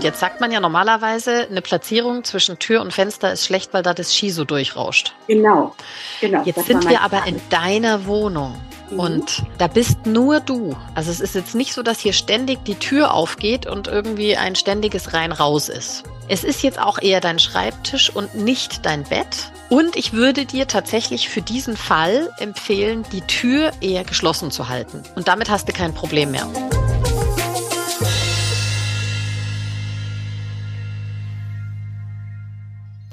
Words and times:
Und 0.00 0.04
jetzt 0.04 0.20
sagt 0.20 0.40
man 0.40 0.50
ja 0.50 0.60
normalerweise, 0.60 1.46
eine 1.50 1.60
Platzierung 1.60 2.24
zwischen 2.24 2.58
Tür 2.58 2.80
und 2.80 2.90
Fenster 2.90 3.34
ist 3.34 3.44
schlecht, 3.44 3.74
weil 3.74 3.82
da 3.82 3.92
das 3.92 4.16
Ski 4.16 4.30
so 4.30 4.46
durchrauscht. 4.46 5.12
Genau, 5.26 5.74
genau. 6.22 6.42
Jetzt 6.46 6.64
sind 6.64 6.88
wir 6.88 7.02
aber 7.02 7.26
in 7.26 7.38
deiner 7.50 8.06
Wohnung. 8.06 8.58
Mhm. 8.88 8.98
Und 8.98 9.42
da 9.58 9.66
bist 9.66 10.06
nur 10.06 10.40
du. 10.40 10.74
Also 10.94 11.10
es 11.10 11.20
ist 11.20 11.34
jetzt 11.34 11.54
nicht 11.54 11.74
so, 11.74 11.82
dass 11.82 12.00
hier 12.00 12.14
ständig 12.14 12.64
die 12.64 12.76
Tür 12.76 13.12
aufgeht 13.12 13.66
und 13.66 13.88
irgendwie 13.88 14.38
ein 14.38 14.54
ständiges 14.54 15.12
Rein-Raus 15.12 15.68
ist. 15.68 16.04
Es 16.28 16.44
ist 16.44 16.62
jetzt 16.62 16.80
auch 16.80 16.96
eher 17.02 17.20
dein 17.20 17.38
Schreibtisch 17.38 18.08
und 18.08 18.34
nicht 18.34 18.86
dein 18.86 19.04
Bett. 19.04 19.52
Und 19.68 19.96
ich 19.96 20.14
würde 20.14 20.46
dir 20.46 20.66
tatsächlich 20.66 21.28
für 21.28 21.42
diesen 21.42 21.76
Fall 21.76 22.30
empfehlen, 22.38 23.04
die 23.12 23.20
Tür 23.20 23.72
eher 23.82 24.04
geschlossen 24.04 24.50
zu 24.50 24.70
halten. 24.70 25.02
Und 25.14 25.28
damit 25.28 25.50
hast 25.50 25.68
du 25.68 25.74
kein 25.74 25.92
Problem 25.92 26.30
mehr. 26.30 26.48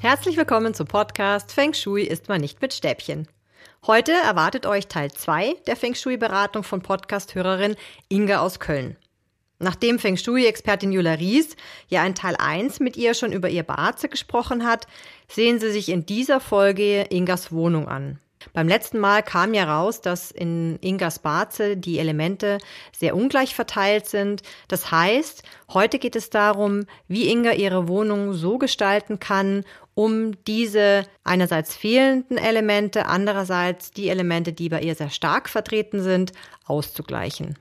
Herzlich 0.10 0.38
willkommen 0.38 0.74
zum 0.74 0.88
Podcast 0.88 1.52
Feng 1.52 1.74
Shui 1.74 2.04
ist 2.04 2.30
man 2.30 2.40
nicht 2.40 2.62
mit 2.62 2.74
Stäbchen. 2.74 3.28
Heute 3.86 4.14
erwartet 4.14 4.66
euch 4.66 4.88
Teil 4.88 5.12
2 5.12 5.56
der 5.68 5.76
Feng 5.76 5.96
Shui-Beratung 5.96 6.64
von 6.64 6.82
Podcast-Hörerin 6.82 7.76
Inga 8.08 8.40
aus 8.40 8.62
Köln. 8.62 8.96
Nachdem 9.60 10.00
Feng 10.00 10.16
Shui-Expertin 10.16 10.94
Jula 10.94 11.16
Ries 11.16 11.58
ja 11.90 12.06
in 12.06 12.16
Teil 12.16 12.38
1 12.40 12.80
mit 12.80 12.96
ihr 12.96 13.16
schon 13.16 13.34
über 13.34 13.50
ihr 13.50 13.64
Baze 13.64 14.08
gesprochen 14.08 14.66
hat, 14.66 14.88
sehen 15.28 15.60
Sie 15.60 15.72
sich 15.72 15.90
in 15.90 16.06
dieser 16.06 16.40
Folge 16.40 17.08
Ingas 17.10 17.52
Wohnung 17.52 17.90
an. 17.90 18.22
Beim 18.54 18.70
letzten 18.70 19.00
Mal 19.00 19.24
kam 19.24 19.54
ja 19.54 19.66
raus, 19.66 20.00
dass 20.00 20.32
in 20.32 20.78
Ingas 20.80 21.20
Baze 21.20 21.76
die 21.76 22.00
Elemente 22.00 22.60
sehr 22.98 23.14
ungleich 23.14 23.55
verteilt 23.55 24.08
sind. 24.08 24.42
Das 24.70 24.90
heißt, 24.90 25.44
heute 25.74 26.00
geht 26.00 26.16
es 26.16 26.30
darum, 26.30 26.86
wie 27.10 27.30
Inga 27.30 27.52
ihre 27.52 27.90
Wohnung 27.90 28.34
so 28.34 28.58
gestalten 28.58 29.20
kann, 29.20 29.66
um 29.98 30.43
diese 30.45 31.07
einerseits 31.23 31.76
fehlenden 31.76 32.37
Elemente, 32.37 33.07
andererseits 33.07 33.90
die 33.90 34.09
Elemente, 34.09 34.53
die 34.53 34.70
bei 34.70 34.81
ihr 34.81 34.93
sehr 34.93 35.09
stark 35.09 35.49
vertreten 35.49 36.03
sind, 36.03 36.34
auszugleichen. 36.67 37.57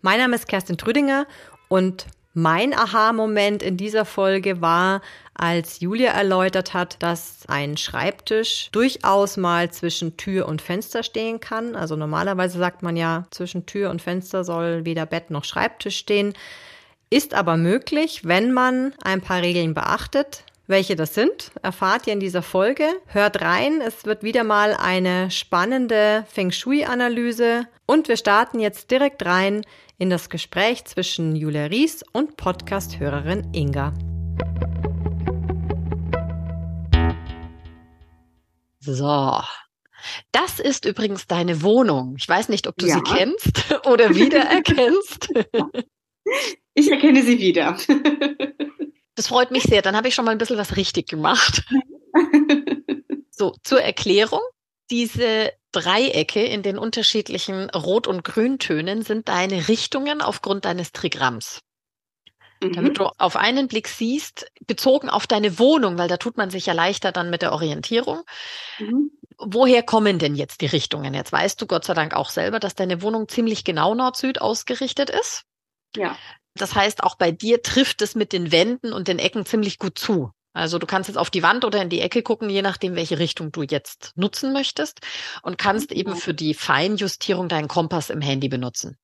Mein 0.00 0.18
Name 0.18 0.34
ist 0.34 0.48
Kerstin 0.48 0.76
Trüdinger 0.76 1.24
und 1.68 2.06
mein 2.34 2.74
Aha-Moment 2.74 3.62
in 3.62 3.76
dieser 3.76 4.04
Folge 4.04 4.60
war, 4.60 5.02
als 5.34 5.78
Julia 5.78 6.10
erläutert 6.10 6.74
hat, 6.74 7.00
dass 7.00 7.44
ein 7.46 7.76
Schreibtisch 7.76 8.68
durchaus 8.72 9.36
mal 9.36 9.70
zwischen 9.70 10.16
Tür 10.16 10.48
und 10.48 10.62
Fenster 10.62 11.04
stehen 11.04 11.38
kann. 11.38 11.76
Also 11.76 11.94
normalerweise 11.94 12.58
sagt 12.58 12.82
man 12.82 12.96
ja, 12.96 13.28
zwischen 13.30 13.66
Tür 13.66 13.90
und 13.90 14.02
Fenster 14.02 14.42
soll 14.42 14.84
weder 14.84 15.06
Bett 15.06 15.30
noch 15.30 15.44
Schreibtisch 15.44 15.98
stehen. 15.98 16.34
Ist 17.08 17.34
aber 17.34 17.56
möglich, 17.56 18.24
wenn 18.24 18.52
man 18.52 18.94
ein 19.04 19.20
paar 19.20 19.42
Regeln 19.42 19.74
beachtet. 19.74 20.44
Welche 20.72 20.96
das 20.96 21.14
sind, 21.14 21.50
erfahrt 21.60 22.06
ihr 22.06 22.14
in 22.14 22.20
dieser 22.20 22.40
Folge. 22.40 22.88
Hört 23.04 23.42
rein, 23.42 23.82
es 23.82 24.06
wird 24.06 24.22
wieder 24.22 24.42
mal 24.42 24.72
eine 24.72 25.30
spannende 25.30 26.24
Feng 26.30 26.50
Shui-Analyse 26.50 27.68
und 27.84 28.08
wir 28.08 28.16
starten 28.16 28.58
jetzt 28.58 28.90
direkt 28.90 29.22
rein 29.26 29.66
in 29.98 30.08
das 30.08 30.30
Gespräch 30.30 30.86
zwischen 30.86 31.36
Julia 31.36 31.66
Ries 31.66 32.02
und 32.14 32.38
Podcast-Hörerin 32.38 33.52
Inga. 33.52 33.92
So. 38.80 39.42
Das 40.32 40.58
ist 40.58 40.86
übrigens 40.86 41.26
deine 41.26 41.60
Wohnung. 41.60 42.14
Ich 42.16 42.26
weiß 42.26 42.48
nicht, 42.48 42.66
ob 42.66 42.78
du 42.78 42.86
ja. 42.86 42.94
sie 42.94 43.02
kennst 43.02 43.78
oder 43.84 44.14
wiedererkennst. 44.14 45.28
Ich 46.74 46.90
erkenne 46.90 47.22
sie 47.22 47.38
wieder. 47.38 47.76
Das 49.14 49.28
freut 49.28 49.50
mich 49.50 49.64
sehr. 49.64 49.82
Dann 49.82 49.96
habe 49.96 50.08
ich 50.08 50.14
schon 50.14 50.24
mal 50.24 50.30
ein 50.30 50.38
bisschen 50.38 50.58
was 50.58 50.76
richtig 50.76 51.08
gemacht. 51.08 51.64
So, 53.34 53.56
zur 53.64 53.80
Erklärung. 53.80 54.40
Diese 54.90 55.50
Dreiecke 55.72 56.44
in 56.44 56.62
den 56.62 56.78
unterschiedlichen 56.78 57.70
Rot- 57.70 58.06
und 58.06 58.22
Grüntönen 58.22 59.02
sind 59.02 59.28
deine 59.28 59.68
Richtungen 59.68 60.20
aufgrund 60.20 60.64
deines 60.64 60.92
Trigramms. 60.92 61.60
Mhm. 62.62 62.72
Damit 62.74 62.98
du 62.98 63.10
auf 63.18 63.36
einen 63.36 63.68
Blick 63.68 63.88
siehst, 63.88 64.46
bezogen 64.66 65.08
auf 65.08 65.26
deine 65.26 65.58
Wohnung, 65.58 65.98
weil 65.98 66.08
da 66.08 66.18
tut 66.18 66.36
man 66.36 66.50
sich 66.50 66.66
ja 66.66 66.72
leichter 66.72 67.10
dann 67.10 67.30
mit 67.30 67.42
der 67.42 67.52
Orientierung. 67.52 68.22
Mhm. 68.78 69.10
Woher 69.38 69.82
kommen 69.82 70.18
denn 70.18 70.36
jetzt 70.36 70.60
die 70.60 70.66
Richtungen? 70.66 71.14
Jetzt 71.14 71.32
weißt 71.32 71.60
du 71.60 71.66
Gott 71.66 71.84
sei 71.84 71.94
Dank 71.94 72.14
auch 72.14 72.28
selber, 72.30 72.60
dass 72.60 72.74
deine 72.74 73.02
Wohnung 73.02 73.28
ziemlich 73.28 73.64
genau 73.64 73.94
Nord-Süd 73.94 74.40
ausgerichtet 74.40 75.10
ist. 75.10 75.42
Ja. 75.96 76.16
Das 76.54 76.74
heißt, 76.74 77.02
auch 77.02 77.16
bei 77.16 77.30
dir 77.32 77.62
trifft 77.62 78.02
es 78.02 78.14
mit 78.14 78.32
den 78.32 78.52
Wänden 78.52 78.92
und 78.92 79.08
den 79.08 79.18
Ecken 79.18 79.46
ziemlich 79.46 79.78
gut 79.78 79.98
zu. 79.98 80.30
Also 80.54 80.78
du 80.78 80.86
kannst 80.86 81.08
jetzt 81.08 81.16
auf 81.16 81.30
die 81.30 81.42
Wand 81.42 81.64
oder 81.64 81.80
in 81.80 81.88
die 81.88 82.00
Ecke 82.00 82.22
gucken, 82.22 82.50
je 82.50 82.60
nachdem, 82.60 82.94
welche 82.94 83.18
Richtung 83.18 83.52
du 83.52 83.62
jetzt 83.62 84.12
nutzen 84.16 84.52
möchtest 84.52 85.00
und 85.42 85.56
kannst 85.56 85.90
mhm. 85.90 85.96
eben 85.96 86.16
für 86.16 86.34
die 86.34 86.52
Feinjustierung 86.52 87.48
deinen 87.48 87.68
Kompass 87.68 88.10
im 88.10 88.20
Handy 88.20 88.48
benutzen. 88.48 88.98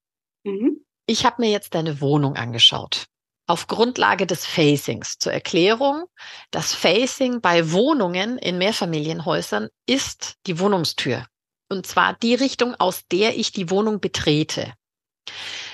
Mhm. 0.44 0.84
Ich 1.06 1.24
habe 1.24 1.40
mir 1.40 1.50
jetzt 1.50 1.74
deine 1.74 2.02
Wohnung 2.02 2.36
angeschaut. 2.36 3.06
Auf 3.46 3.66
Grundlage 3.66 4.26
des 4.26 4.44
Facings. 4.44 5.16
Zur 5.18 5.32
Erklärung, 5.32 6.04
das 6.50 6.74
Facing 6.74 7.40
bei 7.40 7.72
Wohnungen 7.72 8.36
in 8.36 8.58
Mehrfamilienhäusern 8.58 9.68
ist 9.86 10.34
die 10.46 10.58
Wohnungstür. 10.58 11.26
Und 11.70 11.86
zwar 11.86 12.12
die 12.12 12.34
Richtung, 12.34 12.74
aus 12.74 13.06
der 13.10 13.38
ich 13.38 13.52
die 13.52 13.70
Wohnung 13.70 14.00
betrete. 14.00 14.74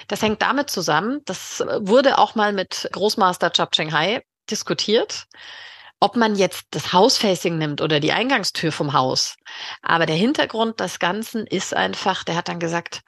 Das 0.08 0.22
hängt 0.22 0.42
damit 0.42 0.70
zusammen, 0.70 1.20
das 1.24 1.64
wurde 1.80 2.18
auch 2.18 2.34
mal 2.34 2.52
mit 2.52 2.88
Großmaster 2.92 3.52
Chap 3.52 3.72
Cheng 3.72 3.92
Hai 3.92 4.22
diskutiert, 4.50 5.24
ob 6.00 6.16
man 6.16 6.36
jetzt 6.36 6.64
das 6.70 6.92
Hausfacing 6.92 7.56
nimmt 7.56 7.80
oder 7.80 8.00
die 8.00 8.12
Eingangstür 8.12 8.72
vom 8.72 8.92
Haus. 8.92 9.36
Aber 9.82 10.06
der 10.06 10.16
Hintergrund 10.16 10.80
des 10.80 10.98
Ganzen 10.98 11.46
ist 11.46 11.74
einfach, 11.74 12.24
der 12.24 12.36
hat 12.36 12.48
dann 12.48 12.60
gesagt, 12.60 13.00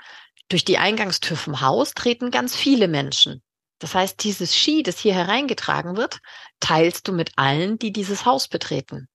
durch 0.49 0.65
die 0.65 0.79
Eingangstür 0.79 1.37
vom 1.37 1.61
Haus 1.61 1.93
treten 1.93 2.31
ganz 2.31 2.57
viele 2.57 2.89
Menschen. 2.89 3.43
Das 3.78 3.95
heißt, 3.95 4.23
dieses 4.25 4.57
Ski, 4.57 4.83
das 4.83 4.99
hier 4.99 5.15
hereingetragen 5.15 5.97
wird, 5.97 6.21
teilst 6.61 7.09
du 7.09 7.13
mit 7.13 7.33
allen, 7.37 7.78
die 7.78 7.93
dieses 7.93 8.25
Haus 8.25 8.49
betreten. 8.49 9.09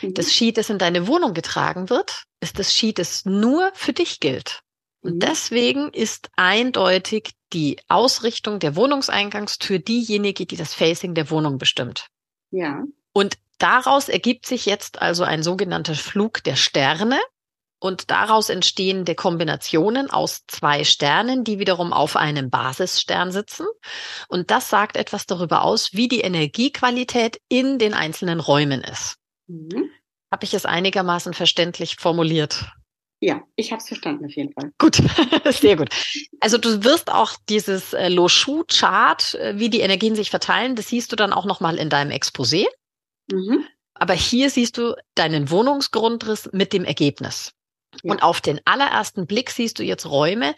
Mhm. 0.00 0.14
Das 0.14 0.32
Ski, 0.32 0.52
das 0.52 0.70
in 0.70 0.78
deine 0.78 1.06
Wohnung 1.06 1.34
getragen 1.34 1.90
wird, 1.90 2.24
ist 2.40 2.58
das 2.58 2.74
Ski, 2.74 2.92
das 2.92 3.24
nur 3.24 3.70
für 3.74 3.92
dich 3.92 4.18
gilt. 4.18 4.62
Und 5.02 5.16
mhm. 5.16 5.18
deswegen 5.20 5.90
ist 5.90 6.30
eindeutig 6.36 7.32
die 7.52 7.78
Ausrichtung 7.88 8.58
der 8.60 8.76
Wohnungseingangstür 8.76 9.78
diejenige, 9.78 10.46
die 10.46 10.56
das 10.56 10.74
Facing 10.74 11.14
der 11.14 11.30
Wohnung 11.30 11.58
bestimmt. 11.58 12.06
Ja. 12.50 12.82
Und 13.12 13.36
daraus 13.58 14.08
ergibt 14.08 14.46
sich 14.46 14.64
jetzt 14.64 15.02
also 15.02 15.24
ein 15.24 15.42
sogenannter 15.42 15.94
Flug 15.94 16.42
der 16.44 16.56
Sterne. 16.56 17.20
Und 17.78 18.12
daraus 18.12 18.48
entstehende 18.48 19.16
Kombinationen 19.16 20.08
aus 20.08 20.44
zwei 20.46 20.84
Sternen, 20.84 21.42
die 21.42 21.58
wiederum 21.58 21.92
auf 21.92 22.14
einem 22.14 22.48
Basisstern 22.48 23.32
sitzen. 23.32 23.66
Und 24.28 24.52
das 24.52 24.70
sagt 24.70 24.96
etwas 24.96 25.26
darüber 25.26 25.64
aus, 25.64 25.92
wie 25.92 26.06
die 26.06 26.20
Energiequalität 26.20 27.40
in 27.48 27.80
den 27.80 27.92
einzelnen 27.92 28.38
Räumen 28.38 28.84
ist. 28.84 29.16
Mhm. 29.48 29.90
Habe 30.30 30.44
ich 30.44 30.54
es 30.54 30.64
einigermaßen 30.64 31.34
verständlich 31.34 31.96
formuliert? 31.96 32.70
Ja, 33.24 33.40
ich 33.54 33.70
habe 33.70 33.80
es 33.80 33.86
verstanden 33.86 34.24
auf 34.26 34.32
jeden 34.32 34.52
Fall. 34.52 34.72
Gut, 34.78 34.96
sehr 35.44 35.76
gut. 35.76 35.90
Also 36.40 36.58
du 36.58 36.82
wirst 36.82 37.08
auch 37.08 37.34
dieses 37.48 37.92
äh, 37.92 38.08
Loshu-Chart, 38.08 39.34
äh, 39.34 39.58
wie 39.60 39.70
die 39.70 39.78
Energien 39.78 40.16
sich 40.16 40.28
verteilen, 40.28 40.74
das 40.74 40.88
siehst 40.88 41.12
du 41.12 41.16
dann 41.16 41.32
auch 41.32 41.44
nochmal 41.44 41.76
in 41.76 41.88
deinem 41.88 42.10
Exposé. 42.10 42.66
Mhm. 43.30 43.64
Aber 43.94 44.14
hier 44.14 44.50
siehst 44.50 44.76
du 44.76 44.96
deinen 45.14 45.50
Wohnungsgrundriss 45.50 46.50
mit 46.52 46.72
dem 46.72 46.84
Ergebnis. 46.84 47.52
Ja. 48.02 48.12
Und 48.12 48.24
auf 48.24 48.40
den 48.40 48.60
allerersten 48.64 49.28
Blick 49.28 49.50
siehst 49.50 49.78
du 49.78 49.84
jetzt 49.84 50.06
Räume, 50.06 50.56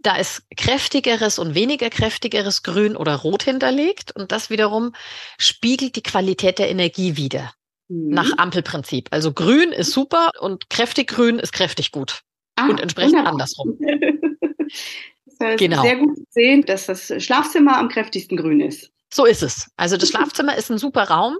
da 0.00 0.16
ist 0.16 0.42
kräftigeres 0.56 1.38
und 1.38 1.54
weniger 1.54 1.90
kräftigeres 1.90 2.64
Grün 2.64 2.96
oder 2.96 3.14
Rot 3.14 3.44
hinterlegt. 3.44 4.10
Und 4.10 4.32
das 4.32 4.50
wiederum 4.50 4.94
spiegelt 5.38 5.94
die 5.94 6.02
Qualität 6.02 6.58
der 6.58 6.70
Energie 6.70 7.16
wider 7.16 7.52
mhm. 7.88 8.10
nach 8.10 8.38
Ampelprinzip. 8.38 9.08
Also 9.10 9.32
grün 9.32 9.72
ist 9.72 9.92
super 9.92 10.30
und 10.40 10.70
kräftig 10.70 11.08
grün 11.08 11.38
ist 11.38 11.52
kräftig 11.52 11.92
gut. 11.92 12.20
Ah, 12.56 12.68
und 12.68 12.80
entsprechend 12.80 13.12
wunderbar. 13.12 13.32
andersrum. 13.32 13.78
das 15.26 15.40
heißt, 15.40 15.58
genau. 15.58 15.82
sehr 15.82 15.96
gut 15.96 16.16
zu 16.16 16.24
sehen, 16.30 16.64
dass 16.64 16.86
das 16.86 17.12
Schlafzimmer 17.22 17.78
am 17.78 17.88
kräftigsten 17.88 18.36
grün 18.36 18.60
ist. 18.60 18.90
So 19.12 19.24
ist 19.24 19.42
es. 19.42 19.70
Also 19.76 19.96
das 19.96 20.10
Schlafzimmer 20.10 20.56
ist 20.56 20.70
ein 20.70 20.78
super 20.78 21.04
Raum, 21.04 21.38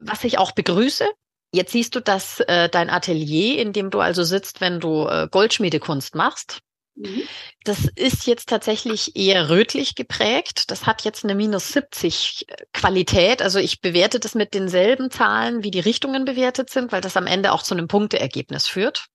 was 0.00 0.24
ich 0.24 0.38
auch 0.38 0.52
begrüße. 0.52 1.06
Jetzt 1.52 1.72
siehst 1.72 1.94
du, 1.94 2.00
dass 2.00 2.40
äh, 2.40 2.68
dein 2.68 2.90
Atelier, 2.90 3.58
in 3.60 3.72
dem 3.72 3.90
du 3.90 4.00
also 4.00 4.24
sitzt, 4.24 4.60
wenn 4.60 4.80
du 4.80 5.06
äh, 5.06 5.28
Goldschmiedekunst 5.30 6.14
machst, 6.14 6.58
Mhm. 6.96 7.22
Das 7.64 7.86
ist 7.94 8.26
jetzt 8.26 8.48
tatsächlich 8.48 9.16
eher 9.16 9.50
rötlich 9.50 9.94
geprägt. 9.94 10.70
Das 10.70 10.86
hat 10.86 11.04
jetzt 11.04 11.24
eine 11.24 11.34
minus 11.34 11.72
70 11.72 12.46
äh, 12.48 12.56
Qualität. 12.72 13.42
Also 13.42 13.58
ich 13.58 13.80
bewerte 13.80 14.18
das 14.18 14.34
mit 14.34 14.54
denselben 14.54 15.10
Zahlen, 15.10 15.62
wie 15.62 15.70
die 15.70 15.80
Richtungen 15.80 16.24
bewertet 16.24 16.70
sind, 16.70 16.92
weil 16.92 17.02
das 17.02 17.16
am 17.16 17.26
Ende 17.26 17.52
auch 17.52 17.62
zu 17.62 17.74
einem 17.74 17.86
Punkteergebnis 17.86 18.66
führt. 18.66 19.06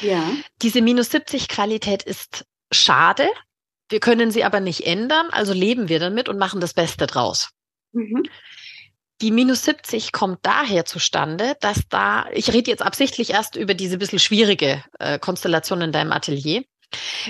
Ja. 0.00 0.32
Diese 0.62 0.80
minus 0.80 1.10
70 1.10 1.48
Qualität 1.48 2.02
ist 2.04 2.46
schade. 2.72 3.28
Wir 3.90 4.00
können 4.00 4.30
sie 4.30 4.44
aber 4.44 4.60
nicht 4.60 4.86
ändern, 4.86 5.28
also 5.30 5.52
leben 5.52 5.88
wir 5.88 5.98
damit 5.98 6.28
und 6.28 6.38
machen 6.38 6.60
das 6.60 6.72
Beste 6.72 7.06
draus. 7.06 7.50
Mhm. 7.92 8.22
Die 9.20 9.30
minus 9.30 9.64
70 9.64 10.12
kommt 10.12 10.38
daher 10.42 10.84
zustande, 10.84 11.54
dass 11.60 11.82
da, 11.88 12.26
ich 12.32 12.52
rede 12.52 12.70
jetzt 12.70 12.82
absichtlich 12.82 13.30
erst 13.30 13.56
über 13.56 13.74
diese 13.74 13.98
bisschen 13.98 14.18
schwierige 14.18 14.82
äh, 14.98 15.18
Konstellation 15.18 15.82
in 15.82 15.92
deinem 15.92 16.12
Atelier. 16.12 16.64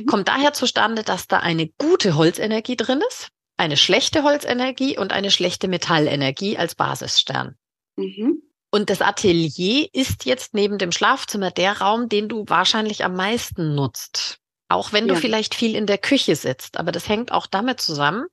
Kommt 0.06 0.28
daher 0.28 0.52
zustande, 0.52 1.02
dass 1.02 1.26
da 1.26 1.38
eine 1.38 1.68
gute 1.68 2.16
Holzenergie 2.16 2.76
drin 2.76 3.02
ist, 3.08 3.28
eine 3.56 3.76
schlechte 3.76 4.22
Holzenergie 4.22 4.98
und 4.98 5.12
eine 5.12 5.30
schlechte 5.30 5.68
Metallenergie 5.68 6.58
als 6.58 6.74
Basisstern. 6.74 7.56
Mhm. 7.96 8.42
Und 8.70 8.90
das 8.90 9.02
Atelier 9.02 9.88
ist 9.92 10.24
jetzt 10.24 10.52
neben 10.52 10.78
dem 10.78 10.90
Schlafzimmer 10.90 11.52
der 11.52 11.80
Raum, 11.80 12.08
den 12.08 12.28
du 12.28 12.44
wahrscheinlich 12.48 13.04
am 13.04 13.14
meisten 13.14 13.76
nutzt. 13.76 14.40
Auch 14.68 14.92
wenn 14.92 15.06
du 15.06 15.14
ja. 15.14 15.20
vielleicht 15.20 15.54
viel 15.54 15.76
in 15.76 15.86
der 15.86 15.98
Küche 15.98 16.34
sitzt. 16.34 16.78
Aber 16.78 16.90
das 16.90 17.08
hängt 17.08 17.30
auch 17.30 17.46
damit 17.46 17.80
zusammen, 17.80 18.26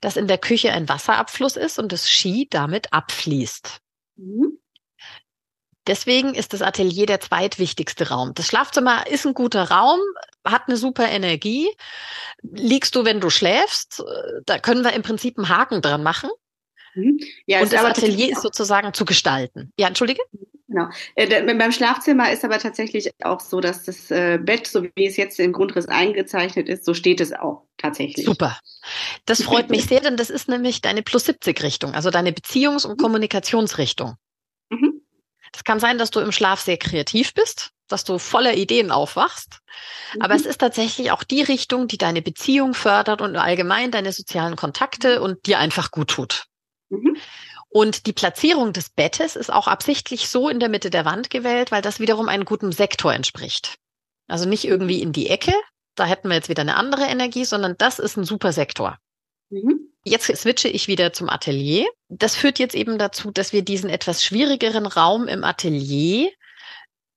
dass 0.00 0.16
in 0.16 0.26
der 0.26 0.38
Küche 0.38 0.72
ein 0.72 0.88
Wasserabfluss 0.88 1.56
ist 1.56 1.78
und 1.78 1.92
das 1.92 2.10
Ski 2.10 2.48
damit 2.50 2.92
abfließt. 2.92 3.78
Mhm. 4.16 4.58
Deswegen 5.88 6.34
ist 6.34 6.52
das 6.52 6.62
Atelier 6.62 7.06
der 7.06 7.18
zweitwichtigste 7.18 8.10
Raum. 8.10 8.34
Das 8.34 8.46
Schlafzimmer 8.46 9.06
ist 9.06 9.26
ein 9.26 9.34
guter 9.34 9.70
Raum, 9.70 9.98
hat 10.44 10.68
eine 10.68 10.76
super 10.76 11.08
Energie. 11.08 11.68
Liegst 12.42 12.94
du, 12.94 13.04
wenn 13.04 13.20
du 13.20 13.30
schläfst, 13.30 14.04
da 14.44 14.58
können 14.58 14.84
wir 14.84 14.92
im 14.92 15.02
Prinzip 15.02 15.38
einen 15.38 15.48
Haken 15.48 15.80
dran 15.80 16.02
machen. 16.02 16.30
Mhm. 16.94 17.18
Ja, 17.46 17.62
und 17.62 17.72
das 17.72 17.84
Atelier 17.84 18.32
ist 18.32 18.42
sozusagen 18.42 18.92
zu 18.92 19.04
gestalten. 19.04 19.72
Ja, 19.78 19.88
entschuldige? 19.88 20.22
Genau. 20.68 20.88
Äh, 21.14 21.54
beim 21.54 21.72
Schlafzimmer 21.72 22.30
ist 22.30 22.44
aber 22.44 22.58
tatsächlich 22.58 23.10
auch 23.22 23.40
so, 23.40 23.60
dass 23.60 23.84
das 23.84 24.10
äh, 24.10 24.38
Bett, 24.38 24.66
so 24.66 24.82
wie 24.82 25.06
es 25.06 25.16
jetzt 25.16 25.40
im 25.40 25.52
Grundriss 25.52 25.88
eingezeichnet 25.88 26.68
ist, 26.68 26.84
so 26.84 26.92
steht 26.92 27.22
es 27.22 27.32
auch 27.32 27.64
tatsächlich. 27.78 28.26
Super. 28.26 28.58
Das 29.24 29.42
freut 29.42 29.70
mich 29.70 29.84
sehr, 29.88 30.00
denn 30.00 30.18
das 30.18 30.28
ist 30.28 30.48
nämlich 30.48 30.82
deine 30.82 31.02
Plus 31.02 31.24
70 31.24 31.62
Richtung, 31.62 31.94
also 31.94 32.10
deine 32.10 32.32
Beziehungs- 32.32 32.86
und 32.86 32.98
mhm. 32.98 33.02
Kommunikationsrichtung. 33.02 34.16
Mhm. 35.58 35.64
Das 35.64 35.64
kann 35.64 35.80
sein, 35.80 35.98
dass 35.98 36.10
du 36.10 36.20
im 36.20 36.32
Schlaf 36.32 36.60
sehr 36.60 36.76
kreativ 36.76 37.34
bist, 37.34 37.70
dass 37.88 38.04
du 38.04 38.18
voller 38.18 38.54
Ideen 38.54 38.90
aufwachst. 38.90 39.58
Mhm. 40.14 40.22
Aber 40.22 40.34
es 40.34 40.46
ist 40.46 40.58
tatsächlich 40.58 41.10
auch 41.10 41.24
die 41.24 41.42
Richtung, 41.42 41.88
die 41.88 41.98
deine 41.98 42.22
Beziehung 42.22 42.74
fördert 42.74 43.20
und 43.20 43.36
allgemein 43.36 43.90
deine 43.90 44.12
sozialen 44.12 44.56
Kontakte 44.56 45.20
und 45.20 45.46
dir 45.46 45.58
einfach 45.58 45.90
gut 45.90 46.10
tut. 46.10 46.44
Mhm. 46.90 47.16
Und 47.70 48.06
die 48.06 48.12
Platzierung 48.12 48.72
des 48.72 48.88
Bettes 48.88 49.36
ist 49.36 49.52
auch 49.52 49.66
absichtlich 49.66 50.28
so 50.28 50.48
in 50.48 50.58
der 50.58 50.70
Mitte 50.70 50.90
der 50.90 51.04
Wand 51.04 51.28
gewählt, 51.28 51.70
weil 51.70 51.82
das 51.82 52.00
wiederum 52.00 52.28
einem 52.28 52.44
guten 52.44 52.72
Sektor 52.72 53.12
entspricht. 53.12 53.74
Also 54.26 54.48
nicht 54.48 54.64
irgendwie 54.64 55.02
in 55.02 55.12
die 55.12 55.28
Ecke, 55.28 55.52
da 55.94 56.06
hätten 56.06 56.28
wir 56.28 56.36
jetzt 56.36 56.48
wieder 56.48 56.62
eine 56.62 56.76
andere 56.76 57.04
Energie, 57.04 57.44
sondern 57.44 57.76
das 57.76 57.98
ist 57.98 58.16
ein 58.16 58.24
super 58.24 58.52
Sektor. 58.52 58.98
Mhm. 59.50 59.87
Jetzt 60.04 60.34
switche 60.36 60.68
ich 60.68 60.88
wieder 60.88 61.12
zum 61.12 61.28
Atelier. 61.28 61.86
Das 62.08 62.36
führt 62.36 62.58
jetzt 62.58 62.74
eben 62.74 62.98
dazu, 62.98 63.30
dass 63.30 63.52
wir 63.52 63.62
diesen 63.62 63.90
etwas 63.90 64.24
schwierigeren 64.24 64.86
Raum 64.86 65.28
im 65.28 65.44
Atelier 65.44 66.30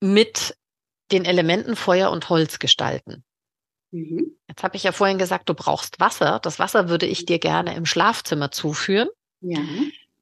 mit 0.01 0.55
den 1.11 1.25
Elementen 1.25 1.75
Feuer 1.75 2.11
und 2.11 2.29
Holz 2.29 2.59
gestalten. 2.59 3.23
Mhm. 3.91 4.37
Jetzt 4.47 4.63
habe 4.63 4.77
ich 4.77 4.83
ja 4.83 4.91
vorhin 4.91 5.17
gesagt, 5.17 5.49
du 5.49 5.53
brauchst 5.53 5.99
Wasser. 5.99 6.39
Das 6.41 6.59
Wasser 6.59 6.89
würde 6.89 7.05
ich 7.05 7.25
dir 7.25 7.39
gerne 7.39 7.75
im 7.75 7.85
Schlafzimmer 7.85 8.51
zuführen. 8.51 9.09
Ja. 9.41 9.59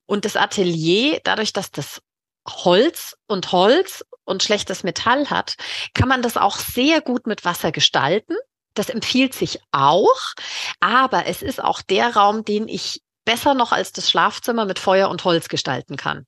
Und 0.05 0.25
das 0.25 0.35
Atelier, 0.35 1.21
dadurch, 1.23 1.53
dass 1.53 1.71
das 1.71 2.01
Holz 2.47 3.15
und 3.27 3.51
Holz 3.51 4.03
und 4.25 4.43
schlechtes 4.43 4.83
Metall 4.83 5.29
hat, 5.29 5.55
kann 5.93 6.09
man 6.09 6.21
das 6.21 6.37
auch 6.37 6.57
sehr 6.57 7.01
gut 7.01 7.27
mit 7.27 7.45
Wasser 7.45 7.71
gestalten. 7.71 8.35
Das 8.79 8.87
empfiehlt 8.89 9.33
sich 9.33 9.59
auch, 9.73 10.33
aber 10.79 11.25
es 11.25 11.41
ist 11.41 11.61
auch 11.61 11.81
der 11.81 12.15
Raum, 12.15 12.45
den 12.45 12.69
ich 12.69 13.01
besser 13.25 13.53
noch 13.53 13.73
als 13.73 13.91
das 13.91 14.09
Schlafzimmer 14.09 14.63
mit 14.63 14.79
Feuer 14.79 15.09
und 15.09 15.25
Holz 15.25 15.49
gestalten 15.49 15.97
kann. 15.97 16.25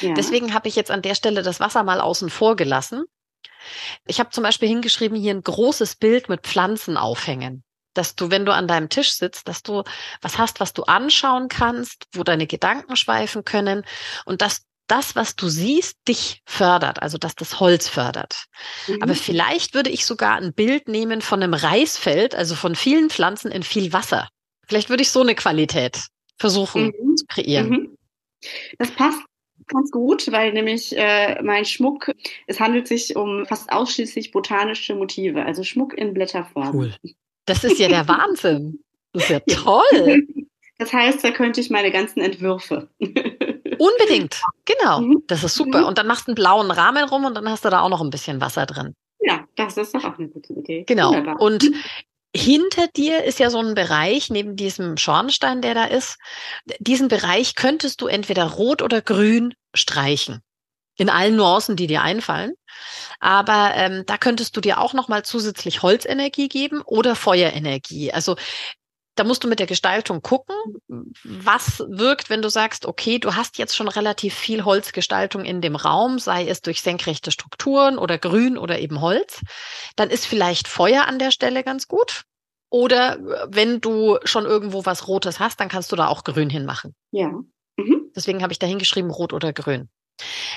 Ja. 0.00 0.14
Deswegen 0.14 0.54
habe 0.54 0.68
ich 0.68 0.74
jetzt 0.74 0.90
an 0.90 1.02
der 1.02 1.14
Stelle 1.14 1.42
das 1.42 1.60
Wasser 1.60 1.82
mal 1.82 2.00
außen 2.00 2.30
vor 2.30 2.56
gelassen. 2.56 3.04
Ich 4.06 4.20
habe 4.20 4.30
zum 4.30 4.42
Beispiel 4.42 4.68
hingeschrieben, 4.68 5.18
hier 5.18 5.34
ein 5.34 5.42
großes 5.42 5.96
Bild 5.96 6.30
mit 6.30 6.46
Pflanzen 6.46 6.96
aufhängen 6.96 7.62
dass 7.94 8.14
du, 8.14 8.30
wenn 8.30 8.46
du 8.46 8.54
an 8.54 8.68
deinem 8.68 8.88
Tisch 8.88 9.12
sitzt, 9.12 9.48
dass 9.48 9.62
du 9.62 9.82
was 10.22 10.38
hast, 10.38 10.60
was 10.60 10.72
du 10.72 10.84
anschauen 10.84 11.48
kannst, 11.48 12.06
wo 12.14 12.22
deine 12.22 12.46
Gedanken 12.46 12.96
schweifen 12.96 13.44
können 13.44 13.84
und 14.24 14.40
dass 14.40 14.62
das, 14.92 15.16
was 15.16 15.36
du 15.36 15.48
siehst, 15.48 15.96
dich 16.06 16.42
fördert, 16.44 17.00
also 17.00 17.16
dass 17.16 17.34
das 17.34 17.60
Holz 17.60 17.88
fördert. 17.88 18.44
Mhm. 18.86 18.98
Aber 19.00 19.14
vielleicht 19.14 19.74
würde 19.74 19.88
ich 19.88 20.04
sogar 20.04 20.36
ein 20.36 20.52
Bild 20.52 20.86
nehmen 20.86 21.22
von 21.22 21.42
einem 21.42 21.54
Reisfeld, 21.54 22.34
also 22.34 22.54
von 22.54 22.74
vielen 22.74 23.08
Pflanzen 23.08 23.50
in 23.50 23.62
viel 23.62 23.94
Wasser. 23.94 24.28
Vielleicht 24.68 24.90
würde 24.90 25.02
ich 25.02 25.10
so 25.10 25.22
eine 25.22 25.34
Qualität 25.34 26.08
versuchen 26.38 26.92
mhm. 26.98 27.16
zu 27.16 27.24
kreieren. 27.26 27.70
Mhm. 27.70 27.98
Das 28.78 28.90
passt 28.90 29.22
ganz 29.66 29.90
gut, 29.90 30.30
weil 30.30 30.52
nämlich 30.52 30.94
äh, 30.94 31.40
mein 31.42 31.64
Schmuck, 31.64 32.12
es 32.46 32.60
handelt 32.60 32.86
sich 32.86 33.16
um 33.16 33.46
fast 33.46 33.72
ausschließlich 33.72 34.30
botanische 34.30 34.94
Motive, 34.94 35.42
also 35.46 35.64
Schmuck 35.64 35.94
in 35.94 36.12
Blätterform. 36.12 36.76
Cool. 36.76 36.94
Das 37.46 37.64
ist 37.64 37.78
ja 37.78 37.88
der 37.88 38.06
Wahnsinn. 38.08 38.80
Das 39.14 39.22
ist 39.22 39.30
ja 39.30 39.40
toll. 39.48 40.26
Das 40.76 40.92
heißt, 40.92 41.24
da 41.24 41.30
könnte 41.30 41.62
ich 41.62 41.70
meine 41.70 41.90
ganzen 41.90 42.20
Entwürfe. 42.20 42.90
Unbedingt, 43.82 44.40
genau. 44.64 45.00
Mhm. 45.00 45.24
Das 45.26 45.42
ist 45.42 45.54
super. 45.54 45.80
Mhm. 45.80 45.86
Und 45.86 45.98
dann 45.98 46.06
machst 46.06 46.28
du 46.28 46.30
einen 46.30 46.36
blauen 46.36 46.70
Rahmen 46.70 47.02
rum 47.08 47.24
und 47.24 47.34
dann 47.34 47.48
hast 47.48 47.64
du 47.64 47.70
da 47.70 47.80
auch 47.80 47.88
noch 47.88 48.00
ein 48.00 48.10
bisschen 48.10 48.40
Wasser 48.40 48.64
drin. 48.64 48.94
Ja, 49.18 49.44
das 49.56 49.76
ist 49.76 49.92
doch 49.94 50.04
auch 50.04 50.18
eine 50.18 50.28
gute 50.28 50.52
Idee. 50.52 50.84
Genau. 50.86 51.10
Wunderbar. 51.10 51.40
Und 51.40 51.68
hinter 52.34 52.86
dir 52.86 53.24
ist 53.24 53.40
ja 53.40 53.50
so 53.50 53.58
ein 53.58 53.74
Bereich, 53.74 54.30
neben 54.30 54.54
diesem 54.54 54.96
Schornstein, 54.96 55.62
der 55.62 55.74
da 55.74 55.84
ist. 55.84 56.16
Diesen 56.78 57.08
Bereich 57.08 57.56
könntest 57.56 58.00
du 58.00 58.06
entweder 58.06 58.44
rot 58.44 58.82
oder 58.82 59.02
grün 59.02 59.54
streichen 59.74 60.42
in 60.96 61.10
allen 61.10 61.34
Nuancen, 61.34 61.74
die 61.74 61.88
dir 61.88 62.02
einfallen. 62.02 62.52
Aber 63.18 63.72
ähm, 63.74 64.04
da 64.06 64.16
könntest 64.16 64.56
du 64.56 64.60
dir 64.60 64.80
auch 64.80 64.92
nochmal 64.92 65.24
zusätzlich 65.24 65.82
Holzenergie 65.82 66.48
geben 66.48 66.82
oder 66.82 67.16
Feuerenergie. 67.16 68.12
Also 68.12 68.36
da 69.14 69.24
musst 69.24 69.44
du 69.44 69.48
mit 69.48 69.58
der 69.58 69.66
Gestaltung 69.66 70.22
gucken, 70.22 70.56
was 71.24 71.84
wirkt, 71.88 72.30
wenn 72.30 72.42
du 72.42 72.48
sagst, 72.48 72.86
okay, 72.86 73.18
du 73.18 73.34
hast 73.34 73.58
jetzt 73.58 73.76
schon 73.76 73.88
relativ 73.88 74.34
viel 74.34 74.64
Holzgestaltung 74.64 75.44
in 75.44 75.60
dem 75.60 75.76
Raum, 75.76 76.18
sei 76.18 76.46
es 76.46 76.62
durch 76.62 76.80
senkrechte 76.80 77.30
Strukturen 77.30 77.98
oder 77.98 78.18
Grün 78.18 78.56
oder 78.56 78.78
eben 78.78 79.00
Holz, 79.00 79.42
dann 79.96 80.10
ist 80.10 80.26
vielleicht 80.26 80.66
Feuer 80.68 81.06
an 81.06 81.18
der 81.18 81.30
Stelle 81.30 81.62
ganz 81.62 81.88
gut. 81.88 82.22
Oder 82.70 83.18
wenn 83.48 83.82
du 83.82 84.18
schon 84.24 84.46
irgendwo 84.46 84.86
was 84.86 85.06
Rotes 85.06 85.38
hast, 85.38 85.60
dann 85.60 85.68
kannst 85.68 85.92
du 85.92 85.96
da 85.96 86.08
auch 86.08 86.24
Grün 86.24 86.48
hinmachen. 86.48 86.94
Ja. 87.10 87.28
Mhm. 87.76 88.10
Deswegen 88.16 88.42
habe 88.42 88.52
ich 88.52 88.58
da 88.58 88.66
hingeschrieben 88.66 89.10
Rot 89.10 89.34
oder 89.34 89.52
Grün. 89.52 89.90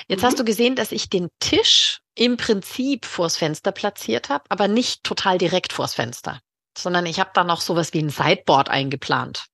Jetzt 0.08 0.22
mhm. 0.22 0.26
hast 0.26 0.38
du 0.38 0.44
gesehen, 0.44 0.76
dass 0.76 0.92
ich 0.92 1.10
den 1.10 1.28
Tisch 1.40 2.00
im 2.14 2.38
Prinzip 2.38 3.04
vors 3.04 3.36
Fenster 3.36 3.72
platziert 3.72 4.30
habe, 4.30 4.44
aber 4.48 4.68
nicht 4.68 5.04
total 5.04 5.36
direkt 5.36 5.74
vors 5.74 5.94
Fenster, 5.94 6.40
sondern 6.78 7.06
ich 7.06 7.20
habe 7.20 7.30
da 7.34 7.44
noch 7.44 7.60
sowas 7.60 7.92
wie 7.92 8.00
ein 8.00 8.10
Sideboard 8.10 8.68
eingeplant. 8.68 9.46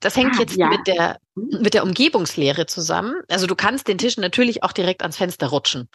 Das 0.00 0.16
hängt 0.16 0.36
ah, 0.36 0.40
jetzt 0.40 0.56
ja. 0.56 0.68
mit 0.68 0.86
der 0.86 1.18
mhm. 1.34 1.62
mit 1.62 1.74
der 1.74 1.82
Umgebungslehre 1.82 2.66
zusammen. 2.66 3.14
Also 3.28 3.46
du 3.46 3.54
kannst 3.54 3.88
den 3.88 3.98
Tisch 3.98 4.16
natürlich 4.16 4.62
auch 4.62 4.72
direkt 4.72 5.02
ans 5.02 5.16
Fenster 5.16 5.48
rutschen. 5.48 5.88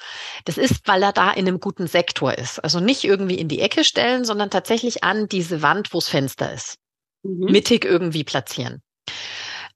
Das 0.45 0.57
ist, 0.57 0.88
weil 0.88 1.03
er 1.03 1.13
da 1.13 1.31
in 1.31 1.48
einem 1.48 1.60
guten 1.60 1.88
Sektor 1.88 2.33
ist. 2.33 2.60
Also 2.60 2.79
nicht 2.79 3.03
irgendwie 3.03 3.36
in 3.36 3.48
die 3.48 3.62
Ecke 3.62 3.83
stellen, 3.83 4.25
sondern 4.25 4.50
tatsächlich 4.50 5.03
an 5.03 5.27
diese 5.27 5.62
Wand, 5.62 5.93
wo 5.93 6.00
das 6.00 6.10
Fenster 6.10 6.51
ist. 6.51 6.77
Mhm. 7.24 7.51
Mittig 7.51 7.86
irgendwie 7.86 8.24
platzieren. 8.24 8.81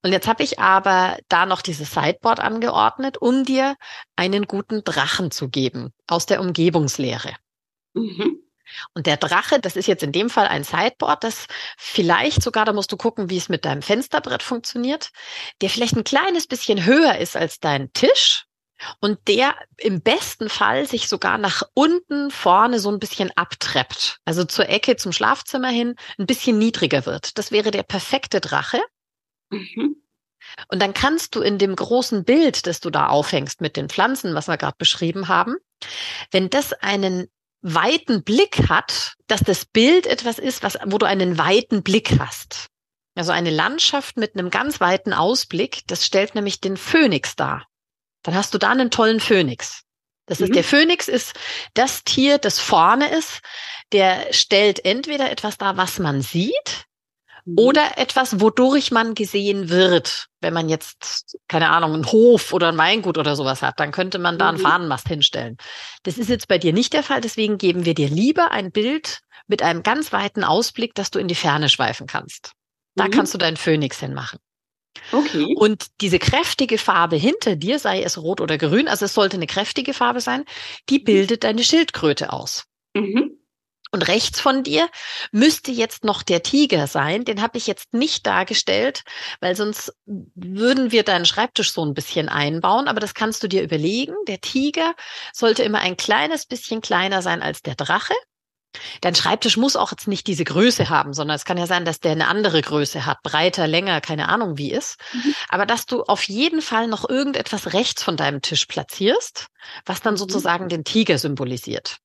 Und 0.04 0.12
jetzt 0.12 0.28
habe 0.28 0.44
ich 0.44 0.60
aber 0.60 1.18
da 1.28 1.46
noch 1.46 1.62
dieses 1.62 1.92
Sideboard 1.92 2.40
angeordnet, 2.40 3.18
um 3.18 3.44
dir 3.44 3.76
einen 4.16 4.46
guten 4.46 4.84
Drachen 4.84 5.32
zu 5.32 5.50
geben 5.50 5.92
aus 6.08 6.26
der 6.26 6.40
Umgebungslehre. 6.40 7.34
Mhm. 7.94 8.47
Und 8.94 9.06
der 9.06 9.18
Drache, 9.18 9.60
das 9.60 9.76
ist 9.76 9.88
jetzt 9.88 10.04
in 10.04 10.12
dem 10.12 10.30
Fall 10.30 10.48
ein 10.48 10.64
Sideboard, 10.64 11.24
das 11.24 11.48
vielleicht 11.78 12.42
sogar, 12.42 12.66
da 12.66 12.74
musst 12.74 12.92
du 12.92 12.98
gucken, 12.98 13.30
wie 13.30 13.38
es 13.38 13.50
mit 13.50 13.66
deinem 13.66 13.82
Fensterbrett 13.82 14.44
funktioniert, 14.44 15.12
der 15.62 15.70
vielleicht 15.70 15.96
ein 15.96 16.04
kleines 16.04 16.48
bisschen 16.48 16.86
höher 16.86 17.18
ist 17.18 17.36
als 17.36 17.60
dein 17.60 17.92
Tisch 17.94 18.46
und 19.00 19.28
der 19.28 19.56
im 19.78 20.02
besten 20.02 20.50
Fall 20.50 20.88
sich 20.88 21.08
sogar 21.08 21.38
nach 21.38 21.64
unten 21.74 22.32
vorne 22.32 22.80
so 22.80 22.92
ein 22.92 23.00
bisschen 23.00 23.32
abtreppt, 23.36 24.20
also 24.26 24.44
zur 24.44 24.70
Ecke 24.70 24.96
zum 24.98 25.12
Schlafzimmer 25.12 25.70
hin 25.70 25.96
ein 26.18 26.28
bisschen 26.28 26.58
niedriger 26.58 27.06
wird. 27.06 27.38
Das 27.38 27.52
wäre 27.52 27.72
der 27.72 27.84
perfekte 27.84 28.40
Drache. 28.40 28.82
Mhm. 29.50 30.02
Und 30.70 30.82
dann 30.82 30.94
kannst 30.94 31.36
du 31.36 31.42
in 31.42 31.58
dem 31.58 31.76
großen 31.76 32.24
Bild, 32.24 32.68
das 32.68 32.80
du 32.80 32.90
da 32.90 33.08
aufhängst 33.08 33.62
mit 33.62 33.76
den 33.76 33.90
Pflanzen, 33.90 34.34
was 34.34 34.48
wir 34.48 34.58
gerade 34.58 34.78
beschrieben 34.78 35.28
haben, 35.28 35.56
wenn 36.32 36.50
das 36.50 36.74
einen 36.74 37.28
weiten 37.74 38.24
Blick 38.24 38.70
hat, 38.70 39.14
dass 39.28 39.42
das 39.42 39.66
Bild 39.66 40.08
etwas 40.08 40.40
ist, 40.40 40.64
was, 40.64 40.78
wo 40.86 40.98
du 40.98 41.06
einen 41.06 41.38
weiten 41.38 41.84
Blick 41.84 42.20
hast. 42.20 42.68
Also 43.16 43.32
eine 43.32 43.50
Landschaft 43.50 44.18
mit 44.18 44.36
einem 44.36 44.50
ganz 44.50 44.80
weiten 44.80 45.14
Ausblick, 45.14 45.82
das 45.88 46.06
stellt 46.06 46.36
nämlich 46.36 46.62
den 46.62 46.78
Phönix 46.78 47.36
dar. 47.36 47.68
Dann 48.24 48.36
hast 48.36 48.54
du 48.54 48.58
da 48.58 48.70
einen 48.70 48.92
tollen 48.92 49.20
Phönix. 49.20 49.84
Das 50.28 50.42
ist 50.42 50.50
mhm. 50.50 50.54
der 50.54 50.64
Phönix 50.64 51.08
ist 51.08 51.34
das 51.74 52.04
Tier, 52.04 52.38
das 52.38 52.60
vorne 52.60 53.10
ist. 53.10 53.40
Der 53.94 54.34
stellt 54.34 54.84
entweder 54.86 55.32
etwas 55.32 55.58
dar, 55.58 55.78
was 55.78 56.00
man 56.00 56.22
sieht. 56.22 56.87
Oder 57.56 57.98
etwas, 57.98 58.42
wodurch 58.42 58.92
man 58.92 59.14
gesehen 59.14 59.70
wird. 59.70 60.28
Wenn 60.42 60.54
man 60.54 60.68
jetzt, 60.68 61.38
keine 61.48 61.70
Ahnung, 61.70 61.94
einen 61.94 62.12
Hof 62.12 62.52
oder 62.52 62.70
ein 62.70 62.78
Weingut 62.78 63.18
oder 63.18 63.36
sowas 63.36 63.62
hat, 63.62 63.80
dann 63.80 63.92
könnte 63.92 64.20
man 64.20 64.38
da 64.38 64.50
einen 64.50 64.58
mhm. 64.58 64.64
Fahnenmast 64.64 65.08
hinstellen. 65.08 65.58
Das 66.04 66.18
ist 66.18 66.30
jetzt 66.30 66.48
bei 66.48 66.58
dir 66.58 66.74
nicht 66.74 66.94
der 66.94 67.04
Fall, 67.04 67.22
deswegen 67.22 67.58
geben 67.58 67.86
wir 67.86 67.94
dir 67.94 68.10
lieber 68.10 68.52
ein 68.52 68.72
Bild 68.72 69.22
mit 69.48 69.62
einem 69.62 69.82
ganz 69.82 70.12
weiten 70.12 70.44
Ausblick, 70.44 70.94
dass 70.96 71.10
du 71.10 71.20
in 71.20 71.28
die 71.28 71.36
Ferne 71.36 71.70
schweifen 71.70 72.06
kannst. 72.06 72.52
Da 72.96 73.06
mhm. 73.06 73.12
kannst 73.12 73.34
du 73.34 73.38
deinen 73.38 73.58
Phönix 73.58 74.00
hinmachen. 74.00 74.40
Okay. 75.12 75.56
Und 75.56 75.88
diese 76.02 76.20
kräftige 76.20 76.78
Farbe 76.78 77.16
hinter 77.16 77.56
dir, 77.56 77.80
sei 77.80 78.02
es 78.02 78.18
rot 78.18 78.42
oder 78.42 78.58
grün, 78.58 78.88
also 78.88 79.06
es 79.06 79.14
sollte 79.14 79.38
eine 79.38 79.48
kräftige 79.48 79.94
Farbe 79.94 80.22
sein, 80.22 80.44
die 80.90 81.00
mhm. 81.00 81.04
bildet 81.06 81.44
deine 81.44 81.64
Schildkröte 81.64 82.34
aus. 82.34 82.66
Mhm. 82.94 83.37
Und 83.98 84.08
rechts 84.10 84.40
von 84.40 84.62
dir 84.62 84.88
müsste 85.32 85.72
jetzt 85.72 86.04
noch 86.04 86.22
der 86.22 86.44
Tiger 86.44 86.86
sein. 86.86 87.26
Den 87.26 87.42
habe 87.42 87.58
ich 87.58 87.66
jetzt 87.66 87.96
nicht 87.96 88.28
dargestellt, 88.28 89.02
weil 89.42 89.56
sonst 89.56 89.92
würden 90.06 90.92
wir 90.92 91.02
deinen 91.02 91.26
Schreibtisch 91.26 91.74
so 91.74 91.84
ein 91.84 91.96
bisschen 91.96 92.30
einbauen. 92.30 92.88
Aber 92.88 93.00
das 93.00 93.16
kannst 93.16 93.42
du 93.42 93.48
dir 93.48 93.64
überlegen. 93.64 94.14
Der 94.28 94.40
Tiger 94.40 94.94
sollte 95.34 95.64
immer 95.64 95.80
ein 95.80 95.98
kleines 95.98 96.46
bisschen 96.46 96.82
kleiner 96.82 97.24
sein 97.24 97.42
als 97.42 97.64
der 97.64 97.74
Drache. 97.74 98.14
Dein 99.02 99.16
Schreibtisch 99.16 99.58
muss 99.58 99.76
auch 99.76 99.90
jetzt 99.90 100.08
nicht 100.08 100.28
diese 100.28 100.44
Größe 100.44 100.90
haben, 100.90 101.14
sondern 101.14 101.36
es 101.36 101.44
kann 101.44 101.58
ja 101.58 101.66
sein, 101.66 101.84
dass 101.84 102.00
der 102.00 102.12
eine 102.12 102.28
andere 102.28 102.62
Größe 102.62 103.08
hat, 103.08 103.24
breiter, 103.24 103.66
länger, 103.66 104.00
keine 104.00 104.30
Ahnung 104.30 104.60
wie 104.60 104.72
ist. 104.72 105.00
Mhm. 105.12 105.34
Aber 105.50 105.66
dass 105.66 105.88
du 105.88 106.04
auf 106.04 106.22
jeden 106.22 106.62
Fall 106.62 106.88
noch 106.88 107.10
irgendetwas 107.10 107.74
rechts 107.74 108.04
von 108.04 108.16
deinem 108.16 108.44
Tisch 108.44 108.68
platzierst, 108.68 109.48
was 109.88 110.02
dann 110.02 110.14
mhm. 110.14 110.20
sozusagen 110.20 110.70
den 110.70 110.84
Tiger 110.84 111.18
symbolisiert. 111.18 111.98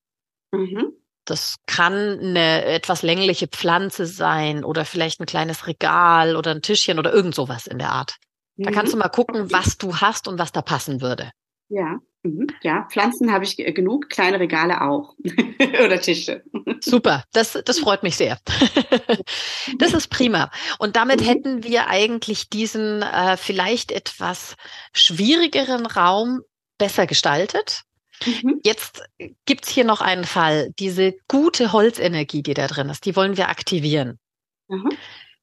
Mhm. 0.51 0.93
Das 1.25 1.55
kann 1.67 2.19
eine 2.19 2.65
etwas 2.65 3.01
längliche 3.01 3.47
Pflanze 3.47 4.05
sein 4.05 4.63
oder 4.63 4.85
vielleicht 4.85 5.19
ein 5.19 5.25
kleines 5.25 5.67
Regal 5.67 6.35
oder 6.35 6.51
ein 6.51 6.61
Tischchen 6.61 6.99
oder 6.99 7.13
irgend 7.13 7.35
sowas 7.35 7.67
in 7.67 7.79
der 7.79 7.91
Art. 7.91 8.17
Da 8.57 8.71
kannst 8.71 8.93
du 8.93 8.97
mhm. 8.97 9.03
mal 9.03 9.09
gucken, 9.09 9.51
was 9.51 9.77
du 9.77 9.97
hast 9.97 10.27
und 10.27 10.37
was 10.37 10.51
da 10.51 10.61
passen 10.61 11.01
würde. 11.01 11.31
Ja, 11.69 11.97
mhm. 12.23 12.47
ja, 12.61 12.87
Pflanzen 12.91 13.31
habe 13.31 13.45
ich 13.45 13.57
genug, 13.57 14.09
kleine 14.09 14.39
Regale 14.39 14.81
auch 14.81 15.15
oder 15.83 15.99
Tische. 15.99 16.43
Super, 16.81 17.23
das, 17.33 17.57
das 17.65 17.79
freut 17.79 18.03
mich 18.03 18.15
sehr. 18.15 18.37
das 19.79 19.93
ist 19.93 20.09
prima. 20.09 20.51
Und 20.77 20.95
damit 20.95 21.21
mhm. 21.21 21.25
hätten 21.25 21.63
wir 21.63 21.87
eigentlich 21.87 22.49
diesen 22.49 23.01
äh, 23.01 23.37
vielleicht 23.37 23.91
etwas 23.91 24.55
schwierigeren 24.93 25.85
Raum 25.85 26.41
besser 26.77 27.07
gestaltet. 27.07 27.83
Mhm. 28.25 28.59
Jetzt 28.63 29.03
gibt's 29.45 29.69
hier 29.69 29.83
noch 29.83 30.01
einen 30.01 30.25
Fall. 30.25 30.71
Diese 30.79 31.13
gute 31.27 31.71
Holzenergie, 31.71 32.43
die 32.43 32.53
da 32.53 32.67
drin 32.67 32.89
ist, 32.89 33.05
die 33.05 33.15
wollen 33.15 33.37
wir 33.37 33.49
aktivieren. 33.49 34.19
Mhm. 34.67 34.89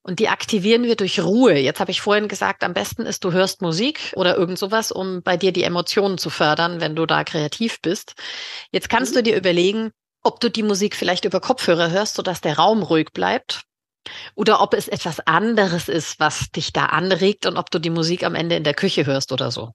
Und 0.02 0.18
die 0.18 0.28
aktivieren 0.28 0.84
wir 0.84 0.96
durch 0.96 1.20
Ruhe. 1.20 1.58
Jetzt 1.58 1.78
habe 1.78 1.90
ich 1.90 2.00
vorhin 2.00 2.28
gesagt, 2.28 2.64
am 2.64 2.72
besten 2.72 3.02
ist, 3.02 3.22
du 3.22 3.32
hörst 3.32 3.60
Musik 3.60 4.12
oder 4.16 4.36
irgend 4.36 4.58
sowas, 4.58 4.92
um 4.92 5.22
bei 5.22 5.36
dir 5.36 5.52
die 5.52 5.62
Emotionen 5.62 6.16
zu 6.16 6.30
fördern, 6.30 6.80
wenn 6.80 6.96
du 6.96 7.04
da 7.04 7.22
kreativ 7.22 7.82
bist. 7.82 8.14
Jetzt 8.72 8.88
kannst 8.88 9.12
mhm. 9.12 9.18
du 9.18 9.22
dir 9.24 9.36
überlegen, 9.36 9.90
ob 10.22 10.40
du 10.40 10.50
die 10.50 10.62
Musik 10.62 10.96
vielleicht 10.96 11.26
über 11.26 11.40
Kopfhörer 11.40 11.90
hörst, 11.90 12.14
sodass 12.14 12.40
der 12.40 12.56
Raum 12.56 12.82
ruhig 12.82 13.08
bleibt. 13.12 13.62
Oder 14.34 14.62
ob 14.62 14.72
es 14.72 14.88
etwas 14.88 15.20
anderes 15.20 15.88
ist, 15.88 16.18
was 16.18 16.50
dich 16.50 16.72
da 16.72 16.86
anregt 16.86 17.44
und 17.44 17.58
ob 17.58 17.70
du 17.70 17.78
die 17.78 17.90
Musik 17.90 18.24
am 18.24 18.34
Ende 18.34 18.56
in 18.56 18.64
der 18.64 18.74
Küche 18.74 19.04
hörst 19.04 19.32
oder 19.32 19.50
so. 19.50 19.72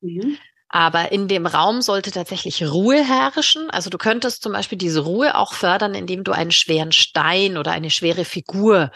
Mhm. 0.00 0.38
Aber 0.72 1.10
in 1.10 1.26
dem 1.26 1.46
Raum 1.46 1.82
sollte 1.82 2.12
tatsächlich 2.12 2.62
Ruhe 2.62 3.04
herrschen. 3.04 3.70
Also 3.70 3.90
du 3.90 3.98
könntest 3.98 4.42
zum 4.42 4.52
Beispiel 4.52 4.78
diese 4.78 5.00
Ruhe 5.00 5.34
auch 5.36 5.52
fördern, 5.52 5.94
indem 5.94 6.22
du 6.22 6.30
einen 6.30 6.52
schweren 6.52 6.92
Stein 6.92 7.58
oder 7.58 7.72
eine 7.72 7.90
schwere 7.90 8.24
Figur 8.24 8.92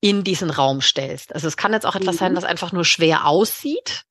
in 0.00 0.24
diesen 0.24 0.50
Raum 0.50 0.80
stellst. 0.80 1.32
Also 1.32 1.46
es 1.46 1.56
kann 1.56 1.72
jetzt 1.72 1.86
auch 1.86 1.94
etwas 1.94 2.16
mhm. 2.16 2.18
sein, 2.18 2.36
was 2.36 2.42
einfach 2.42 2.72
nur 2.72 2.84
schwer 2.84 3.24
aussieht. 3.26 4.02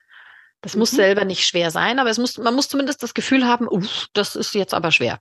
Das 0.62 0.74
mhm. 0.74 0.80
muss 0.80 0.92
selber 0.92 1.26
nicht 1.26 1.46
schwer 1.46 1.70
sein, 1.70 2.00
aber 2.00 2.10
es 2.10 2.18
muss, 2.18 2.38
man 2.38 2.56
muss 2.56 2.70
zumindest 2.70 3.04
das 3.04 3.14
Gefühl 3.14 3.46
haben, 3.46 3.68
uh, 3.68 3.86
das 4.14 4.38
ist 4.38 4.56
jetzt 4.56 4.74
aber 4.74 4.92
schwer. 4.92 5.20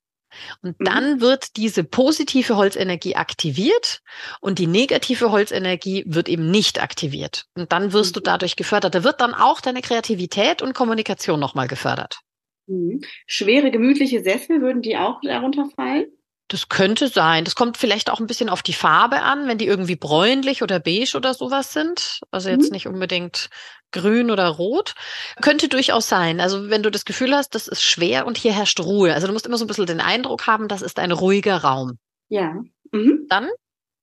Und 0.63 0.79
mhm. 0.81 0.85
dann 0.85 1.21
wird 1.21 1.57
diese 1.57 1.85
positive 1.85 2.57
Holzenergie 2.57 3.17
aktiviert 3.17 4.03
und 4.41 4.59
die 4.59 4.67
negative 4.67 5.31
Holzenergie 5.31 6.05
wird 6.07 6.29
eben 6.29 6.51
nicht 6.51 6.83
aktiviert. 6.83 7.47
Und 7.55 7.73
dann 7.73 7.93
wirst 7.93 8.17
du 8.17 8.21
mhm. 8.21 8.25
dadurch 8.25 8.57
gefördert. 8.57 8.95
Da 8.95 9.05
wird 9.05 9.21
dann 9.21 9.35
auch 9.35 9.61
deine 9.61 9.83
Kreativität 9.83 10.63
und 10.63 10.75
Kommunikation 10.75 11.41
nochmal 11.41 11.69
gefördert. 11.69 12.21
Mhm. 12.67 13.01
Schwere, 13.27 13.71
gemütliche 13.71 14.23
Sessel, 14.23 14.61
würden 14.61 14.83
die 14.83 14.97
auch 14.97 15.21
darunter 15.23 15.69
fallen? 15.75 16.07
Das 16.51 16.69
könnte 16.69 17.07
sein. 17.07 17.45
Das 17.45 17.55
kommt 17.55 17.77
vielleicht 17.77 18.11
auch 18.11 18.19
ein 18.19 18.27
bisschen 18.27 18.49
auf 18.49 18.63
die 18.63 18.73
Farbe 18.73 19.23
an, 19.23 19.47
wenn 19.47 19.59
die 19.59 19.67
irgendwie 19.67 19.95
bräunlich 19.95 20.65
oder 20.65 20.81
beige 20.81 21.17
oder 21.17 21.33
sowas 21.33 21.73
sind. 21.73 22.21
Also 22.33 22.51
jetzt 22.51 22.73
nicht 22.73 22.89
unbedingt 22.89 23.51
grün 23.93 24.31
oder 24.31 24.49
rot. 24.49 24.95
Könnte 25.41 25.69
durchaus 25.69 26.09
sein. 26.09 26.41
Also 26.41 26.71
wenn 26.71 26.83
du 26.83 26.91
das 26.91 27.05
Gefühl 27.05 27.35
hast, 27.35 27.55
das 27.55 27.69
ist 27.69 27.83
schwer 27.83 28.27
und 28.27 28.39
hier 28.39 28.53
herrscht 28.53 28.81
Ruhe. 28.81 29.15
Also 29.15 29.27
du 29.27 29.33
musst 29.33 29.47
immer 29.47 29.59
so 29.59 29.65
ein 29.65 29.69
bisschen 29.69 29.87
den 29.87 30.01
Eindruck 30.01 30.47
haben, 30.47 30.69
das 30.69 30.83
ist 30.83 30.99
ein 30.99 31.13
ruhiger 31.13 31.59
Raum. 31.59 31.99
Ja. 32.29 32.63
Mhm. 32.93 33.27
Dann 33.29 33.49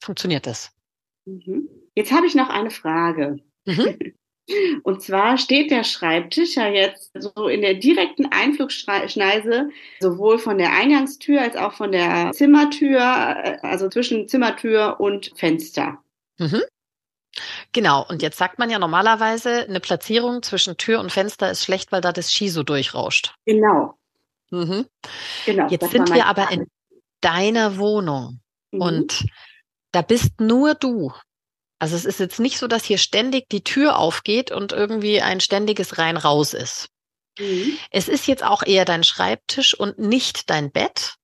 funktioniert 0.03 0.47
das. 0.47 0.71
Mhm. 1.25 1.69
Jetzt 1.95 2.11
habe 2.11 2.27
ich 2.27 2.35
noch 2.35 2.49
eine 2.49 2.69
Frage. 2.69 3.37
Mhm. 3.65 3.97
Und 4.83 5.01
zwar 5.01 5.37
steht 5.37 5.71
der 5.71 5.83
Schreibtisch 5.83 6.55
ja 6.55 6.69
jetzt 6.69 7.11
so 7.19 7.47
in 7.47 7.61
der 7.61 7.73
direkten 7.73 8.27
Einflugschneise, 8.27 9.69
sowohl 9.99 10.39
von 10.39 10.57
der 10.57 10.71
Eingangstür 10.71 11.41
als 11.41 11.57
auch 11.57 11.73
von 11.73 11.91
der 11.91 12.31
Zimmertür, 12.31 12.99
äh, 12.99 13.57
also 13.61 13.89
zwischen 13.89 14.29
Zimmertür 14.29 15.01
und 15.01 15.31
Fenster. 15.35 16.01
Mhm. 16.37 16.61
Genau, 17.71 18.05
und 18.07 18.21
jetzt 18.21 18.37
sagt 18.37 18.59
man 18.59 18.69
ja 18.69 18.79
normalerweise, 18.79 19.65
eine 19.67 19.79
Platzierung 19.79 20.43
zwischen 20.43 20.77
Tür 20.77 20.99
und 20.99 21.11
Fenster 21.11 21.49
ist 21.51 21.63
schlecht, 21.63 21.91
weil 21.91 22.01
da 22.01 22.11
das 22.11 22.31
Ski 22.31 22.49
so 22.49 22.63
durchrauscht. 22.63 23.35
Genau. 23.45 23.97
Mhm. 24.49 24.85
genau 25.45 25.67
jetzt 25.67 25.91
sind 25.91 26.13
wir 26.13 26.25
aber 26.25 26.49
in 26.51 26.67
deiner 27.19 27.77
Wohnung 27.77 28.39
mhm. 28.71 28.81
und 28.81 29.25
da 29.91 30.01
bist 30.01 30.39
nur 30.39 30.73
du. 30.73 31.11
Also 31.79 31.95
es 31.95 32.05
ist 32.05 32.19
jetzt 32.19 32.39
nicht 32.39 32.57
so, 32.57 32.67
dass 32.67 32.85
hier 32.85 32.97
ständig 32.97 33.49
die 33.49 33.63
Tür 33.63 33.99
aufgeht 33.99 34.51
und 34.51 34.71
irgendwie 34.71 35.21
ein 35.21 35.39
ständiges 35.39 35.97
Rein-Raus 35.97 36.53
ist. 36.53 36.89
Mhm. 37.39 37.77
Es 37.91 38.07
ist 38.07 38.27
jetzt 38.27 38.43
auch 38.43 38.63
eher 38.63 38.85
dein 38.85 39.03
Schreibtisch 39.03 39.73
und 39.73 39.99
nicht 39.99 40.49
dein 40.49 40.71
Bett. 40.71 41.15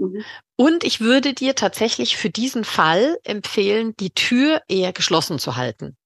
Mhm. 0.00 0.24
Und 0.56 0.82
ich 0.82 1.00
würde 1.00 1.34
dir 1.34 1.54
tatsächlich 1.54 2.16
für 2.16 2.30
diesen 2.30 2.64
Fall 2.64 3.18
empfehlen, 3.22 3.94
die 4.00 4.10
Tür 4.10 4.62
eher 4.66 4.92
geschlossen 4.92 5.38
zu 5.38 5.56
halten. 5.56 5.96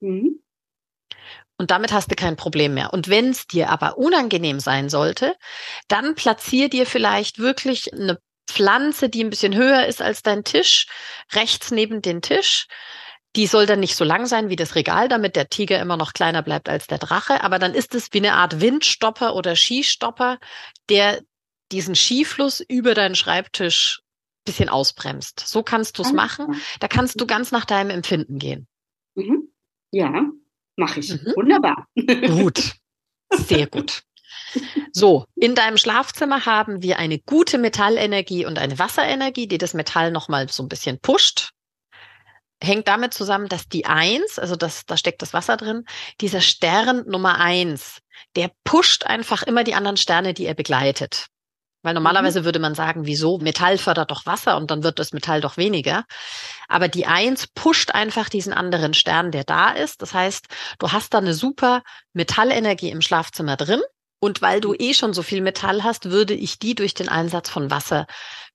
Mhm. 0.00 0.40
Und 1.56 1.72
damit 1.72 1.92
hast 1.92 2.10
du 2.10 2.14
kein 2.14 2.36
Problem 2.36 2.74
mehr. 2.74 2.92
Und 2.92 3.08
wenn 3.08 3.30
es 3.30 3.46
dir 3.46 3.70
aber 3.70 3.98
unangenehm 3.98 4.60
sein 4.60 4.88
sollte, 4.88 5.34
dann 5.88 6.14
platzier 6.14 6.68
dir 6.68 6.86
vielleicht 6.86 7.38
wirklich 7.38 7.92
eine 7.92 8.18
Pflanze, 8.46 9.08
die 9.08 9.24
ein 9.24 9.30
bisschen 9.30 9.56
höher 9.56 9.86
ist 9.86 10.00
als 10.00 10.22
dein 10.22 10.44
Tisch, 10.44 10.86
rechts 11.32 11.70
neben 11.70 12.00
den 12.00 12.22
Tisch. 12.22 12.66
Die 13.34 13.46
soll 13.46 13.66
dann 13.66 13.80
nicht 13.80 13.96
so 13.96 14.04
lang 14.04 14.26
sein 14.26 14.50
wie 14.50 14.56
das 14.56 14.74
Regal, 14.74 15.08
damit 15.08 15.36
der 15.36 15.48
Tiger 15.48 15.80
immer 15.80 15.96
noch 15.96 16.12
kleiner 16.12 16.42
bleibt 16.42 16.68
als 16.68 16.86
der 16.86 16.98
Drache. 16.98 17.42
Aber 17.42 17.58
dann 17.58 17.74
ist 17.74 17.94
es 17.94 18.12
wie 18.12 18.18
eine 18.18 18.34
Art 18.34 18.60
Windstopper 18.60 19.34
oder 19.34 19.56
Skistopper, 19.56 20.38
der 20.88 21.20
diesen 21.72 21.94
Skifluss 21.94 22.60
über 22.60 22.94
deinen 22.94 23.14
Schreibtisch 23.14 24.00
bisschen 24.44 24.68
ausbremst. 24.68 25.40
So 25.40 25.62
kannst 25.62 25.98
du 25.98 26.02
es 26.02 26.12
machen. 26.12 26.60
Da 26.80 26.88
kannst 26.88 27.20
du 27.20 27.26
ganz 27.26 27.52
nach 27.52 27.66
deinem 27.66 27.90
Empfinden 27.90 28.38
gehen. 28.38 28.66
Mhm. 29.14 29.52
Ja, 29.90 30.24
mache 30.76 31.00
ich. 31.00 31.10
Mhm. 31.10 31.34
Wunderbar. 31.36 31.86
Gut. 32.26 32.74
Sehr 33.30 33.66
gut. 33.66 34.02
So, 34.92 35.26
in 35.34 35.54
deinem 35.54 35.76
Schlafzimmer 35.76 36.46
haben 36.46 36.82
wir 36.82 36.98
eine 36.98 37.18
gute 37.18 37.58
Metallenergie 37.58 38.46
und 38.46 38.58
eine 38.58 38.78
Wasserenergie, 38.78 39.46
die 39.46 39.58
das 39.58 39.74
Metall 39.74 40.10
nochmal 40.10 40.48
so 40.48 40.62
ein 40.62 40.68
bisschen 40.68 40.98
pusht 41.00 41.50
hängt 42.62 42.88
damit 42.88 43.14
zusammen, 43.14 43.48
dass 43.48 43.68
die 43.68 43.86
Eins, 43.86 44.38
also 44.38 44.56
das, 44.56 44.84
da 44.86 44.96
steckt 44.96 45.22
das 45.22 45.32
Wasser 45.32 45.56
drin, 45.56 45.84
dieser 46.20 46.40
Stern 46.40 47.04
Nummer 47.06 47.38
eins, 47.38 48.00
der 48.36 48.50
pusht 48.64 49.06
einfach 49.06 49.42
immer 49.42 49.64
die 49.64 49.74
anderen 49.74 49.96
Sterne, 49.96 50.34
die 50.34 50.46
er 50.46 50.54
begleitet. 50.54 51.28
Weil 51.82 51.94
normalerweise 51.94 52.40
mhm. 52.40 52.44
würde 52.44 52.58
man 52.58 52.74
sagen, 52.74 53.06
wieso? 53.06 53.38
Metall 53.38 53.78
fördert 53.78 54.10
doch 54.10 54.26
Wasser 54.26 54.56
und 54.56 54.70
dann 54.70 54.82
wird 54.82 54.98
das 54.98 55.12
Metall 55.12 55.40
doch 55.40 55.56
weniger. 55.56 56.04
Aber 56.68 56.88
die 56.88 57.06
Eins 57.06 57.46
pusht 57.46 57.94
einfach 57.94 58.28
diesen 58.28 58.52
anderen 58.52 58.94
Stern, 58.94 59.30
der 59.30 59.44
da 59.44 59.70
ist. 59.70 60.02
Das 60.02 60.12
heißt, 60.12 60.46
du 60.78 60.92
hast 60.92 61.14
da 61.14 61.18
eine 61.18 61.34
super 61.34 61.82
Metallenergie 62.12 62.90
im 62.90 63.00
Schlafzimmer 63.00 63.56
drin. 63.56 63.80
Und 64.20 64.42
weil 64.42 64.60
du 64.60 64.74
eh 64.74 64.94
schon 64.94 65.14
so 65.14 65.22
viel 65.22 65.40
Metall 65.40 65.84
hast, 65.84 66.10
würde 66.10 66.34
ich 66.34 66.58
die 66.58 66.74
durch 66.74 66.92
den 66.92 67.08
Einsatz 67.08 67.48
von 67.48 67.70
Wasser 67.70 68.06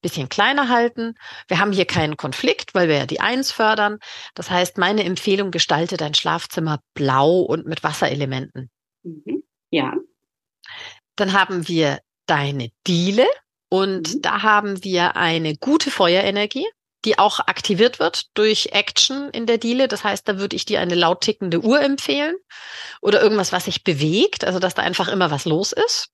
bisschen 0.04 0.30
kleiner 0.30 0.70
halten. 0.70 1.16
Wir 1.48 1.60
haben 1.60 1.72
hier 1.72 1.86
keinen 1.86 2.18
Konflikt, 2.18 2.76
weil 2.76 2.88
wir 2.88 2.98
ja 2.98 3.06
die 3.08 3.22
Eins 3.22 3.52
fördern. 3.52 3.98
Das 4.36 4.52
heißt, 4.52 4.78
meine 4.78 5.04
Empfehlung, 5.06 5.50
gestalte 5.50 5.98
dein 5.98 6.14
Schlafzimmer 6.14 6.80
blau 6.94 7.40
und 7.40 7.66
mit 7.66 7.84
Wasserelementen. 7.84 8.70
Mhm. 9.02 9.44
Ja. 9.72 9.94
Dann 11.16 11.34
haben 11.34 11.68
wir 11.68 12.00
deine 12.26 12.72
Diele 12.88 13.28
und 13.70 14.16
mhm. 14.16 14.22
da 14.22 14.42
haben 14.44 14.84
wir 14.84 15.16
eine 15.16 15.56
gute 15.58 15.92
Feuerenergie. 15.92 16.68
die 17.06 17.20
auch 17.20 17.40
aktiviert 17.42 18.00
wird 18.00 18.28
durch 18.34 18.70
Action 18.72 19.30
in 19.32 19.46
der 19.46 19.58
Diele. 19.58 19.88
Das 19.88 20.04
heißt, 20.04 20.28
da 20.28 20.40
würde 20.40 20.56
ich 20.56 20.66
dir 20.66 20.80
eine 20.80 20.96
laut 20.96 21.22
tickende 21.22 21.60
Uhr 21.62 21.82
empfehlen 21.82 22.36
oder 23.02 23.22
irgendwas, 23.22 23.52
was 23.52 23.66
sich 23.66 23.84
bewegt, 23.84 24.46
also 24.46 24.60
dass 24.60 24.74
da 24.74 24.84
einfach 24.84 25.10
immer 25.10 25.30
was 25.32 25.46
los 25.46 25.74
ist. 25.74 26.10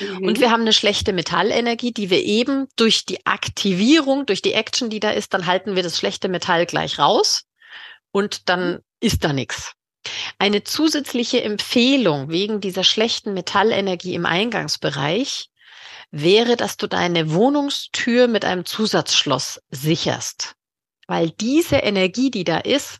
Mhm. 0.00 0.26
Und 0.26 0.40
wir 0.40 0.50
haben 0.50 0.62
eine 0.62 0.72
schlechte 0.72 1.12
Metallenergie, 1.12 1.92
die 1.92 2.10
wir 2.10 2.22
eben 2.22 2.66
durch 2.76 3.04
die 3.04 3.24
Aktivierung, 3.26 4.26
durch 4.26 4.42
die 4.42 4.54
Action, 4.54 4.90
die 4.90 5.00
da 5.00 5.10
ist, 5.10 5.34
dann 5.34 5.46
halten 5.46 5.76
wir 5.76 5.82
das 5.82 5.98
schlechte 5.98 6.28
Metall 6.28 6.66
gleich 6.66 6.98
raus 6.98 7.44
und 8.10 8.48
dann 8.48 8.80
ist 9.00 9.24
da 9.24 9.32
nichts. 9.32 9.74
Eine 10.38 10.64
zusätzliche 10.64 11.42
Empfehlung 11.42 12.28
wegen 12.28 12.60
dieser 12.60 12.84
schlechten 12.84 13.34
Metallenergie 13.34 14.14
im 14.14 14.26
Eingangsbereich 14.26 15.50
wäre, 16.10 16.56
dass 16.56 16.76
du 16.76 16.86
deine 16.86 17.32
Wohnungstür 17.32 18.28
mit 18.28 18.44
einem 18.44 18.64
Zusatzschloss 18.64 19.60
sicherst. 19.70 20.54
Weil 21.06 21.30
diese 21.30 21.76
Energie, 21.76 22.30
die 22.30 22.44
da 22.44 22.58
ist, 22.58 22.98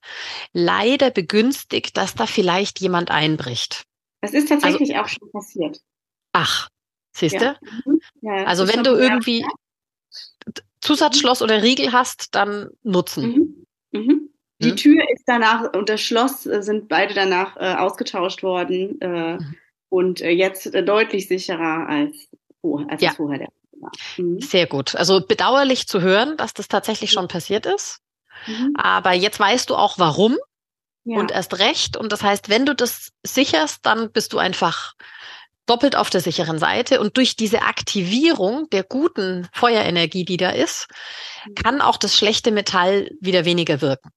leider 0.52 1.10
begünstigt, 1.10 1.96
dass 1.96 2.14
da 2.14 2.26
vielleicht 2.26 2.80
jemand 2.80 3.10
einbricht. 3.10 3.84
Das 4.20 4.32
ist 4.32 4.48
tatsächlich 4.48 4.96
also, 4.96 5.02
auch 5.02 5.08
schon 5.08 5.30
passiert. 5.30 5.80
Ach, 6.32 6.68
siehst 7.12 7.36
du? 7.36 7.44
Ja. 7.44 7.56
Mhm. 7.60 8.00
Ja, 8.22 8.44
also 8.44 8.68
wenn 8.68 8.82
du 8.84 8.92
irgendwie. 8.92 9.44
Zusatzschloss 10.80 11.40
oder 11.40 11.62
Riegel 11.62 11.92
hast, 11.92 12.34
dann 12.34 12.68
nutzen. 12.82 13.64
Mhm. 13.92 14.00
Mhm. 14.00 14.33
Die 14.60 14.70
hm? 14.70 14.76
Tür 14.76 15.10
ist 15.12 15.24
danach 15.26 15.72
und 15.72 15.88
das 15.88 16.00
Schloss 16.00 16.46
äh, 16.46 16.62
sind 16.62 16.88
beide 16.88 17.14
danach 17.14 17.56
äh, 17.56 17.74
ausgetauscht 17.74 18.42
worden 18.42 19.00
äh, 19.00 19.34
mhm. 19.34 19.54
und 19.88 20.20
äh, 20.20 20.30
jetzt 20.30 20.72
äh, 20.74 20.84
deutlich 20.84 21.28
sicherer 21.28 21.88
als, 21.88 22.28
oh, 22.62 22.80
als 22.88 23.02
ja. 23.02 23.12
vorher 23.12 23.38
der 23.38 23.48
war. 23.84 23.92
Mhm. 24.16 24.40
Sehr 24.40 24.66
gut. 24.66 24.94
Also 24.94 25.24
bedauerlich 25.26 25.86
zu 25.86 26.00
hören, 26.00 26.36
dass 26.36 26.54
das 26.54 26.68
tatsächlich 26.68 27.12
schon 27.12 27.28
passiert 27.28 27.66
ist. 27.66 28.00
Mhm. 28.46 28.74
Aber 28.76 29.12
jetzt 29.12 29.38
weißt 29.38 29.70
du 29.70 29.76
auch 29.76 29.98
warum 29.98 30.36
ja. 31.04 31.18
und 31.18 31.30
erst 31.30 31.58
recht. 31.58 31.96
Und 31.96 32.12
das 32.12 32.22
heißt, 32.22 32.48
wenn 32.48 32.66
du 32.66 32.74
das 32.74 33.12
sicherst, 33.22 33.86
dann 33.86 34.10
bist 34.10 34.32
du 34.32 34.38
einfach 34.38 34.94
doppelt 35.66 35.96
auf 35.96 36.10
der 36.10 36.20
sicheren 36.20 36.58
Seite. 36.58 37.00
Und 37.00 37.16
durch 37.16 37.36
diese 37.36 37.62
Aktivierung 37.62 38.68
der 38.70 38.82
guten 38.82 39.48
Feuerenergie, 39.52 40.24
die 40.24 40.36
da 40.36 40.50
ist, 40.50 40.88
mhm. 41.46 41.54
kann 41.54 41.80
auch 41.80 41.96
das 41.96 42.16
schlechte 42.16 42.50
Metall 42.50 43.10
wieder 43.20 43.44
weniger 43.44 43.80
wirken. 43.80 44.10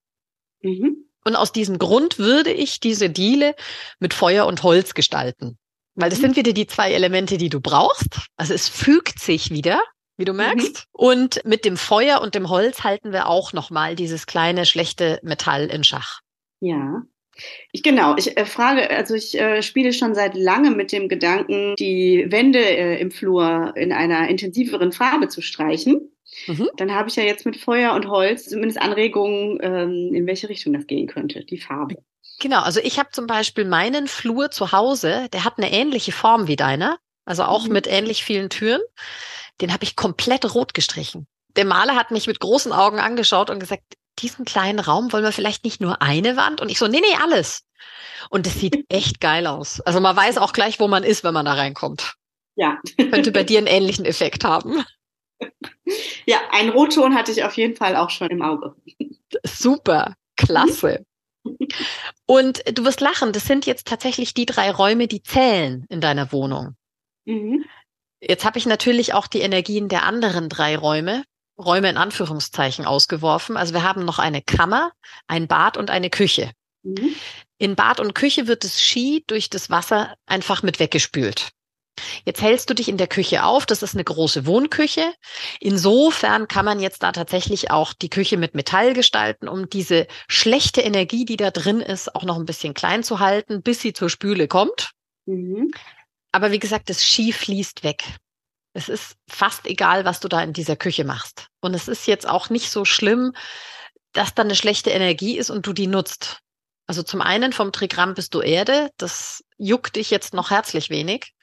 Mhm. 0.61 1.05
Und 1.23 1.35
aus 1.35 1.51
diesem 1.51 1.77
Grund 1.77 2.19
würde 2.19 2.51
ich 2.51 2.79
diese 2.79 3.09
Diele 3.09 3.55
mit 3.99 4.13
Feuer 4.13 4.45
und 4.45 4.63
Holz 4.63 4.93
gestalten. 4.93 5.57
Weil 5.95 6.09
das 6.09 6.19
mhm. 6.19 6.23
sind 6.23 6.35
wieder 6.37 6.53
die 6.53 6.67
zwei 6.67 6.91
Elemente, 6.93 7.37
die 7.37 7.49
du 7.49 7.59
brauchst. 7.59 8.29
Also 8.37 8.53
es 8.53 8.69
fügt 8.69 9.19
sich 9.19 9.51
wieder, 9.51 9.81
wie 10.15 10.25
du 10.25 10.31
mhm. 10.31 10.37
merkst. 10.37 10.75
Mhm. 10.77 10.83
Und 10.91 11.45
mit 11.45 11.65
dem 11.65 11.75
Feuer 11.75 12.21
und 12.21 12.35
dem 12.35 12.49
Holz 12.49 12.83
halten 12.83 13.11
wir 13.11 13.27
auch 13.27 13.51
nochmal 13.51 13.95
dieses 13.95 14.25
kleine, 14.25 14.65
schlechte 14.65 15.19
Metall 15.23 15.65
in 15.65 15.83
Schach. 15.83 16.21
Ja. 16.61 17.03
Ich 17.71 17.83
genau, 17.83 18.15
ich 18.17 18.35
äh, 18.37 18.45
frage, 18.45 18.89
also 18.89 19.13
ich 19.13 19.39
äh, 19.39 19.61
spiele 19.61 19.93
schon 19.93 20.15
seit 20.15 20.35
langem 20.35 20.75
mit 20.75 20.91
dem 20.91 21.07
Gedanken, 21.07 21.75
die 21.77 22.25
Wände 22.29 22.59
äh, 22.59 22.99
im 22.99 23.11
Flur 23.11 23.73
in 23.75 23.91
einer 23.91 24.27
intensiveren 24.27 24.91
Farbe 24.91 25.27
zu 25.27 25.41
streichen. 25.41 26.11
Mhm. 26.45 26.69
Dann 26.77 26.93
habe 26.93 27.09
ich 27.09 27.15
ja 27.15 27.23
jetzt 27.23 27.45
mit 27.45 27.57
Feuer 27.57 27.93
und 27.93 28.07
Holz 28.07 28.45
zumindest 28.45 28.79
Anregungen, 28.79 29.59
ähm, 29.61 30.13
in 30.13 30.27
welche 30.27 30.49
Richtung 30.49 30.73
das 30.73 30.87
gehen 30.87 31.07
könnte, 31.07 31.43
die 31.43 31.57
Farbe. 31.57 31.95
Genau, 32.39 32.61
also 32.61 32.79
ich 32.81 32.99
habe 32.99 33.09
zum 33.11 33.25
Beispiel 33.25 33.65
meinen 33.65 34.07
Flur 34.07 34.51
zu 34.51 34.71
Hause, 34.71 35.27
der 35.33 35.43
hat 35.43 35.57
eine 35.57 35.71
ähnliche 35.71 36.11
Form 36.11 36.47
wie 36.47 36.55
deiner, 36.55 36.99
also 37.25 37.43
auch 37.43 37.65
mhm. 37.65 37.73
mit 37.73 37.87
ähnlich 37.87 38.23
vielen 38.23 38.49
Türen. 38.49 38.81
Den 39.59 39.73
habe 39.73 39.83
ich 39.83 39.95
komplett 39.95 40.53
rot 40.53 40.75
gestrichen. 40.75 41.27
Der 41.55 41.65
Maler 41.65 41.95
hat 41.95 42.11
mich 42.11 42.27
mit 42.27 42.39
großen 42.39 42.71
Augen 42.71 42.99
angeschaut 42.99 43.49
und 43.49 43.59
gesagt, 43.59 43.81
diesen 44.19 44.45
kleinen 44.45 44.79
Raum 44.79 45.11
wollen 45.11 45.23
wir 45.23 45.31
vielleicht 45.31 45.63
nicht 45.63 45.81
nur 45.81 46.01
eine 46.01 46.37
Wand? 46.37 46.61
Und 46.61 46.69
ich 46.69 46.77
so, 46.77 46.87
nee, 46.87 47.01
nee, 47.01 47.17
alles. 47.23 47.63
Und 48.29 48.45
es 48.45 48.59
sieht 48.59 48.85
echt 48.89 49.19
geil 49.19 49.47
aus. 49.47 49.81
Also 49.81 49.99
man 49.99 50.15
weiß 50.15 50.37
auch 50.37 50.53
gleich, 50.53 50.79
wo 50.79 50.87
man 50.87 51.03
ist, 51.03 51.23
wenn 51.23 51.33
man 51.33 51.45
da 51.45 51.53
reinkommt. 51.53 52.13
Ja. 52.55 52.79
Könnte 52.97 53.31
bei 53.31 53.43
dir 53.43 53.57
einen 53.57 53.67
ähnlichen 53.67 54.05
Effekt 54.05 54.43
haben. 54.43 54.83
Ja, 56.25 56.39
einen 56.51 56.69
Rotton 56.69 57.15
hatte 57.15 57.31
ich 57.31 57.43
auf 57.43 57.55
jeden 57.55 57.75
Fall 57.75 57.95
auch 57.95 58.09
schon 58.09 58.29
im 58.29 58.41
Auge. 58.41 58.75
Super, 59.45 60.15
klasse. 60.35 61.05
Und 62.25 62.61
du 62.77 62.83
wirst 62.83 63.01
lachen, 63.01 63.31
das 63.31 63.45
sind 63.45 63.65
jetzt 63.65 63.87
tatsächlich 63.87 64.33
die 64.33 64.45
drei 64.45 64.71
Räume, 64.71 65.07
die 65.07 65.23
zählen 65.23 65.85
in 65.89 66.01
deiner 66.01 66.31
Wohnung. 66.31 66.75
Mhm. 67.25 67.63
Jetzt 68.19 68.45
habe 68.45 68.57
ich 68.57 68.65
natürlich 68.65 69.13
auch 69.13 69.27
die 69.27 69.41
Energien 69.41 69.89
der 69.89 70.03
anderen 70.03 70.49
drei 70.49 70.77
Räume, 70.77 71.23
Räume 71.57 71.89
in 71.89 71.97
Anführungszeichen 71.97 72.85
ausgeworfen. 72.85 73.57
Also 73.57 73.73
wir 73.73 73.83
haben 73.83 74.05
noch 74.05 74.19
eine 74.19 74.41
Kammer, 74.41 74.91
ein 75.27 75.47
Bad 75.47 75.77
und 75.77 75.89
eine 75.89 76.09
Küche. 76.09 76.51
Mhm. 76.83 77.15
In 77.59 77.75
Bad 77.75 77.99
und 77.99 78.13
Küche 78.13 78.47
wird 78.47 78.63
das 78.63 78.81
Ski 78.81 79.23
durch 79.27 79.49
das 79.49 79.69
Wasser 79.69 80.15
einfach 80.25 80.63
mit 80.63 80.79
weggespült. 80.79 81.49
Jetzt 82.25 82.41
hältst 82.41 82.69
du 82.69 82.73
dich 82.73 82.89
in 82.89 82.97
der 82.97 83.07
Küche 83.07 83.43
auf. 83.43 83.65
Das 83.65 83.83
ist 83.83 83.93
eine 83.93 84.03
große 84.03 84.45
Wohnküche. 84.45 85.13
Insofern 85.59 86.47
kann 86.47 86.65
man 86.65 86.79
jetzt 86.79 87.03
da 87.03 87.11
tatsächlich 87.11 87.71
auch 87.71 87.93
die 87.93 88.09
Küche 88.09 88.37
mit 88.37 88.55
Metall 88.55 88.93
gestalten, 88.93 89.47
um 89.47 89.69
diese 89.69 90.07
schlechte 90.27 90.81
Energie, 90.81 91.25
die 91.25 91.37
da 91.37 91.51
drin 91.51 91.81
ist, 91.81 92.15
auch 92.15 92.23
noch 92.23 92.37
ein 92.37 92.45
bisschen 92.45 92.73
klein 92.73 93.03
zu 93.03 93.19
halten, 93.19 93.61
bis 93.61 93.81
sie 93.81 93.93
zur 93.93 94.09
Spüle 94.09 94.47
kommt. 94.47 94.91
Mhm. 95.25 95.71
Aber 96.31 96.51
wie 96.51 96.59
gesagt, 96.59 96.89
das 96.89 97.03
Ski 97.03 97.31
fließt 97.31 97.83
weg. 97.83 98.03
Es 98.73 98.89
ist 98.89 99.15
fast 99.27 99.65
egal, 99.65 100.05
was 100.05 100.19
du 100.19 100.27
da 100.27 100.43
in 100.43 100.53
dieser 100.53 100.75
Küche 100.75 101.03
machst. 101.03 101.47
Und 101.61 101.73
es 101.73 101.87
ist 101.87 102.05
jetzt 102.05 102.27
auch 102.27 102.49
nicht 102.49 102.69
so 102.69 102.85
schlimm, 102.85 103.33
dass 104.13 104.35
da 104.35 104.43
eine 104.43 104.55
schlechte 104.55 104.91
Energie 104.91 105.37
ist 105.37 105.49
und 105.49 105.65
du 105.65 105.73
die 105.73 105.87
nutzt. 105.87 106.39
Also 106.85 107.03
zum 107.03 107.21
einen 107.21 107.53
vom 107.53 107.71
Trigramm 107.71 108.13
bist 108.13 108.33
du 108.33 108.41
Erde, 108.41 108.91
das 108.97 109.43
juckt 109.57 109.95
dich 109.95 110.09
jetzt 110.11 110.33
noch 110.33 110.51
herzlich 110.51 110.89
wenig. 110.89 111.33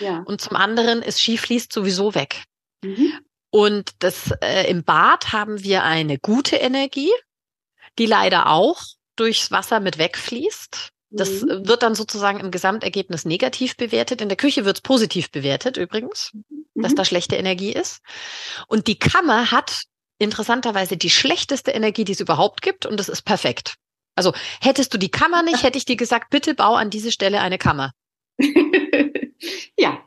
Ja. 0.00 0.22
Und 0.26 0.40
zum 0.40 0.56
anderen 0.56 1.02
ist 1.02 1.20
Ski 1.20 1.38
fließt 1.38 1.72
sowieso 1.72 2.14
weg. 2.14 2.44
Mhm. 2.82 3.12
Und 3.50 3.92
das 4.00 4.32
äh, 4.42 4.68
im 4.68 4.84
Bad 4.84 5.32
haben 5.32 5.62
wir 5.62 5.84
eine 5.84 6.18
gute 6.18 6.56
Energie, 6.56 7.12
die 7.98 8.06
leider 8.06 8.50
auch 8.50 8.82
durchs 9.16 9.50
Wasser 9.50 9.80
mit 9.80 9.98
wegfließt. 9.98 10.90
Das 11.10 11.42
mhm. 11.42 11.68
wird 11.68 11.84
dann 11.84 11.94
sozusagen 11.94 12.40
im 12.40 12.50
Gesamtergebnis 12.50 13.24
negativ 13.24 13.76
bewertet. 13.76 14.20
In 14.20 14.28
der 14.28 14.36
Küche 14.36 14.64
wird 14.64 14.78
es 14.78 14.82
positiv 14.82 15.30
bewertet 15.30 15.76
übrigens, 15.76 16.32
mhm. 16.32 16.82
dass 16.82 16.94
da 16.94 17.04
schlechte 17.04 17.36
Energie 17.36 17.72
ist. 17.72 18.00
Und 18.66 18.88
die 18.88 18.98
Kammer 18.98 19.52
hat 19.52 19.84
interessanterweise 20.18 20.96
die 20.96 21.10
schlechteste 21.10 21.70
Energie, 21.70 22.04
die 22.04 22.12
es 22.12 22.20
überhaupt 22.20 22.62
gibt, 22.62 22.86
und 22.86 22.98
das 22.98 23.08
ist 23.08 23.22
perfekt. 23.22 23.74
Also 24.14 24.32
hättest 24.60 24.92
du 24.94 24.98
die 24.98 25.10
Kammer 25.10 25.42
nicht, 25.42 25.62
hätte 25.62 25.78
ich 25.78 25.84
dir 25.84 25.96
gesagt, 25.96 26.30
bitte 26.30 26.54
bau 26.54 26.74
an 26.74 26.90
diese 26.90 27.12
Stelle 27.12 27.40
eine 27.40 27.58
Kammer. 27.58 27.92
ja, 29.78 29.98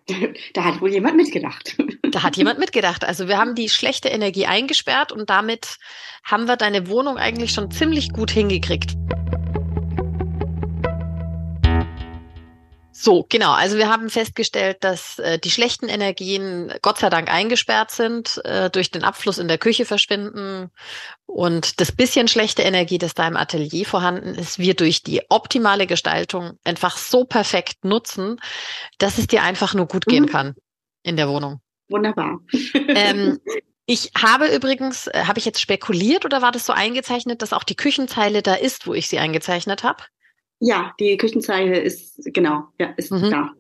da 0.54 0.64
hat 0.64 0.82
wohl 0.82 0.92
jemand 0.92 1.18
mitgedacht. 1.18 1.78
Da 2.10 2.24
hat 2.24 2.38
jemand 2.38 2.58
mitgedacht. 2.58 3.04
Also 3.04 3.28
wir 3.28 3.38
haben 3.38 3.54
die 3.54 3.68
schlechte 3.68 4.08
Energie 4.08 4.46
eingesperrt 4.46 5.12
und 5.12 5.30
damit 5.30 5.76
haben 6.24 6.48
wir 6.48 6.56
deine 6.56 6.88
Wohnung 6.88 7.18
eigentlich 7.18 7.52
schon 7.52 7.70
ziemlich 7.70 8.14
gut 8.14 8.32
hingekriegt. 8.32 8.96
So, 13.00 13.28
genau. 13.30 13.52
Also 13.52 13.78
wir 13.78 13.90
haben 13.90 14.10
festgestellt, 14.10 14.78
dass 14.80 15.20
äh, 15.20 15.38
die 15.38 15.52
schlechten 15.52 15.88
Energien 15.88 16.74
Gott 16.82 16.98
sei 16.98 17.12
Dank 17.12 17.32
eingesperrt 17.32 17.92
sind, 17.92 18.42
äh, 18.44 18.72
durch 18.72 18.90
den 18.90 19.04
Abfluss 19.04 19.38
in 19.38 19.48
der 19.48 19.60
Küche 19.60 19.86
verschwinden 19.86 20.72
und 21.28 21.80
das 21.80 21.92
bisschen 21.92 22.28
schlechte 22.28 22.64
Energie, 22.64 22.98
das 22.98 23.14
da 23.14 23.28
im 23.28 23.38
Atelier 23.38 23.86
vorhanden 23.86 24.34
ist, 24.34 24.58
wir 24.58 24.74
durch 24.74 25.04
die 25.04 25.22
optimale 25.30 25.86
Gestaltung 25.86 26.58
einfach 26.64 26.98
so 26.98 27.24
perfekt 27.24 27.86
nutzen, 27.86 28.40
dass 28.98 29.20
es 29.20 29.28
dir 29.28 29.44
einfach 29.44 29.76
nur 29.76 29.86
gut 29.86 30.08
gehen 30.08 30.24
mhm. 30.24 30.30
kann 30.30 30.56
in 31.04 31.18
der 31.18 31.30
Wohnung. 31.30 31.62
Wunderbar. 31.90 32.40
Ähm, 32.74 33.40
ich 33.86 34.10
habe 34.20 34.48
übrigens, 34.48 35.06
äh, 35.06 35.26
habe 35.28 35.38
ich 35.38 35.46
jetzt 35.46 35.62
spekuliert 35.62 36.26
oder 36.26 36.42
war 36.42 36.52
das 36.52 36.66
so 36.66 36.74
eingezeichnet, 36.74 37.44
dass 37.44 37.54
auch 37.54 37.64
die 37.64 37.76
Küchenzeile 37.76 38.42
da 38.42 38.56
ist, 38.56 38.88
wo 38.88 38.96
ich 38.96 39.08
sie 39.08 39.20
eingezeichnet 39.20 39.84
habe? 39.84 40.04
Ja, 40.60 40.94
die 41.00 41.18
Küchenzeile 41.18 41.80
ist, 41.80 42.20
genau, 42.34 42.64
ja, 42.80 42.94
ist 42.98 43.12
mhm. 43.12 43.30
da. 43.30 43.52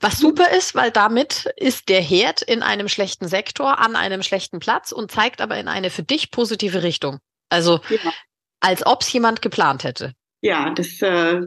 Was 0.00 0.18
super 0.18 0.50
ist, 0.56 0.74
weil 0.74 0.90
damit 0.90 1.52
ist 1.56 1.88
der 1.88 2.00
Herd 2.00 2.42
in 2.42 2.62
einem 2.62 2.88
schlechten 2.88 3.28
Sektor 3.28 3.78
an 3.78 3.94
einem 3.94 4.22
schlechten 4.22 4.58
Platz 4.58 4.90
und 4.90 5.10
zeigt 5.10 5.40
aber 5.40 5.56
in 5.56 5.68
eine 5.68 5.90
für 5.90 6.02
dich 6.02 6.30
positive 6.30 6.82
Richtung. 6.82 7.18
Also 7.48 7.80
ja. 7.88 8.12
als 8.60 8.84
ob 8.84 9.02
es 9.02 9.12
jemand 9.12 9.42
geplant 9.42 9.84
hätte. 9.84 10.14
Ja, 10.44 10.70
das 10.70 11.00
äh, 11.00 11.40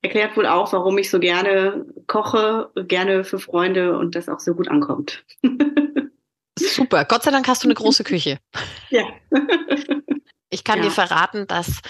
erklärt 0.00 0.34
wohl 0.34 0.46
auch, 0.46 0.72
warum 0.72 0.96
ich 0.96 1.10
so 1.10 1.20
gerne 1.20 1.84
koche, 2.06 2.70
gerne 2.88 3.24
für 3.24 3.38
Freunde 3.38 3.98
und 3.98 4.14
das 4.14 4.30
auch 4.30 4.40
so 4.40 4.54
gut 4.54 4.68
ankommt. 4.68 5.22
Super. 6.58 7.04
Gott 7.04 7.22
sei 7.22 7.30
Dank 7.30 7.46
hast 7.46 7.62
du 7.62 7.68
eine 7.68 7.74
große 7.74 8.04
Küche. 8.04 8.38
Ja. 8.88 9.04
Ich 10.48 10.64
kann 10.64 10.78
ja. 10.82 10.84
dir 10.84 10.90
verraten, 10.90 11.46
dass 11.46 11.80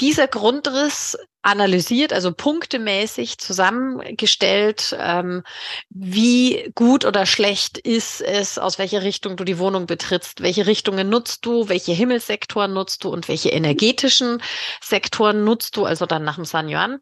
dieser 0.00 0.28
Grundriss 0.28 1.16
analysiert, 1.42 2.12
also 2.12 2.32
punktemäßig 2.32 3.38
zusammengestellt, 3.38 4.96
ähm, 4.98 5.44
wie 5.90 6.72
gut 6.74 7.04
oder 7.04 7.24
schlecht 7.24 7.78
ist 7.78 8.20
es, 8.20 8.58
aus 8.58 8.78
welcher 8.78 9.02
Richtung 9.02 9.36
du 9.36 9.44
die 9.44 9.58
Wohnung 9.58 9.86
betrittst, 9.86 10.42
welche 10.42 10.66
Richtungen 10.66 11.08
nutzt 11.08 11.46
du, 11.46 11.68
welche 11.68 11.92
Himmelssektoren 11.92 12.72
nutzt 12.72 13.04
du 13.04 13.10
und 13.10 13.28
welche 13.28 13.50
energetischen 13.50 14.42
Sektoren 14.82 15.44
nutzt 15.44 15.76
du, 15.76 15.84
also 15.84 16.04
dann 16.04 16.24
nach 16.24 16.34
dem 16.34 16.44
San 16.44 16.68
Yuan. 16.68 16.98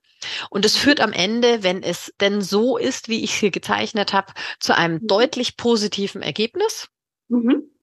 Und 0.50 0.64
es 0.64 0.76
führt 0.76 1.00
am 1.00 1.12
Ende, 1.12 1.62
wenn 1.62 1.82
es 1.82 2.12
denn 2.20 2.42
so 2.42 2.76
ist, 2.76 3.08
wie 3.08 3.24
ich 3.24 3.32
es 3.32 3.38
hier 3.38 3.50
gezeichnet 3.50 4.12
habe, 4.12 4.32
zu 4.60 4.76
einem 4.76 4.96
mhm. 4.96 5.06
deutlich 5.06 5.56
positiven 5.56 6.20
Ergebnis. 6.20 6.88
Mhm. 7.28 7.73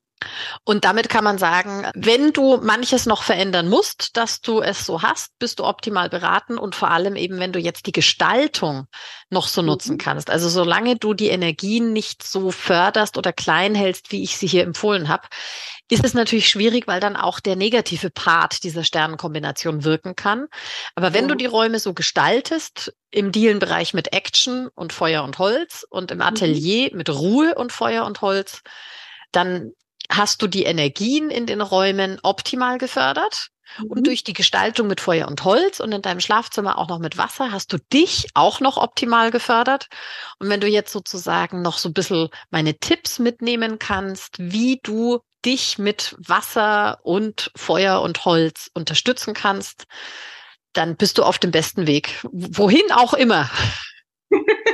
Und 0.63 0.85
damit 0.85 1.09
kann 1.09 1.23
man 1.23 1.37
sagen, 1.37 1.87
wenn 1.95 2.31
du 2.33 2.57
manches 2.57 3.05
noch 3.05 3.23
verändern 3.23 3.69
musst, 3.69 4.17
dass 4.17 4.41
du 4.41 4.61
es 4.61 4.85
so 4.85 5.01
hast, 5.01 5.31
bist 5.39 5.59
du 5.59 5.65
optimal 5.65 6.09
beraten 6.09 6.57
und 6.57 6.75
vor 6.75 6.91
allem 6.91 7.15
eben, 7.15 7.39
wenn 7.39 7.51
du 7.51 7.59
jetzt 7.59 7.87
die 7.87 7.91
Gestaltung 7.91 8.87
noch 9.29 9.47
so 9.47 9.61
nutzen 9.61 9.93
mhm. 9.93 9.97
kannst. 9.99 10.29
Also 10.29 10.49
solange 10.49 10.97
du 10.97 11.13
die 11.13 11.29
Energien 11.29 11.93
nicht 11.93 12.23
so 12.23 12.51
förderst 12.51 13.17
oder 13.17 13.33
klein 13.33 13.75
hältst, 13.75 14.11
wie 14.11 14.23
ich 14.23 14.37
sie 14.37 14.47
hier 14.47 14.63
empfohlen 14.63 15.07
habe, 15.07 15.27
ist 15.89 16.05
es 16.05 16.13
natürlich 16.13 16.49
schwierig, 16.49 16.87
weil 16.87 16.99
dann 16.99 17.17
auch 17.17 17.39
der 17.39 17.55
negative 17.55 18.09
Part 18.09 18.63
dieser 18.63 18.83
Sternenkombination 18.83 19.83
wirken 19.83 20.15
kann. 20.15 20.47
Aber 20.95 21.13
wenn 21.13 21.27
du 21.27 21.35
die 21.35 21.47
Räume 21.47 21.79
so 21.79 21.93
gestaltest, 21.93 22.93
im 23.11 23.33
Dielenbereich 23.33 23.93
mit 23.93 24.13
Action 24.13 24.69
und 24.73 24.93
Feuer 24.93 25.23
und 25.23 25.37
Holz 25.37 25.85
und 25.89 26.11
im 26.11 26.19
mhm. 26.19 26.23
Atelier 26.23 26.91
mit 26.93 27.09
Ruhe 27.09 27.55
und 27.55 27.73
Feuer 27.73 28.05
und 28.05 28.21
Holz, 28.21 28.61
dann 29.31 29.73
hast 30.11 30.41
du 30.41 30.47
die 30.47 30.63
Energien 30.63 31.29
in 31.29 31.45
den 31.45 31.61
Räumen 31.61 32.19
optimal 32.21 32.77
gefördert. 32.77 33.49
Mhm. 33.79 33.85
Und 33.85 34.07
durch 34.07 34.23
die 34.23 34.33
Gestaltung 34.33 34.87
mit 34.87 35.01
Feuer 35.01 35.27
und 35.27 35.43
Holz 35.43 35.79
und 35.79 35.91
in 35.91 36.01
deinem 36.01 36.19
Schlafzimmer 36.19 36.77
auch 36.77 36.87
noch 36.87 36.99
mit 36.99 37.17
Wasser 37.17 37.51
hast 37.51 37.73
du 37.73 37.77
dich 37.91 38.27
auch 38.33 38.59
noch 38.59 38.77
optimal 38.77 39.31
gefördert. 39.31 39.87
Und 40.39 40.49
wenn 40.49 40.61
du 40.61 40.67
jetzt 40.67 40.91
sozusagen 40.91 41.61
noch 41.61 41.77
so 41.77 41.89
ein 41.89 41.93
bisschen 41.93 42.29
meine 42.49 42.77
Tipps 42.77 43.19
mitnehmen 43.19 43.79
kannst, 43.79 44.35
wie 44.39 44.79
du 44.83 45.19
dich 45.45 45.77
mit 45.77 46.15
Wasser 46.19 46.99
und 47.03 47.51
Feuer 47.55 48.01
und 48.01 48.25
Holz 48.25 48.69
unterstützen 48.73 49.33
kannst, 49.33 49.85
dann 50.73 50.95
bist 50.95 51.17
du 51.17 51.23
auf 51.23 51.39
dem 51.39 51.51
besten 51.51 51.87
Weg. 51.87 52.19
Wohin 52.31 52.91
auch 52.91 53.13
immer. 53.13 53.49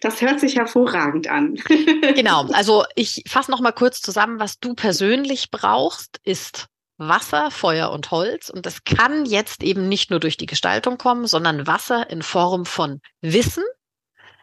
Das 0.00 0.20
hört 0.20 0.40
sich 0.40 0.56
hervorragend 0.56 1.28
an. 1.28 1.54
Genau, 2.14 2.46
also 2.52 2.84
ich 2.94 3.22
fasse 3.28 3.50
noch 3.50 3.60
mal 3.60 3.72
kurz 3.72 4.00
zusammen, 4.00 4.40
was 4.40 4.58
du 4.58 4.74
persönlich 4.74 5.50
brauchst, 5.50 6.20
ist 6.24 6.66
Wasser, 6.98 7.50
Feuer 7.50 7.90
und 7.90 8.10
Holz. 8.10 8.50
Und 8.50 8.66
das 8.66 8.84
kann 8.84 9.24
jetzt 9.24 9.62
eben 9.62 9.88
nicht 9.88 10.10
nur 10.10 10.20
durch 10.20 10.36
die 10.36 10.46
Gestaltung 10.46 10.98
kommen, 10.98 11.26
sondern 11.26 11.66
Wasser 11.66 12.10
in 12.10 12.22
Form 12.22 12.66
von 12.66 13.00
Wissen. 13.20 13.64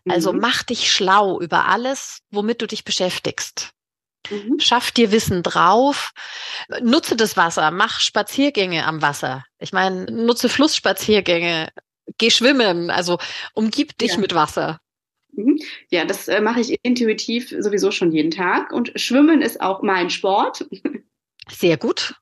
Also 0.08 0.34
mhm. 0.34 0.40
mach 0.40 0.64
dich 0.64 0.92
schlau 0.92 1.40
über 1.40 1.66
alles, 1.66 2.20
womit 2.32 2.62
du 2.62 2.68
dich 2.68 2.84
beschäftigst. 2.84 3.72
Mhm. 4.30 4.60
Schaff 4.60 4.92
dir 4.92 5.12
Wissen 5.12 5.44
drauf. 5.44 6.12
Nutze 6.82 7.16
das 7.16 7.38
Wasser. 7.38 7.72
Mach 7.72 8.00
Spaziergänge 8.00 8.86
am 8.86 9.02
Wasser. 9.02 9.44
Ich 9.60 9.74
meine, 9.74 10.06
nutze 10.06 10.50
Flussspaziergänge. 10.50 11.70
Geh 12.18 12.30
schwimmen. 12.30 12.90
Also 12.90 13.18
umgib 13.54 13.98
dich 13.98 14.14
ja. 14.14 14.18
mit 14.18 14.34
Wasser. 14.34 14.80
Mhm. 15.34 15.60
Ja, 15.90 16.06
das 16.06 16.28
äh, 16.28 16.42
mache 16.42 16.62
ich 16.62 16.80
intuitiv 16.84 17.54
sowieso 17.58 17.92
schon 17.92 18.12
jeden 18.12 18.32
Tag. 18.32 18.72
Und 18.72 18.92
Schwimmen 18.96 19.42
ist 19.42 19.62
auch 19.62 19.82
mein 19.82 20.10
Sport. 20.10 20.68
Sehr 21.50 21.78
gut. 21.78 22.16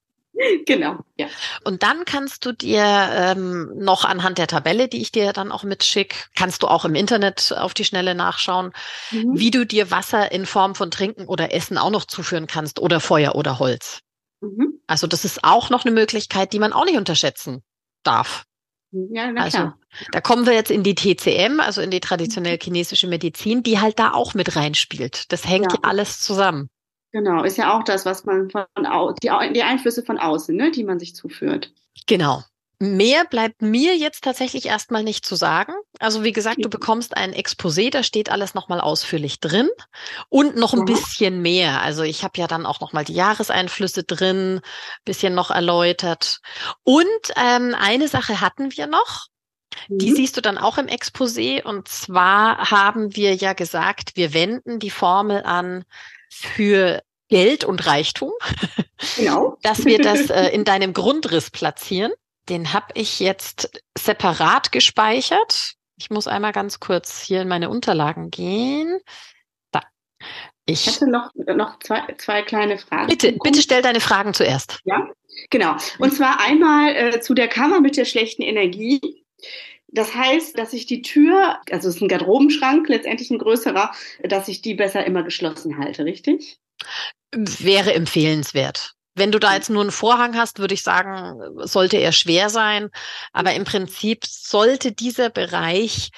Genau, 0.67 0.99
ja. 1.17 1.27
Und 1.63 1.81
dann 1.81 2.05
kannst 2.05 2.45
du 2.45 2.51
dir 2.51 2.83
ähm, 2.83 3.71
noch 3.75 4.05
anhand 4.05 4.37
der 4.37 4.45
Tabelle, 4.45 4.87
die 4.87 5.01
ich 5.01 5.11
dir 5.11 5.33
dann 5.33 5.51
auch 5.51 5.63
mitschick, 5.63 6.27
kannst 6.35 6.61
du 6.61 6.67
auch 6.67 6.85
im 6.85 6.93
Internet 6.93 7.55
auf 7.57 7.73
die 7.73 7.85
Schnelle 7.85 8.13
nachschauen, 8.13 8.71
mhm. 9.09 9.31
wie 9.33 9.49
du 9.49 9.65
dir 9.65 9.89
Wasser 9.89 10.31
in 10.31 10.45
Form 10.45 10.75
von 10.75 10.91
Trinken 10.91 11.25
oder 11.25 11.53
Essen 11.53 11.79
auch 11.79 11.89
noch 11.89 12.05
zuführen 12.05 12.45
kannst 12.45 12.79
oder 12.79 12.99
Feuer 12.99 13.33
oder 13.35 13.57
Holz. 13.57 14.01
Mhm. 14.41 14.79
Also 14.85 15.07
das 15.07 15.25
ist 15.25 15.43
auch 15.43 15.71
noch 15.71 15.85
eine 15.85 15.93
Möglichkeit, 15.93 16.53
die 16.53 16.59
man 16.59 16.71
auch 16.71 16.85
nicht 16.85 16.97
unterschätzen 16.97 17.63
darf. 18.03 18.45
Ja, 19.11 19.31
na 19.31 19.43
also, 19.43 19.57
klar. 19.57 19.79
Da 20.11 20.21
kommen 20.21 20.45
wir 20.45 20.53
jetzt 20.53 20.71
in 20.71 20.83
die 20.83 20.95
TCM, 20.95 21.59
also 21.59 21.81
in 21.81 21.91
die 21.91 21.99
traditionell 21.99 22.55
mhm. 22.55 22.61
chinesische 22.61 23.07
Medizin, 23.07 23.63
die 23.63 23.79
halt 23.79 23.99
da 23.99 24.13
auch 24.13 24.33
mit 24.33 24.55
reinspielt. 24.55 25.31
Das 25.31 25.47
hängt 25.47 25.71
ja, 25.71 25.79
alles 25.83 26.21
zusammen. 26.21 26.69
Genau, 27.11 27.43
ist 27.43 27.57
ja 27.57 27.77
auch 27.77 27.83
das, 27.83 28.05
was 28.05 28.25
man 28.25 28.49
von 28.49 28.65
die, 29.23 29.29
die 29.53 29.63
Einflüsse 29.63 30.03
von 30.03 30.17
außen, 30.17 30.55
ne, 30.55 30.71
die 30.71 30.83
man 30.83 30.99
sich 30.99 31.15
zuführt. 31.15 31.73
Genau. 32.05 32.43
Mehr 32.79 33.25
bleibt 33.25 33.63
mir 33.63 33.97
jetzt 33.97 34.23
tatsächlich 34.23 34.67
erstmal 34.67 35.03
nicht 35.03 35.25
zu 35.25 35.35
sagen. 35.35 35.73
Also 35.99 36.23
wie 36.23 36.31
gesagt, 36.31 36.63
du 36.63 36.69
bekommst 36.69 37.17
ein 37.17 37.33
Exposé, 37.33 37.89
da 37.89 38.03
steht 38.03 38.29
alles 38.29 38.53
nochmal 38.53 38.79
ausführlich 38.79 39.39
drin 39.39 39.67
und 40.29 40.55
noch 40.55 40.73
ein 40.73 40.85
ja. 40.85 40.93
bisschen 40.93 41.41
mehr. 41.41 41.81
Also 41.81 42.03
ich 42.03 42.23
habe 42.23 42.37
ja 42.37 42.45
dann 42.45 42.67
auch 42.67 42.79
nochmal 42.79 43.03
die 43.03 43.15
Jahreseinflüsse 43.15 44.03
drin, 44.03 44.61
bisschen 45.05 45.33
noch 45.33 45.49
erläutert. 45.49 46.39
Und 46.83 47.07
ähm, 47.35 47.75
eine 47.79 48.07
Sache 48.07 48.41
hatten 48.41 48.71
wir 48.75 48.85
noch. 48.85 49.25
Die 49.89 50.11
mhm. 50.11 50.15
siehst 50.15 50.37
du 50.37 50.41
dann 50.41 50.59
auch 50.59 50.77
im 50.77 50.87
Exposé. 50.87 51.63
Und 51.63 51.87
zwar 51.87 52.69
haben 52.69 53.15
wir 53.15 53.33
ja 53.33 53.53
gesagt, 53.53 54.11
wir 54.15 54.33
wenden 54.33 54.77
die 54.77 54.91
Formel 54.91 55.41
an 55.43 55.83
für 56.29 57.01
Geld 57.29 57.63
und 57.63 57.85
Reichtum. 57.87 58.33
Genau. 59.15 59.57
dass 59.63 59.85
wir 59.85 59.99
das 59.99 60.29
äh, 60.29 60.49
in 60.49 60.63
deinem 60.63 60.93
Grundriss 60.93 61.49
platzieren. 61.49 62.11
Den 62.49 62.73
habe 62.73 62.87
ich 62.93 63.19
jetzt 63.19 63.69
separat 63.97 64.71
gespeichert. 64.71 65.73
Ich 65.97 66.09
muss 66.09 66.27
einmal 66.27 66.51
ganz 66.51 66.79
kurz 66.79 67.21
hier 67.21 67.41
in 67.41 67.47
meine 67.47 67.69
Unterlagen 67.69 68.29
gehen. 68.29 68.99
Da. 69.71 69.81
Ich, 70.65 70.85
hätte 70.85 71.09
noch, 71.09 71.31
noch 71.35 71.79
zwei, 71.79 72.03
zwei 72.17 72.43
kleine 72.43 72.77
Fragen. 72.77 73.07
Bitte, 73.07 73.33
bitte 73.43 73.61
stell 73.61 73.81
deine 73.81 73.99
Fragen 73.99 74.33
zuerst. 74.33 74.79
Ja, 74.85 75.09
genau. 75.49 75.75
Und 75.99 76.13
zwar 76.13 76.39
einmal 76.39 76.95
äh, 76.95 77.21
zu 77.21 77.33
der 77.33 77.47
Kammer 77.47 77.81
mit 77.81 77.97
der 77.97 78.05
schlechten 78.05 78.43
Energie. 78.43 79.25
Das 79.87 80.13
heißt, 80.13 80.57
dass 80.57 80.73
ich 80.73 80.85
die 80.85 81.01
Tür, 81.01 81.59
also 81.71 81.87
es 81.89 81.95
ist 81.95 82.01
ein 82.01 82.09
Garderobenschrank, 82.09 82.87
letztendlich 82.89 83.31
ein 83.31 83.39
größerer, 83.39 83.91
dass 84.23 84.47
ich 84.47 84.61
die 84.61 84.73
besser 84.73 85.05
immer 85.05 85.23
geschlossen 85.23 85.77
halte, 85.79 86.05
richtig? 86.05 86.59
Wäre 87.31 87.93
empfehlenswert. 87.93 88.96
Wenn 89.17 89.31
du 89.31 89.39
da 89.39 89.55
jetzt 89.55 89.69
nur 89.69 89.81
einen 89.81 89.91
Vorhang 89.91 90.37
hast, 90.37 90.59
würde 90.59 90.73
ich 90.73 90.83
sagen, 90.83 91.39
sollte 91.67 91.97
er 91.97 92.11
schwer 92.11 92.49
sein. 92.49 92.89
Aber 93.33 93.53
im 93.53 93.63
Prinzip 93.63 94.25
sollte 94.25 94.91
dieser 94.91 95.29
Bereich 95.29 96.11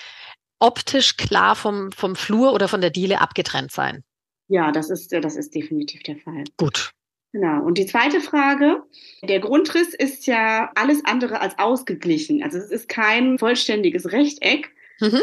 optisch 0.59 1.15
klar 1.15 1.55
vom, 1.55 1.91
vom 1.91 2.15
Flur 2.15 2.53
oder 2.53 2.67
von 2.67 2.81
der 2.81 2.89
Diele 2.89 3.21
abgetrennt 3.21 3.71
sein. 3.71 4.03
Ja, 4.49 4.71
das 4.71 4.89
ist, 4.89 5.13
das 5.13 5.35
ist 5.35 5.55
definitiv 5.55 6.03
der 6.03 6.17
Fall. 6.17 6.43
Gut. 6.57 6.91
Genau. 7.31 7.63
Und 7.63 7.77
die 7.77 7.85
zweite 7.85 8.19
Frage, 8.19 8.83
der 9.23 9.39
Grundriss 9.39 9.93
ist 9.93 10.25
ja 10.27 10.71
alles 10.75 11.05
andere 11.05 11.39
als 11.39 11.57
ausgeglichen. 11.57 12.43
Also 12.43 12.57
es 12.57 12.71
ist 12.71 12.89
kein 12.89 13.37
vollständiges 13.37 14.11
Rechteck. 14.11 14.71
Mhm 14.99 15.21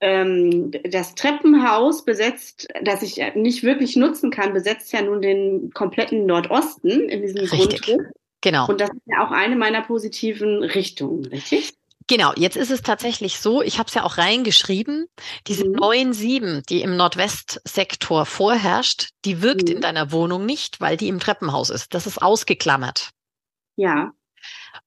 ähm, 0.00 0.70
das 0.90 1.14
Treppenhaus 1.14 2.04
besetzt, 2.04 2.68
das 2.82 3.02
ich 3.02 3.20
nicht 3.34 3.62
wirklich 3.62 3.96
nutzen 3.96 4.30
kann, 4.30 4.52
besetzt 4.52 4.92
ja 4.92 5.02
nun 5.02 5.22
den 5.22 5.70
kompletten 5.72 6.26
Nordosten 6.26 7.08
in 7.08 7.22
diesem 7.22 7.40
richtig. 7.40 7.82
Grundriss. 7.82 8.12
Genau. 8.42 8.68
Und 8.68 8.80
das 8.80 8.90
ist 8.90 9.02
ja 9.06 9.26
auch 9.26 9.30
eine 9.30 9.56
meiner 9.56 9.82
positiven 9.82 10.62
Richtungen, 10.62 11.24
richtig? 11.26 11.74
Genau, 12.08 12.32
jetzt 12.36 12.56
ist 12.56 12.70
es 12.70 12.82
tatsächlich 12.82 13.40
so, 13.40 13.62
ich 13.62 13.78
habe 13.78 13.88
es 13.88 13.94
ja 13.94 14.04
auch 14.04 14.16
reingeschrieben, 14.16 15.08
diese 15.48 15.66
mhm. 15.66 15.76
9-7, 15.76 16.66
die 16.68 16.82
im 16.82 16.96
Nordwestsektor 16.96 18.26
vorherrscht, 18.26 19.08
die 19.24 19.42
wirkt 19.42 19.68
mhm. 19.68 19.76
in 19.76 19.80
deiner 19.80 20.12
Wohnung 20.12 20.46
nicht, 20.46 20.80
weil 20.80 20.96
die 20.96 21.08
im 21.08 21.18
Treppenhaus 21.18 21.70
ist. 21.70 21.94
Das 21.94 22.06
ist 22.06 22.22
ausgeklammert. 22.22 23.10
Ja. 23.74 24.12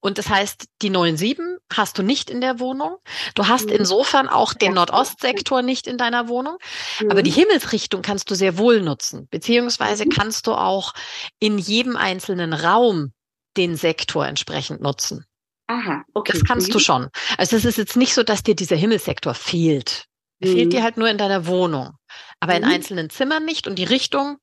Und 0.02 0.18
das 0.18 0.30
heißt, 0.30 0.66
die 0.82 0.92
9-7 0.92 1.58
hast 1.74 1.98
du 1.98 2.04
nicht 2.04 2.30
in 2.30 2.40
der 2.42 2.60
Wohnung. 2.60 2.98
Du 3.36 3.48
hast 3.48 3.68
mhm. 3.68 3.76
insofern 3.76 4.30
auch 4.30 4.54
den 4.54 4.74
Nordostsektor 4.74 5.62
nicht 5.62 5.88
in 5.88 5.98
deiner 5.98 6.30
Wohnung. 6.30 6.58
Mhm. 7.00 7.12
Aber 7.12 7.22
die 7.22 7.32
Himmelsrichtung 7.32 8.02
kannst 8.02 8.32
du 8.32 8.36
sehr 8.36 8.58
wohl 8.58 8.82
nutzen. 8.82 9.28
Beziehungsweise 9.30 10.06
mhm. 10.06 10.10
kannst 10.10 10.48
du 10.48 10.54
auch 10.54 10.94
in 11.40 11.58
jedem 11.58 11.98
einzelnen 11.98 12.54
Raum 12.54 13.12
den 13.58 13.76
Sektor 13.76 14.26
entsprechend 14.26 14.82
nutzen. 14.82 15.26
Aha, 15.68 16.04
okay. 16.14 16.32
Das 16.34 16.44
kannst 16.44 16.74
du 16.74 16.80
schon. 16.80 17.10
Also 17.38 17.56
es 17.56 17.66
ist 17.66 17.78
jetzt 17.78 17.96
nicht 17.96 18.14
so, 18.14 18.24
dass 18.24 18.42
dir 18.42 18.56
dieser 18.56 18.76
Himmelssektor 18.76 19.34
fehlt. 19.34 20.06
Er 20.40 20.48
fehlt 20.48 20.74
dir 20.74 20.84
halt 20.84 20.98
nur 20.98 21.10
in 21.10 21.18
deiner 21.18 21.46
Wohnung. 21.46 21.92
Aber 22.40 22.56
in 22.56 22.64
einzelnen 22.64 23.10
Zimmern 23.10 23.44
nicht. 23.44 23.68
Und 23.68 23.76
die 23.76 23.84
Richtung, 23.84 24.38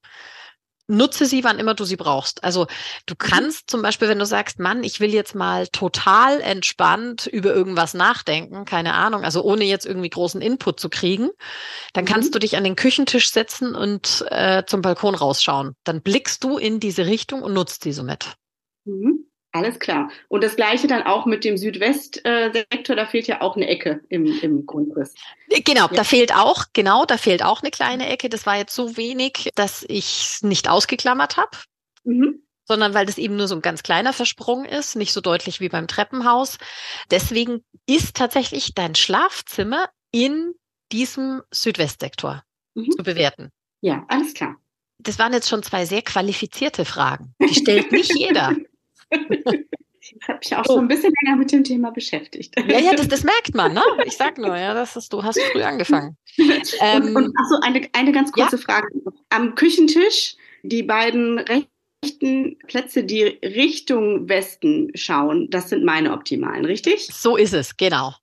nutze 0.88 1.27
sie, 1.27 1.44
wann 1.44 1.59
immer 1.59 1.75
du 1.75 1.85
sie 1.85 1.96
brauchst. 1.96 2.44
Also 2.44 2.66
du 3.07 3.14
mhm. 3.14 3.18
kannst 3.18 3.70
zum 3.70 3.83
Beispiel, 3.83 4.09
wenn 4.09 4.18
du 4.18 4.27
sagst, 4.27 4.59
Mann, 4.59 4.85
ich 4.85 5.01
will 5.01 5.12
jetzt 5.12 5.35
mal 5.35 5.66
total 5.68 6.40
entspannt 6.40 7.27
über 7.27 7.55
irgendwas 7.55 7.94
nachdenken, 7.94 8.64
keine 8.64 8.94
Ahnung, 8.94 9.25
also 9.25 9.42
ohne 9.42 9.64
jetzt 9.64 9.87
irgendwie 9.87 10.11
großen 10.11 10.40
Input 10.40 10.81
zu 10.81 10.88
kriegen, 10.88 11.31
dann 11.92 12.05
mhm. 12.05 12.09
kannst 12.09 12.35
du 12.35 12.38
dich 12.38 12.57
an 12.57 12.64
den 12.64 12.77
Küchentisch 12.77 13.31
setzen 13.31 13.75
und 13.75 14.25
äh, 14.31 14.64
zum 14.66 14.83
Balkon 14.83 15.14
rausschauen. 15.14 15.75
Dann 15.85 16.03
blickst 16.03 16.44
du 16.44 16.59
in 16.59 16.81
diese 16.81 17.07
Richtung 17.07 17.42
und 17.42 17.53
nutzt 17.53 17.83
sie 17.83 17.92
somit. 17.92 18.37
Mhm. 18.85 19.27
Alles 19.57 19.79
klar. 19.79 20.11
Und 20.29 20.45
das 20.45 20.55
gleiche 20.55 20.87
dann 20.87 21.05
auch 21.05 21.25
mit 21.25 21.42
dem 21.42 21.57
Südwestsektor, 21.57 22.95
da 22.95 23.07
fehlt 23.07 23.27
ja 23.27 23.40
auch 23.40 23.57
eine 23.57 23.66
Ecke 23.66 24.03
im, 24.11 24.27
im 24.42 24.66
Grundriss. 24.66 25.14
Genau, 25.64 25.87
ja. 25.87 25.95
da 25.95 26.05
fehlt 26.05 26.35
auch, 26.35 26.66
genau, 26.75 27.07
da 27.07 27.16
fehlt 27.16 27.42
auch 27.42 27.62
eine 27.62 27.71
kleine 27.71 28.07
Ecke. 28.07 28.29
Das 28.29 28.45
war 28.45 28.59
jetzt 28.59 28.75
so 28.75 28.99
wenig, 28.99 29.49
dass 29.55 29.83
ich 29.88 30.05
es 30.25 30.42
nicht 30.42 30.69
ausgeklammert 30.69 31.38
habe. 31.38 31.57
Mhm. 32.05 32.42
Sondern 32.66 32.92
weil 32.92 33.07
das 33.07 33.16
eben 33.16 33.37
nur 33.37 33.49
so 33.49 33.55
ein 33.55 33.62
ganz 33.62 33.83
kleiner 33.83 34.12
Versprung 34.12 34.66
ist, 34.66 34.95
nicht 34.95 35.14
so 35.14 35.23
deutlich 35.23 35.61
wie 35.61 35.71
beim 35.71 35.88
Treppenhaus. 35.88 36.59
Deswegen 37.11 37.64
ist 37.87 38.14
tatsächlich 38.14 38.75
dein 38.75 38.95
Schlafzimmer 38.95 39.88
in 40.11 40.53
diesem 40.92 41.40
Südwestsektor 41.51 42.42
mhm. 42.75 42.90
zu 42.90 43.03
bewerten. 43.03 43.53
Ja, 43.81 44.05
alles 44.09 44.35
klar. 44.35 44.57
Das 44.99 45.19
waren 45.19 45.33
jetzt 45.33 45.49
schon 45.49 45.62
zwei 45.62 45.87
sehr 45.87 46.03
qualifizierte 46.03 46.85
Fragen. 46.85 47.35
Die 47.40 47.55
stellt 47.55 47.90
nicht 47.90 48.12
jeder. 48.19 48.55
Ich 50.21 50.29
habe 50.29 50.38
mich 50.38 50.57
auch 50.57 50.64
schon 50.64 50.85
ein 50.85 50.88
bisschen 50.88 51.12
länger 51.23 51.37
mit 51.37 51.53
dem 51.53 51.64
Thema 51.64 51.90
beschäftigt. 51.90 52.55
Ja, 52.69 52.79
ja, 52.79 52.95
das, 52.95 53.09
das 53.09 53.25
merkt 53.25 53.55
man, 53.55 53.75
ne? 53.75 53.83
Ich 54.05 54.16
sag 54.16 54.38
nur, 54.38 54.57
ja, 54.57 54.75
das 54.75 54.97
ist, 54.97 55.12
du 55.12 55.23
hast 55.23 55.40
früh 55.53 55.62
angefangen. 55.62 56.16
Ähm, 56.81 57.16
und, 57.16 57.16
und 57.16 57.38
achso, 57.38 57.59
eine, 57.62 57.88
eine 57.95 58.12
ganz 58.12 58.31
kurze 58.31 58.57
ja? 58.57 58.62
Frage. 58.62 58.88
Am 59.31 59.55
Küchentisch, 59.55 60.37
die 60.62 60.83
beiden 60.83 61.38
rechten 61.38 62.59
Plätze, 62.66 63.05
die 63.05 63.23
Richtung 63.23 64.29
Westen 64.29 64.90
schauen, 64.95 65.49
das 65.49 65.71
sind 65.71 65.83
meine 65.83 66.12
optimalen, 66.12 66.66
richtig? 66.66 67.09
So 67.11 67.38
ist 67.38 67.55
es, 67.55 67.79
genau. 67.79 68.14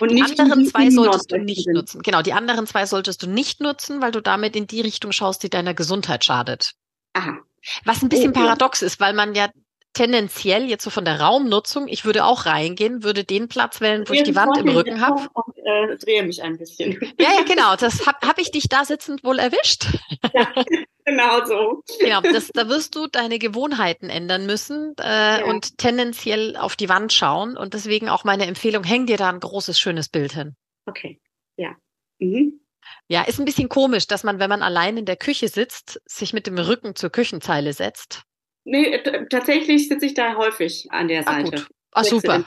Und 0.00 0.12
die 0.12 0.22
anderen 0.22 0.64
zwei 0.64 0.90
solltest 0.90 1.30
du 1.30 1.36
nicht 1.36 1.64
sind. 1.64 1.74
nutzen. 1.74 2.00
Genau, 2.00 2.22
die 2.22 2.32
anderen 2.32 2.66
zwei 2.66 2.86
solltest 2.86 3.22
du 3.22 3.26
nicht 3.26 3.60
nutzen, 3.60 4.00
weil 4.00 4.12
du 4.12 4.22
damit 4.22 4.56
in 4.56 4.66
die 4.66 4.80
Richtung 4.80 5.12
schaust, 5.12 5.42
die 5.42 5.50
deiner 5.50 5.74
Gesundheit 5.74 6.24
schadet. 6.24 6.72
Aha. 7.12 7.36
Was 7.84 8.02
ein 8.02 8.08
bisschen 8.08 8.30
oh, 8.30 8.32
paradox 8.32 8.80
ist, 8.80 8.98
weil 8.98 9.12
man 9.12 9.34
ja 9.34 9.50
tendenziell 9.92 10.68
jetzt 10.68 10.84
so 10.84 10.90
von 10.90 11.04
der 11.04 11.20
Raumnutzung, 11.20 11.88
ich 11.88 12.04
würde 12.04 12.24
auch 12.24 12.46
reingehen, 12.46 13.02
würde 13.02 13.24
den 13.24 13.48
Platz 13.48 13.80
wählen, 13.80 14.08
wo 14.08 14.12
ich 14.12 14.22
die 14.22 14.36
Wand 14.36 14.56
im 14.58 14.68
Rücken 14.68 15.00
habe. 15.00 15.28
Und 15.32 15.56
äh, 15.58 15.96
drehe 15.96 16.22
mich 16.22 16.42
ein 16.42 16.56
bisschen. 16.56 16.98
Ja, 17.18 17.30
ja, 17.36 17.42
genau. 17.42 17.76
Das 17.76 18.06
habe 18.06 18.18
hab 18.26 18.38
ich 18.38 18.50
dich 18.50 18.68
da 18.68 18.84
sitzend 18.84 19.24
wohl 19.24 19.38
erwischt. 19.38 19.86
Ja, 20.34 20.52
genau 21.04 21.44
so. 21.44 21.82
Genau, 22.00 22.20
das, 22.20 22.48
da 22.48 22.68
wirst 22.68 22.94
du 22.94 23.06
deine 23.06 23.38
Gewohnheiten 23.38 24.10
ändern 24.10 24.46
müssen 24.46 24.94
äh, 25.00 25.40
ja. 25.40 25.44
und 25.46 25.78
tendenziell 25.78 26.56
auf 26.56 26.76
die 26.76 26.88
Wand 26.88 27.12
schauen. 27.12 27.56
Und 27.56 27.74
deswegen 27.74 28.08
auch 28.08 28.24
meine 28.24 28.46
Empfehlung, 28.46 28.84
häng 28.84 29.06
dir 29.06 29.16
da 29.16 29.28
ein 29.28 29.40
großes, 29.40 29.78
schönes 29.78 30.08
Bild 30.08 30.32
hin. 30.32 30.54
Okay, 30.86 31.20
ja. 31.56 31.74
Mhm. 32.18 32.60
Ja, 33.08 33.22
ist 33.22 33.38
ein 33.38 33.44
bisschen 33.44 33.68
komisch, 33.68 34.06
dass 34.06 34.24
man, 34.24 34.38
wenn 34.38 34.50
man 34.50 34.62
allein 34.62 34.96
in 34.96 35.04
der 35.04 35.16
Küche 35.16 35.48
sitzt, 35.48 36.00
sich 36.06 36.32
mit 36.32 36.46
dem 36.46 36.58
Rücken 36.58 36.94
zur 36.94 37.10
Küchenzeile 37.10 37.72
setzt. 37.72 38.22
Nee, 38.68 39.02
tatsächlich 39.30 39.88
sitze 39.88 40.06
ich 40.06 40.14
da 40.14 40.36
häufig 40.36 40.86
an 40.90 41.08
der 41.08 41.22
Seite. 41.22 41.50
Ach, 41.54 41.60
gut. 41.62 41.68
Ach 41.92 42.04
super. 42.04 42.44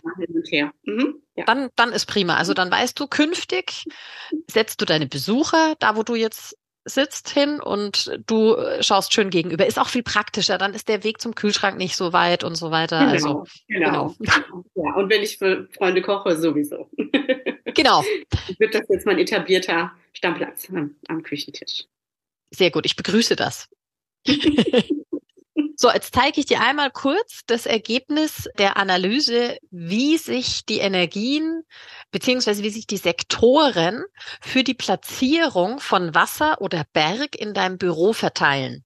Mhm, 0.83 1.21
ja. 1.35 1.45
Dann, 1.45 1.69
dann 1.75 1.91
ist 1.91 2.05
prima. 2.05 2.37
Also 2.37 2.53
dann 2.53 2.71
weißt 2.71 2.99
du, 2.99 3.07
künftig 3.07 3.85
setzt 4.47 4.81
du 4.81 4.85
deine 4.85 5.07
Besucher 5.07 5.75
da, 5.79 5.95
wo 5.95 6.03
du 6.03 6.15
jetzt 6.15 6.57
sitzt 6.85 7.29
hin 7.29 7.59
und 7.59 8.19
du 8.25 8.55
äh, 8.55 8.81
schaust 8.81 9.13
schön 9.13 9.29
gegenüber. 9.29 9.65
Ist 9.65 9.79
auch 9.79 9.89
viel 9.89 10.03
praktischer. 10.03 10.57
Dann 10.57 10.73
ist 10.73 10.87
der 10.87 11.03
Weg 11.03 11.21
zum 11.21 11.35
Kühlschrank 11.35 11.77
nicht 11.77 11.95
so 11.95 12.13
weit 12.13 12.43
und 12.43 12.55
so 12.55 12.71
weiter. 12.71 12.99
Genau, 12.99 13.11
also, 13.11 13.45
genau. 13.67 14.15
genau. 14.19 14.63
Ja, 14.75 14.93
und 14.95 15.09
wenn 15.09 15.21
ich 15.21 15.37
für 15.37 15.67
Freunde 15.77 16.01
koche, 16.01 16.37
sowieso. 16.37 16.89
Genau. 17.73 18.03
Wird 18.57 18.75
das 18.75 18.81
jetzt 18.89 19.05
mein 19.05 19.17
etablierter 19.17 19.93
Stammplatz 20.11 20.67
am, 20.71 20.95
am 21.07 21.23
Küchentisch. 21.23 21.85
Sehr 22.49 22.69
gut. 22.69 22.85
Ich 22.85 22.97
begrüße 22.97 23.37
das. 23.37 23.69
So, 25.75 25.91
jetzt 25.91 26.13
zeige 26.13 26.39
ich 26.39 26.45
dir 26.45 26.61
einmal 26.61 26.91
kurz 26.91 27.41
das 27.47 27.65
Ergebnis 27.65 28.49
der 28.57 28.77
Analyse, 28.77 29.57
wie 29.69 30.17
sich 30.17 30.65
die 30.65 30.79
Energien 30.79 31.63
beziehungsweise 32.11 32.63
wie 32.63 32.69
sich 32.69 32.87
die 32.87 32.97
Sektoren 32.97 34.03
für 34.41 34.63
die 34.63 34.73
Platzierung 34.73 35.79
von 35.79 36.13
Wasser 36.13 36.61
oder 36.61 36.83
Berg 36.93 37.35
in 37.35 37.53
deinem 37.53 37.77
Büro 37.77 38.13
verteilen. 38.13 38.83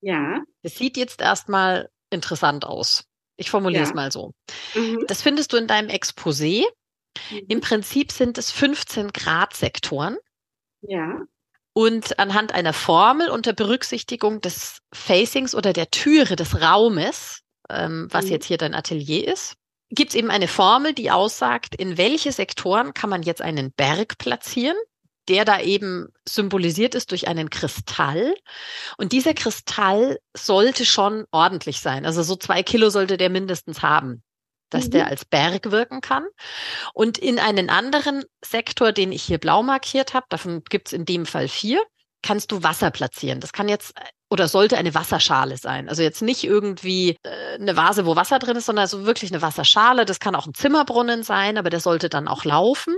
Ja. 0.00 0.42
Das 0.62 0.76
sieht 0.76 0.96
jetzt 0.96 1.20
erstmal 1.20 1.88
interessant 2.10 2.64
aus. 2.64 3.04
Ich 3.36 3.50
formuliere 3.50 3.82
ja. 3.82 3.88
es 3.88 3.94
mal 3.94 4.12
so. 4.12 4.32
Mhm. 4.74 5.04
Das 5.08 5.22
findest 5.22 5.52
du 5.52 5.56
in 5.56 5.66
deinem 5.66 5.88
Exposé. 5.88 6.64
Mhm. 7.30 7.40
Im 7.48 7.60
Prinzip 7.60 8.12
sind 8.12 8.38
es 8.38 8.50
15 8.50 9.12
Grad 9.12 9.54
Sektoren. 9.54 10.16
Ja. 10.82 11.22
Und 11.74 12.18
anhand 12.20 12.54
einer 12.54 12.72
Formel 12.72 13.28
unter 13.30 13.52
Berücksichtigung 13.52 14.40
des 14.40 14.78
Facings 14.92 15.54
oder 15.54 15.72
der 15.72 15.90
Türe 15.90 16.36
des 16.36 16.60
Raumes, 16.60 17.40
ähm, 17.68 18.08
was 18.10 18.26
mhm. 18.26 18.30
jetzt 18.30 18.46
hier 18.46 18.58
dein 18.58 18.74
Atelier 18.74 19.26
ist, 19.32 19.54
gibt 19.90 20.10
es 20.10 20.14
eben 20.14 20.30
eine 20.30 20.48
Formel, 20.48 20.94
die 20.94 21.10
aussagt, 21.10 21.74
in 21.74 21.98
welche 21.98 22.32
Sektoren 22.32 22.94
kann 22.94 23.10
man 23.10 23.22
jetzt 23.22 23.42
einen 23.42 23.72
Berg 23.72 24.18
platzieren, 24.18 24.76
der 25.28 25.44
da 25.44 25.60
eben 25.60 26.08
symbolisiert 26.28 26.94
ist 26.94 27.10
durch 27.10 27.28
einen 27.28 27.50
Kristall. 27.50 28.34
Und 28.96 29.12
dieser 29.12 29.34
Kristall 29.34 30.18
sollte 30.36 30.84
schon 30.84 31.24
ordentlich 31.30 31.80
sein. 31.80 32.06
Also 32.06 32.22
so 32.22 32.36
zwei 32.36 32.62
Kilo 32.62 32.90
sollte 32.90 33.16
der 33.16 33.30
mindestens 33.30 33.82
haben 33.82 34.22
dass 34.74 34.86
mhm. 34.86 34.90
der 34.90 35.06
als 35.06 35.24
Berg 35.24 35.70
wirken 35.70 36.00
kann. 36.00 36.26
Und 36.92 37.18
in 37.18 37.38
einen 37.38 37.70
anderen 37.70 38.24
Sektor, 38.44 38.92
den 38.92 39.12
ich 39.12 39.22
hier 39.22 39.38
blau 39.38 39.62
markiert 39.62 40.14
habe, 40.14 40.26
davon 40.28 40.62
gibt 40.68 40.88
es 40.88 40.92
in 40.92 41.04
dem 41.04 41.24
Fall 41.26 41.48
vier, 41.48 41.82
kannst 42.22 42.52
du 42.52 42.62
Wasser 42.62 42.90
platzieren. 42.90 43.40
Das 43.40 43.52
kann 43.52 43.68
jetzt 43.68 43.94
oder 44.30 44.48
sollte 44.48 44.76
eine 44.76 44.94
Wasserschale 44.94 45.56
sein. 45.58 45.88
Also 45.88 46.02
jetzt 46.02 46.22
nicht 46.22 46.42
irgendwie 46.42 47.16
äh, 47.22 47.54
eine 47.54 47.76
Vase, 47.76 48.04
wo 48.04 48.16
Wasser 48.16 48.38
drin 48.40 48.56
ist, 48.56 48.66
sondern 48.66 48.82
also 48.82 49.06
wirklich 49.06 49.30
eine 49.30 49.42
Wasserschale. 49.42 50.04
Das 50.04 50.18
kann 50.18 50.34
auch 50.34 50.46
ein 50.46 50.54
Zimmerbrunnen 50.54 51.22
sein, 51.22 51.56
aber 51.56 51.70
der 51.70 51.80
sollte 51.80 52.08
dann 52.08 52.26
auch 52.26 52.44
laufen. 52.44 52.96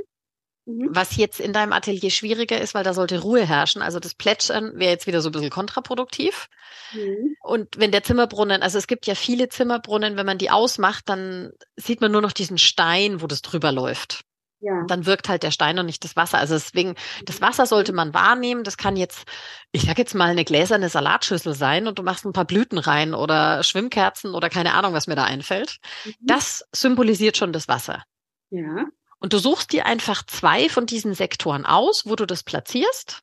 Mhm. 0.66 0.88
Was 0.90 1.16
jetzt 1.16 1.38
in 1.38 1.52
deinem 1.52 1.72
Atelier 1.72 2.10
schwieriger 2.10 2.60
ist, 2.60 2.74
weil 2.74 2.82
da 2.82 2.92
sollte 2.92 3.20
Ruhe 3.20 3.46
herrschen. 3.46 3.82
Also 3.82 4.00
das 4.00 4.14
Plätschern 4.14 4.72
wäre 4.74 4.90
jetzt 4.90 5.06
wieder 5.06 5.22
so 5.22 5.28
ein 5.28 5.32
bisschen 5.32 5.50
kontraproduktiv. 5.50 6.48
Mhm. 6.92 7.36
Und 7.40 7.78
wenn 7.78 7.92
der 7.92 8.02
Zimmerbrunnen, 8.02 8.62
also 8.62 8.76
es 8.76 8.88
gibt 8.88 9.06
ja 9.06 9.14
viele 9.14 9.48
Zimmerbrunnen, 9.48 10.16
wenn 10.16 10.26
man 10.26 10.38
die 10.38 10.50
ausmacht, 10.50 11.08
dann 11.08 11.52
sieht 11.76 12.00
man 12.00 12.10
nur 12.10 12.20
noch 12.20 12.32
diesen 12.32 12.58
Stein, 12.58 13.22
wo 13.22 13.28
das 13.28 13.42
drüber 13.42 13.70
läuft. 13.70 14.24
Ja. 14.58 14.84
Dann 14.88 15.06
wirkt 15.06 15.28
halt 15.28 15.44
der 15.44 15.52
Stein 15.52 15.78
und 15.78 15.86
nicht 15.86 16.02
das 16.02 16.16
Wasser. 16.16 16.38
Also 16.38 16.54
deswegen, 16.54 16.96
das 17.24 17.40
Wasser 17.40 17.66
sollte 17.66 17.92
man 17.92 18.12
wahrnehmen. 18.14 18.64
Das 18.64 18.76
kann 18.76 18.96
jetzt, 18.96 19.24
ich 19.70 19.82
sag 19.82 19.98
jetzt 19.98 20.14
mal, 20.14 20.30
eine 20.30 20.44
gläserne 20.44 20.88
Salatschüssel 20.88 21.54
sein 21.54 21.86
und 21.86 21.98
du 21.98 22.02
machst 22.02 22.24
ein 22.24 22.32
paar 22.32 22.46
Blüten 22.46 22.78
rein 22.78 23.14
oder 23.14 23.62
Schwimmkerzen 23.62 24.34
oder 24.34 24.48
keine 24.48 24.74
Ahnung, 24.74 24.94
was 24.94 25.06
mir 25.06 25.14
da 25.14 25.24
einfällt. 25.24 25.76
Mhm. 26.04 26.12
Das 26.22 26.64
symbolisiert 26.72 27.36
schon 27.36 27.52
das 27.52 27.68
Wasser. 27.68 28.02
Ja. 28.50 28.86
Und 29.26 29.32
du 29.32 29.38
suchst 29.38 29.72
dir 29.72 29.86
einfach 29.86 30.24
zwei 30.24 30.68
von 30.68 30.86
diesen 30.86 31.12
Sektoren 31.12 31.66
aus, 31.66 32.06
wo 32.06 32.14
du 32.14 32.26
das 32.26 32.44
platzierst. 32.44 33.22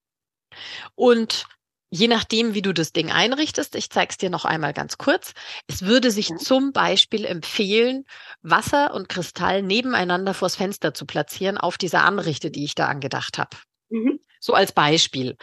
Und 0.95 1.45
je 1.91 2.09
nachdem, 2.09 2.53
wie 2.53 2.61
du 2.61 2.73
das 2.73 2.91
Ding 2.91 3.09
einrichtest, 3.09 3.73
ich 3.75 3.89
zeige 3.89 4.09
es 4.09 4.17
dir 4.17 4.29
noch 4.29 4.43
einmal 4.43 4.73
ganz 4.73 4.97
kurz, 4.97 5.31
es 5.65 5.83
würde 5.83 6.11
sich 6.11 6.27
ja. 6.27 6.35
zum 6.35 6.73
Beispiel 6.73 7.23
empfehlen, 7.23 8.03
Wasser 8.41 8.93
und 8.93 9.07
Kristall 9.07 9.61
nebeneinander 9.61 10.33
vors 10.33 10.57
Fenster 10.57 10.93
zu 10.93 11.05
platzieren 11.05 11.57
auf 11.57 11.77
dieser 11.77 12.03
Anrichte, 12.03 12.51
die 12.51 12.65
ich 12.65 12.75
da 12.75 12.87
angedacht 12.87 13.37
habe. 13.37 13.55
Mhm. 13.87 14.19
So 14.41 14.53
als 14.53 14.73
Beispiel. 14.73 15.37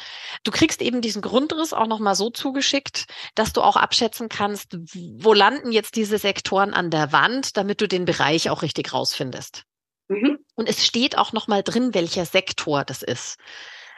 Du 0.44 0.51
kriegst 0.51 0.83
eben 0.83 1.01
diesen 1.01 1.23
Grundriss 1.23 1.73
auch 1.73 1.87
nochmal 1.87 2.16
so 2.16 2.29
zugeschickt, 2.29 3.07
dass 3.35 3.55
du 3.55 3.62
auch 3.62 3.77
abschätzen 3.77 4.29
kannst, 4.29 4.77
wo 4.92 5.33
landen 5.33 5.73
jetzt 5.73 5.96
diese 5.96 6.18
Sektoren 6.18 6.75
an 6.75 6.90
der 6.90 7.12
Wand, 7.12 7.57
damit 7.57 7.81
du 7.81 7.88
den 7.88 8.05
Bereich 8.05 8.51
auch 8.51 8.61
richtig 8.61 8.92
rausfindest. 8.92 9.64
Mhm. 10.09 10.39
Und 10.61 10.68
es 10.68 10.85
steht 10.85 11.16
auch 11.16 11.33
nochmal 11.33 11.62
drin, 11.62 11.94
welcher 11.94 12.27
Sektor 12.27 12.85
das 12.85 13.03
ist. 13.03 13.38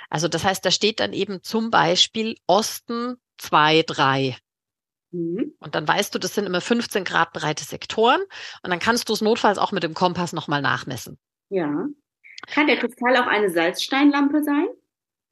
Also 0.08 0.28
das 0.28 0.44
heißt, 0.44 0.64
da 0.64 0.70
steht 0.70 1.00
dann 1.00 1.12
eben 1.12 1.42
zum 1.42 1.72
Beispiel 1.72 2.36
Osten 2.46 3.16
2, 3.38 3.82
3. 3.82 4.36
Mhm. 5.10 5.56
Und 5.58 5.74
dann 5.74 5.88
weißt 5.88 6.14
du, 6.14 6.20
das 6.20 6.36
sind 6.36 6.46
immer 6.46 6.60
15 6.60 7.02
Grad 7.02 7.32
breite 7.32 7.64
Sektoren. 7.64 8.20
Und 8.62 8.70
dann 8.70 8.78
kannst 8.78 9.08
du 9.08 9.12
es 9.12 9.22
notfalls 9.22 9.58
auch 9.58 9.72
mit 9.72 9.82
dem 9.82 9.94
Kompass 9.94 10.32
nochmal 10.32 10.62
nachmessen. 10.62 11.18
Ja. 11.48 11.88
Kann 12.46 12.68
der 12.68 12.78
Kristall 12.78 13.16
auch 13.16 13.26
eine 13.26 13.50
Salzsteinlampe 13.50 14.44
sein? 14.44 14.68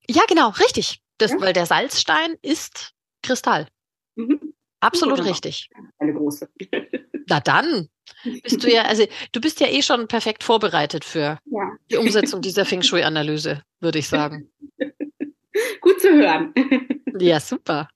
Ja, 0.09 0.23
genau, 0.29 0.49
richtig. 0.49 1.01
Das, 1.19 1.31
ja? 1.31 1.41
Weil 1.41 1.53
der 1.53 1.67
Salzstein 1.67 2.35
ist 2.43 2.93
Kristall. 3.23 3.69
Mhm. 4.17 4.53
Absolut 4.81 5.25
richtig. 5.25 5.71
Eine 6.01 6.13
große. 6.13 6.49
Na 7.29 7.39
dann 7.39 7.89
bist 8.43 8.63
du 8.63 8.73
ja, 8.73 8.83
also 8.83 9.07
du 9.33 9.41
bist 9.41 9.61
ja 9.61 9.69
eh 9.69 9.83
schon 9.83 10.09
perfekt 10.09 10.45
vorbereitet 10.45 11.05
für 11.05 11.39
ja. 11.45 11.73
die 11.91 11.97
Umsetzung 11.97 12.41
dieser 12.41 12.65
Feng 12.65 12.83
Shui-Analyse, 12.83 13.63
würde 13.81 13.99
ich 13.99 14.09
sagen. 14.09 14.51
Gut 15.81 16.01
zu 16.01 16.11
hören. 16.11 16.55
Ja, 17.19 17.41
super. 17.41 17.89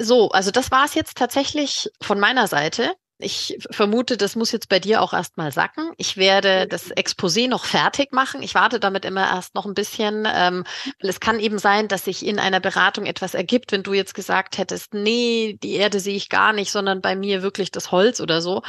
So, 0.00 0.30
also 0.30 0.50
das 0.50 0.70
war 0.70 0.84
es 0.84 0.94
jetzt 0.94 1.16
tatsächlich 1.16 1.90
von 2.00 2.18
meiner 2.20 2.46
Seite. 2.46 2.94
Ich 3.22 3.56
vermute, 3.70 4.16
das 4.16 4.36
muss 4.36 4.52
jetzt 4.52 4.68
bei 4.68 4.78
dir 4.78 5.00
auch 5.00 5.12
erstmal 5.12 5.52
sacken. 5.52 5.92
Ich 5.96 6.16
werde 6.16 6.66
das 6.66 6.90
Exposé 6.90 7.48
noch 7.48 7.64
fertig 7.64 8.12
machen. 8.12 8.42
Ich 8.42 8.54
warte 8.54 8.80
damit 8.80 9.04
immer 9.04 9.22
erst 9.22 9.54
noch 9.54 9.64
ein 9.64 9.74
bisschen, 9.74 10.26
ähm, 10.32 10.64
weil 11.00 11.10
es 11.10 11.20
kann 11.20 11.38
eben 11.38 11.58
sein, 11.58 11.88
dass 11.88 12.04
sich 12.04 12.26
in 12.26 12.38
einer 12.38 12.60
Beratung 12.60 13.06
etwas 13.06 13.34
ergibt, 13.34 13.72
wenn 13.72 13.82
du 13.82 13.92
jetzt 13.92 14.14
gesagt 14.14 14.58
hättest, 14.58 14.92
nee, 14.94 15.58
die 15.62 15.74
Erde 15.74 16.00
sehe 16.00 16.16
ich 16.16 16.28
gar 16.28 16.52
nicht, 16.52 16.72
sondern 16.72 17.00
bei 17.00 17.16
mir 17.16 17.42
wirklich 17.42 17.70
das 17.70 17.90
Holz 17.92 18.20
oder 18.20 18.42
so. 18.42 18.62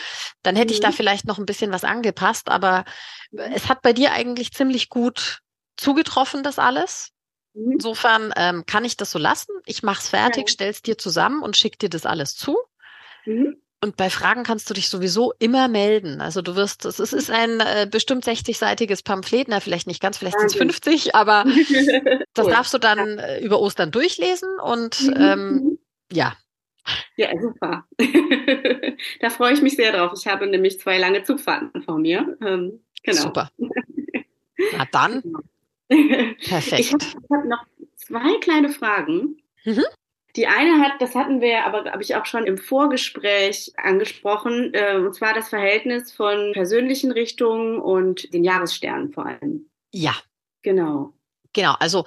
Dann 0.44 0.56
hätte 0.56 0.72
mhm. 0.72 0.76
ich 0.76 0.80
da 0.80 0.90
mhm. 0.90 0.94
vielleicht 0.94 1.26
noch 1.26 1.40
ein 1.40 1.46
bisschen 1.46 1.72
was 1.72 1.84
angepasst, 1.84 2.50
aber 2.50 2.86
es 3.32 3.70
hat 3.70 3.82
bei 3.82 3.94
dir 3.94 4.14
eigentlich 4.14 4.54
ziemlich 4.54 4.90
gut 4.90 5.40
zugetroffen, 5.78 6.44
das 6.44 6.60
alles. 6.60 7.12
Mhm. 7.54 7.74
Insofern 7.74 8.34
ähm, 8.36 8.66
kann 8.66 8.86
ich 8.86 8.98
das 8.98 9.12
so 9.12 9.20
lassen. 9.20 9.52
Ich 9.66 9.84
mache 9.84 10.02
es 10.02 10.10
fertig, 10.10 10.48
ja. 10.48 10.54
stell's 10.54 10.82
dir 10.82 10.98
zusammen 10.98 11.42
und 11.42 11.58
schick 11.58 11.80
dir 11.80 11.90
das 11.90 12.06
alles 12.06 12.36
zu. 12.36 12.58
Mhm. 13.26 13.63
Und 13.84 13.98
bei 13.98 14.10
Fragen 14.10 14.44
kannst 14.44 14.70
du 14.70 14.74
dich 14.74 14.88
sowieso 14.88 15.34
immer 15.40 15.68
melden. 15.68 16.22
Also 16.22 16.42
du 16.42 16.56
wirst, 16.56 16.86
es 16.86 17.00
ist 17.00 17.30
ein 17.30 17.60
äh, 17.60 17.86
bestimmt 17.86 18.24
60-seitiges 18.26 19.04
Pamphlet, 19.04 19.50
na 19.50 19.60
vielleicht 19.60 19.88
nicht 19.88 20.02
ganz, 20.02 20.18
vielleicht 20.18 20.40
sind 20.40 20.52
es 20.52 20.56
50, 20.56 21.16
aber 21.16 21.44
das 22.34 22.46
cool. 22.46 22.52
darfst 22.52 22.74
du 22.74 22.78
dann 22.78 23.18
ja. 23.18 23.26
Äh, 23.26 23.44
über 23.44 23.60
Ostern 23.60 23.92
durchlesen 23.92 24.48
und 24.64 25.02
mhm. 25.02 25.16
ähm, 25.18 25.50
mhm. 25.50 25.80
ja. 26.14 26.38
Ja, 27.18 27.30
super. 27.42 27.86
da 29.20 29.30
freue 29.30 29.52
ich 29.52 29.62
mich 29.62 29.76
sehr 29.76 29.92
drauf. 29.92 30.14
Ich 30.18 30.28
habe 30.28 30.48
nämlich 30.48 30.80
zwei 30.80 30.98
lange 30.98 31.24
Zugfahrten 31.24 31.82
vor 31.82 32.00
mir. 32.00 32.38
Ähm, 32.42 32.80
genau. 33.04 33.22
Super. 33.22 33.52
Na 33.58 34.86
dann. 34.94 35.24
Genau. 35.24 36.38
Perfekt. 36.40 36.80
Ich 36.80 36.94
habe 36.94 37.06
hab 37.30 37.46
noch 37.46 37.66
zwei 37.98 38.40
kleine 38.40 38.70
Fragen. 38.70 39.42
Mhm. 39.66 39.84
Die 40.36 40.48
eine 40.48 40.82
hat, 40.82 40.94
das 41.00 41.14
hatten 41.14 41.42
wir, 41.42 41.66
aber 41.66 41.92
habe 41.92 42.02
ich 42.02 42.16
auch 42.16 42.26
schon 42.26 42.46
im 42.46 42.58
Vorgespräch 42.58 43.72
angesprochen, 43.78 44.74
äh, 44.74 44.96
und 44.96 45.14
zwar 45.14 45.34
das 45.34 45.50
Verhältnis 45.50 46.12
von 46.12 46.54
persönlichen 46.54 47.12
Richtungen 47.12 47.80
und 47.80 48.34
den 48.34 48.44
Jahressternen 48.44 49.12
vor 49.12 49.28
allem. 49.28 49.70
Ja. 49.92 50.16
Genau. 50.64 51.14
Genau, 51.54 51.76
also 51.80 52.06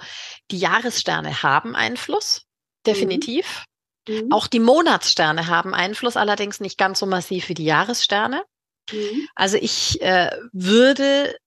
die 0.51 0.57
Jahressterne 0.57 1.41
haben 1.41 1.75
Einfluss, 1.75 2.45
definitiv. 2.85 3.65
Mhm. 4.07 4.25
Mhm. 4.25 4.31
Auch 4.31 4.47
die 4.47 4.59
Monatssterne 4.59 5.47
haben 5.47 5.73
Einfluss, 5.73 6.17
allerdings 6.17 6.59
nicht 6.59 6.77
ganz 6.77 6.99
so 6.99 7.05
massiv 7.05 7.47
wie 7.49 7.53
die 7.53 7.65
Jahressterne. 7.65 8.43
Mhm. 8.91 9.27
Also 9.35 9.57
ich 9.57 10.01
äh, 10.01 10.31
würde 10.51 11.37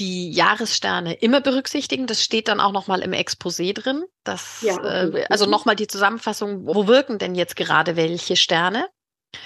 die 0.00 0.32
Jahressterne 0.32 1.14
immer 1.14 1.40
berücksichtigen. 1.40 2.06
Das 2.06 2.24
steht 2.24 2.48
dann 2.48 2.58
auch 2.58 2.72
nochmal 2.72 3.02
im 3.02 3.12
Exposé 3.12 3.74
drin. 3.74 4.04
Das, 4.24 4.62
ja, 4.62 4.82
äh, 4.82 5.26
also 5.28 5.46
nochmal 5.46 5.76
die 5.76 5.86
Zusammenfassung, 5.86 6.66
wo 6.66 6.86
wirken 6.86 7.18
denn 7.18 7.34
jetzt 7.34 7.54
gerade 7.54 7.96
welche 7.96 8.36
Sterne? 8.36 8.88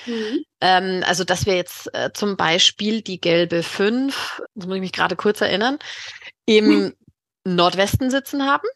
Mhm. 0.07 0.45
Ähm, 0.61 1.03
also, 1.07 1.25
dass 1.25 1.45
wir 1.45 1.57
jetzt 1.57 1.93
äh, 1.93 2.11
zum 2.15 2.37
Beispiel 2.37 3.03
die 3.03 3.21
gelbe 3.21 3.63
5, 3.63 4.43
das 4.55 4.67
muss 4.67 4.77
ich 4.77 4.81
mich 4.81 4.93
gerade 4.93 5.17
kurz 5.17 5.41
erinnern, 5.41 5.79
im 6.47 6.67
mhm. 6.67 6.95
Nordwesten 7.45 8.11
sitzen 8.11 8.47
haben. 8.47 8.69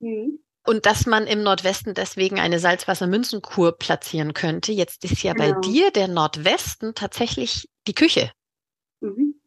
Mhm. 0.00 0.40
Und 0.64 0.86
dass 0.86 1.06
man 1.06 1.26
im 1.26 1.42
Nordwesten 1.42 1.94
deswegen 1.94 2.38
eine 2.38 2.58
Salzwassermünzenkur 2.58 3.78
platzieren 3.78 4.34
könnte. 4.34 4.72
Jetzt 4.72 5.04
ist 5.04 5.22
ja 5.22 5.32
genau. 5.32 5.54
bei 5.54 5.60
dir 5.60 5.90
der 5.90 6.08
Nordwesten 6.08 6.94
tatsächlich 6.94 7.68
die 7.86 7.94
Küche. 7.94 8.30
Mhm. 9.00 9.41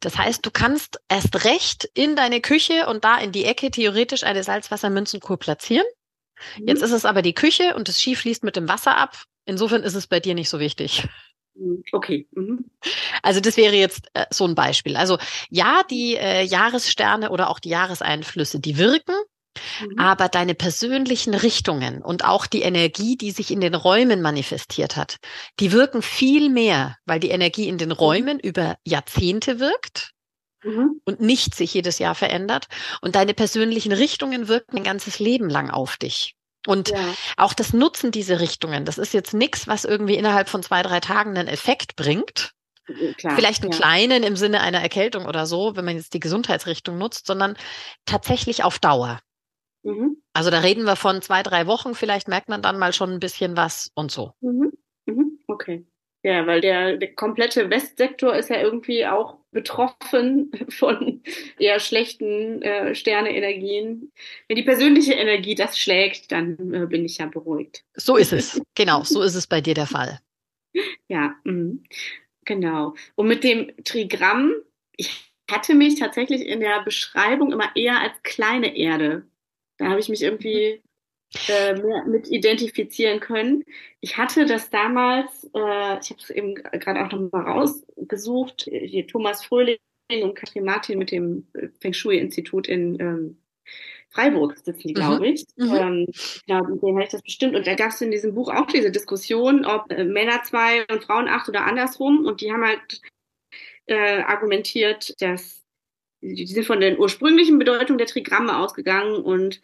Das 0.00 0.16
heißt, 0.16 0.44
du 0.46 0.50
kannst 0.50 1.00
erst 1.08 1.44
recht 1.44 1.88
in 1.94 2.16
deine 2.16 2.40
Küche 2.40 2.86
und 2.86 3.04
da 3.04 3.18
in 3.18 3.32
die 3.32 3.44
Ecke 3.44 3.70
theoretisch 3.70 4.24
eine 4.24 4.44
Salzwassermünzenkur 4.44 5.38
platzieren. 5.38 5.86
Mhm. 6.58 6.68
Jetzt 6.68 6.82
ist 6.82 6.92
es 6.92 7.04
aber 7.04 7.22
die 7.22 7.34
Küche 7.34 7.74
und 7.74 7.88
das 7.88 8.00
Ski 8.00 8.14
fließt 8.14 8.44
mit 8.44 8.56
dem 8.56 8.68
Wasser 8.68 8.96
ab. 8.96 9.24
Insofern 9.44 9.82
ist 9.82 9.94
es 9.94 10.06
bei 10.06 10.20
dir 10.20 10.34
nicht 10.34 10.48
so 10.48 10.60
wichtig. 10.60 11.08
Mhm. 11.54 11.82
Okay. 11.92 12.28
Mhm. 12.32 12.70
Also 13.22 13.40
das 13.40 13.56
wäre 13.56 13.74
jetzt 13.74 14.08
äh, 14.14 14.26
so 14.30 14.46
ein 14.46 14.54
Beispiel. 14.54 14.96
Also 14.96 15.18
ja, 15.50 15.82
die 15.90 16.16
äh, 16.16 16.42
Jahressterne 16.42 17.30
oder 17.30 17.50
auch 17.50 17.58
die 17.58 17.70
Jahreseinflüsse, 17.70 18.60
die 18.60 18.78
wirken. 18.78 19.14
Mhm. 19.80 19.98
Aber 19.98 20.28
deine 20.28 20.54
persönlichen 20.54 21.34
Richtungen 21.34 22.02
und 22.02 22.24
auch 22.24 22.46
die 22.46 22.62
Energie, 22.62 23.16
die 23.16 23.30
sich 23.30 23.50
in 23.50 23.60
den 23.60 23.74
Räumen 23.74 24.22
manifestiert 24.22 24.96
hat, 24.96 25.16
die 25.60 25.72
wirken 25.72 26.02
viel 26.02 26.50
mehr, 26.50 26.96
weil 27.06 27.20
die 27.20 27.30
Energie 27.30 27.68
in 27.68 27.78
den 27.78 27.90
mhm. 27.90 27.94
Räumen 27.96 28.40
über 28.40 28.76
Jahrzehnte 28.84 29.60
wirkt 29.60 30.12
mhm. 30.62 31.00
und 31.04 31.20
nicht 31.20 31.54
sich 31.54 31.74
jedes 31.74 31.98
Jahr 31.98 32.14
verändert. 32.14 32.66
Und 33.00 33.14
deine 33.14 33.34
persönlichen 33.34 33.92
Richtungen 33.92 34.48
wirken 34.48 34.78
ein 34.78 34.84
ganzes 34.84 35.18
Leben 35.18 35.48
lang 35.48 35.70
auf 35.70 35.96
dich. 35.96 36.34
Und 36.66 36.90
ja. 36.90 37.14
auch 37.36 37.54
das 37.54 37.72
Nutzen 37.72 38.10
dieser 38.10 38.40
Richtungen, 38.40 38.84
das 38.84 38.98
ist 38.98 39.14
jetzt 39.14 39.32
nichts, 39.32 39.68
was 39.68 39.84
irgendwie 39.84 40.16
innerhalb 40.16 40.48
von 40.48 40.62
zwei, 40.62 40.82
drei 40.82 41.00
Tagen 41.00 41.36
einen 41.36 41.48
Effekt 41.48 41.96
bringt. 41.96 42.52
Äh, 42.88 43.14
klar, 43.14 43.36
Vielleicht 43.36 43.62
einen 43.62 43.72
ja. 43.72 43.78
kleinen 43.78 44.22
im 44.22 44.36
Sinne 44.36 44.60
einer 44.60 44.80
Erkältung 44.80 45.26
oder 45.26 45.46
so, 45.46 45.76
wenn 45.76 45.84
man 45.84 45.96
jetzt 45.96 46.14
die 46.14 46.20
Gesundheitsrichtung 46.20 46.98
nutzt, 46.98 47.26
sondern 47.26 47.56
tatsächlich 48.04 48.64
auf 48.64 48.78
Dauer. 48.78 49.20
Mhm. 49.88 50.22
Also 50.34 50.50
da 50.50 50.60
reden 50.60 50.84
wir 50.84 50.96
von 50.96 51.22
zwei, 51.22 51.42
drei 51.42 51.66
Wochen, 51.66 51.94
vielleicht 51.94 52.28
merkt 52.28 52.48
man 52.48 52.62
dann 52.62 52.78
mal 52.78 52.92
schon 52.92 53.10
ein 53.10 53.20
bisschen 53.20 53.56
was 53.56 53.90
und 53.94 54.10
so. 54.10 54.32
Mhm. 54.40 54.72
Mhm. 55.06 55.38
Okay. 55.46 55.86
Ja, 56.24 56.46
weil 56.46 56.60
der, 56.60 56.96
der 56.96 57.14
komplette 57.14 57.70
Westsektor 57.70 58.34
ist 58.34 58.50
ja 58.50 58.60
irgendwie 58.60 59.06
auch 59.06 59.38
betroffen 59.52 60.50
von 60.68 61.22
eher 61.58 61.78
schlechten 61.80 62.60
äh, 62.60 62.94
Sterneenergien. 62.94 64.12
Wenn 64.48 64.56
die 64.56 64.62
persönliche 64.62 65.14
Energie 65.14 65.54
das 65.54 65.78
schlägt, 65.78 66.32
dann 66.32 66.74
äh, 66.74 66.86
bin 66.86 67.04
ich 67.04 67.18
ja 67.18 67.26
beruhigt. 67.26 67.84
So 67.94 68.16
ist 68.16 68.32
es. 68.32 68.60
genau, 68.74 69.04
so 69.04 69.22
ist 69.22 69.36
es 69.36 69.46
bei 69.46 69.60
dir 69.60 69.74
der 69.74 69.86
Fall. 69.86 70.20
Ja, 71.08 71.34
mh. 71.44 71.78
genau. 72.44 72.94
Und 73.16 73.26
mit 73.26 73.42
dem 73.42 73.72
Trigramm, 73.82 74.52
ich 74.94 75.32
hatte 75.50 75.74
mich 75.74 75.98
tatsächlich 75.98 76.46
in 76.46 76.60
der 76.60 76.82
Beschreibung 76.82 77.50
immer 77.50 77.74
eher 77.74 77.98
als 78.00 78.12
kleine 78.22 78.76
Erde 78.76 79.26
da 79.78 79.86
habe 79.86 80.00
ich 80.00 80.08
mich 80.08 80.22
irgendwie 80.22 80.82
äh, 81.48 81.74
mehr 81.74 82.04
mit 82.04 82.28
identifizieren 82.28 83.20
können. 83.20 83.64
Ich 84.00 84.16
hatte 84.16 84.46
das 84.46 84.70
damals, 84.70 85.44
äh, 85.54 85.98
ich 86.00 86.10
habe 86.10 86.20
es 86.20 86.30
eben 86.30 86.54
gerade 86.54 87.04
auch 87.04 87.12
noch 87.12 87.32
mal 87.32 87.42
rausgesucht, 87.42 88.68
hier 88.70 89.06
Thomas 89.06 89.44
Fröhling 89.44 89.78
und 90.22 90.34
Katrin 90.34 90.64
Martin 90.64 90.98
mit 90.98 91.10
dem 91.10 91.46
äh, 91.54 91.68
Feng 91.80 91.92
Shui-Institut 91.92 92.66
in 92.66 92.98
ähm, 93.00 93.38
Freiburg 94.10 94.56
sitzen 94.56 94.88
die, 94.88 94.94
glaube 94.94 95.26
mhm. 95.26 95.34
ich. 95.34 95.44
Mhm. 95.56 95.74
Ähm, 95.74 96.06
genau, 96.46 96.64
mit 96.64 96.82
denen 96.82 96.94
habe 96.94 97.04
ich 97.04 97.10
das 97.10 97.22
bestimmt. 97.22 97.54
Und 97.54 97.66
da 97.66 97.74
gab 97.74 97.90
es 97.90 98.00
in 98.00 98.10
diesem 98.10 98.34
Buch 98.34 98.48
auch 98.48 98.66
diese 98.66 98.90
Diskussion, 98.90 99.66
ob 99.66 99.90
äh, 99.92 100.04
Männer 100.04 100.42
zwei 100.44 100.86
und 100.86 101.04
Frauen 101.04 101.28
acht 101.28 101.48
oder 101.48 101.66
andersrum. 101.66 102.24
Und 102.24 102.40
die 102.40 102.50
haben 102.50 102.64
halt 102.64 103.02
äh, 103.86 104.22
argumentiert, 104.22 105.14
dass 105.20 105.57
die 106.20 106.46
sind 106.46 106.66
von 106.66 106.80
den 106.80 106.98
ursprünglichen 106.98 107.58
Bedeutungen 107.58 107.98
der 107.98 108.06
Trigramme 108.06 108.56
ausgegangen 108.58 109.16
und 109.16 109.60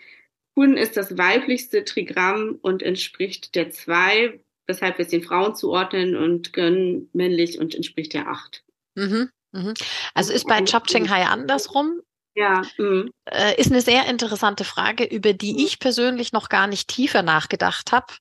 Kun 0.55 0.77
ist 0.77 0.97
das 0.97 1.19
weiblichste 1.19 1.85
Trigramm 1.85 2.59
und 2.63 2.83
entspricht 2.83 3.57
der 3.57 3.71
zwei, 3.71 4.41
weshalb 4.67 4.99
wir 4.99 5.05
es 5.05 5.11
den 5.11 5.23
Frauen 5.23 5.57
zuordnen 5.57 6.17
und 6.17 6.53
Gön 6.53 7.09
männlich 7.13 7.59
und 7.59 7.75
entspricht 7.75 8.15
der 8.15 8.29
acht. 8.29 8.63
Mhm, 8.95 9.31
mhm. 9.53 9.75
Also 10.15 10.33
ist 10.33 10.47
bei 10.47 10.63
Chop 10.65 10.87
Cheng 10.87 11.11
Hai 11.11 11.25
andersrum? 11.25 12.01
Ja. 12.37 12.63
Mhm. 12.79 13.13
Äh, 13.27 13.61
ist 13.61 13.71
eine 13.71 13.81
sehr 13.81 14.07
interessante 14.07 14.65
Frage, 14.65 15.05
über 15.05 15.33
die 15.33 15.53
mhm. 15.53 15.59
ich 15.61 15.79
persönlich 15.79 16.33
noch 16.33 16.49
gar 16.49 16.67
nicht 16.67 16.89
tiefer 16.89 17.23
nachgedacht 17.23 17.93
habe. 17.93 18.13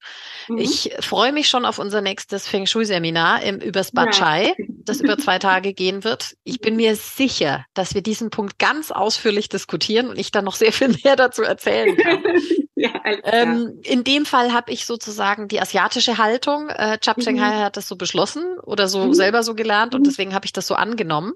Mhm. 0.47 0.59
Ich 0.59 0.93
freue 0.99 1.31
mich 1.31 1.49
schon 1.49 1.65
auf 1.65 1.79
unser 1.79 2.01
nächstes 2.01 2.47
Feng 2.47 2.67
Shui-Seminar 2.67 3.43
übers 3.63 3.91
Bachai, 3.91 4.49
ja. 4.49 4.53
das 4.85 5.01
über 5.01 5.17
zwei 5.17 5.39
Tage 5.39 5.73
gehen 5.73 6.03
wird. 6.03 6.35
Ich 6.43 6.59
bin 6.59 6.75
mir 6.75 6.95
sicher, 6.95 7.65
dass 7.73 7.95
wir 7.95 8.01
diesen 8.01 8.29
Punkt 8.29 8.59
ganz 8.59 8.91
ausführlich 8.91 9.49
diskutieren 9.49 10.09
und 10.09 10.19
ich 10.19 10.29
dann 10.29 10.45
noch 10.45 10.55
sehr 10.63 10.71
viel 10.71 10.95
mehr 11.03 11.15
dazu 11.15 11.41
erzählen 11.41 11.97
kann. 11.97 12.23
ja, 12.75 12.91
ähm, 13.23 13.79
in 13.83 14.03
dem 14.03 14.27
Fall 14.27 14.53
habe 14.53 14.71
ich 14.71 14.85
sozusagen 14.85 15.47
die 15.47 15.59
asiatische 15.59 16.19
Haltung. 16.19 16.69
Äh, 16.69 16.99
Chap 16.99 17.19
Cheng 17.19 17.41
Hai 17.41 17.57
mhm. 17.57 17.63
hat 17.63 17.77
das 17.77 17.87
so 17.87 17.95
beschlossen 17.95 18.59
oder 18.59 18.87
so 18.87 19.05
mhm. 19.05 19.13
selber 19.15 19.41
so 19.41 19.55
gelernt 19.55 19.95
und 19.95 20.01
mhm. 20.01 20.05
deswegen 20.05 20.35
habe 20.35 20.45
ich 20.45 20.53
das 20.53 20.67
so 20.67 20.75
angenommen. 20.75 21.33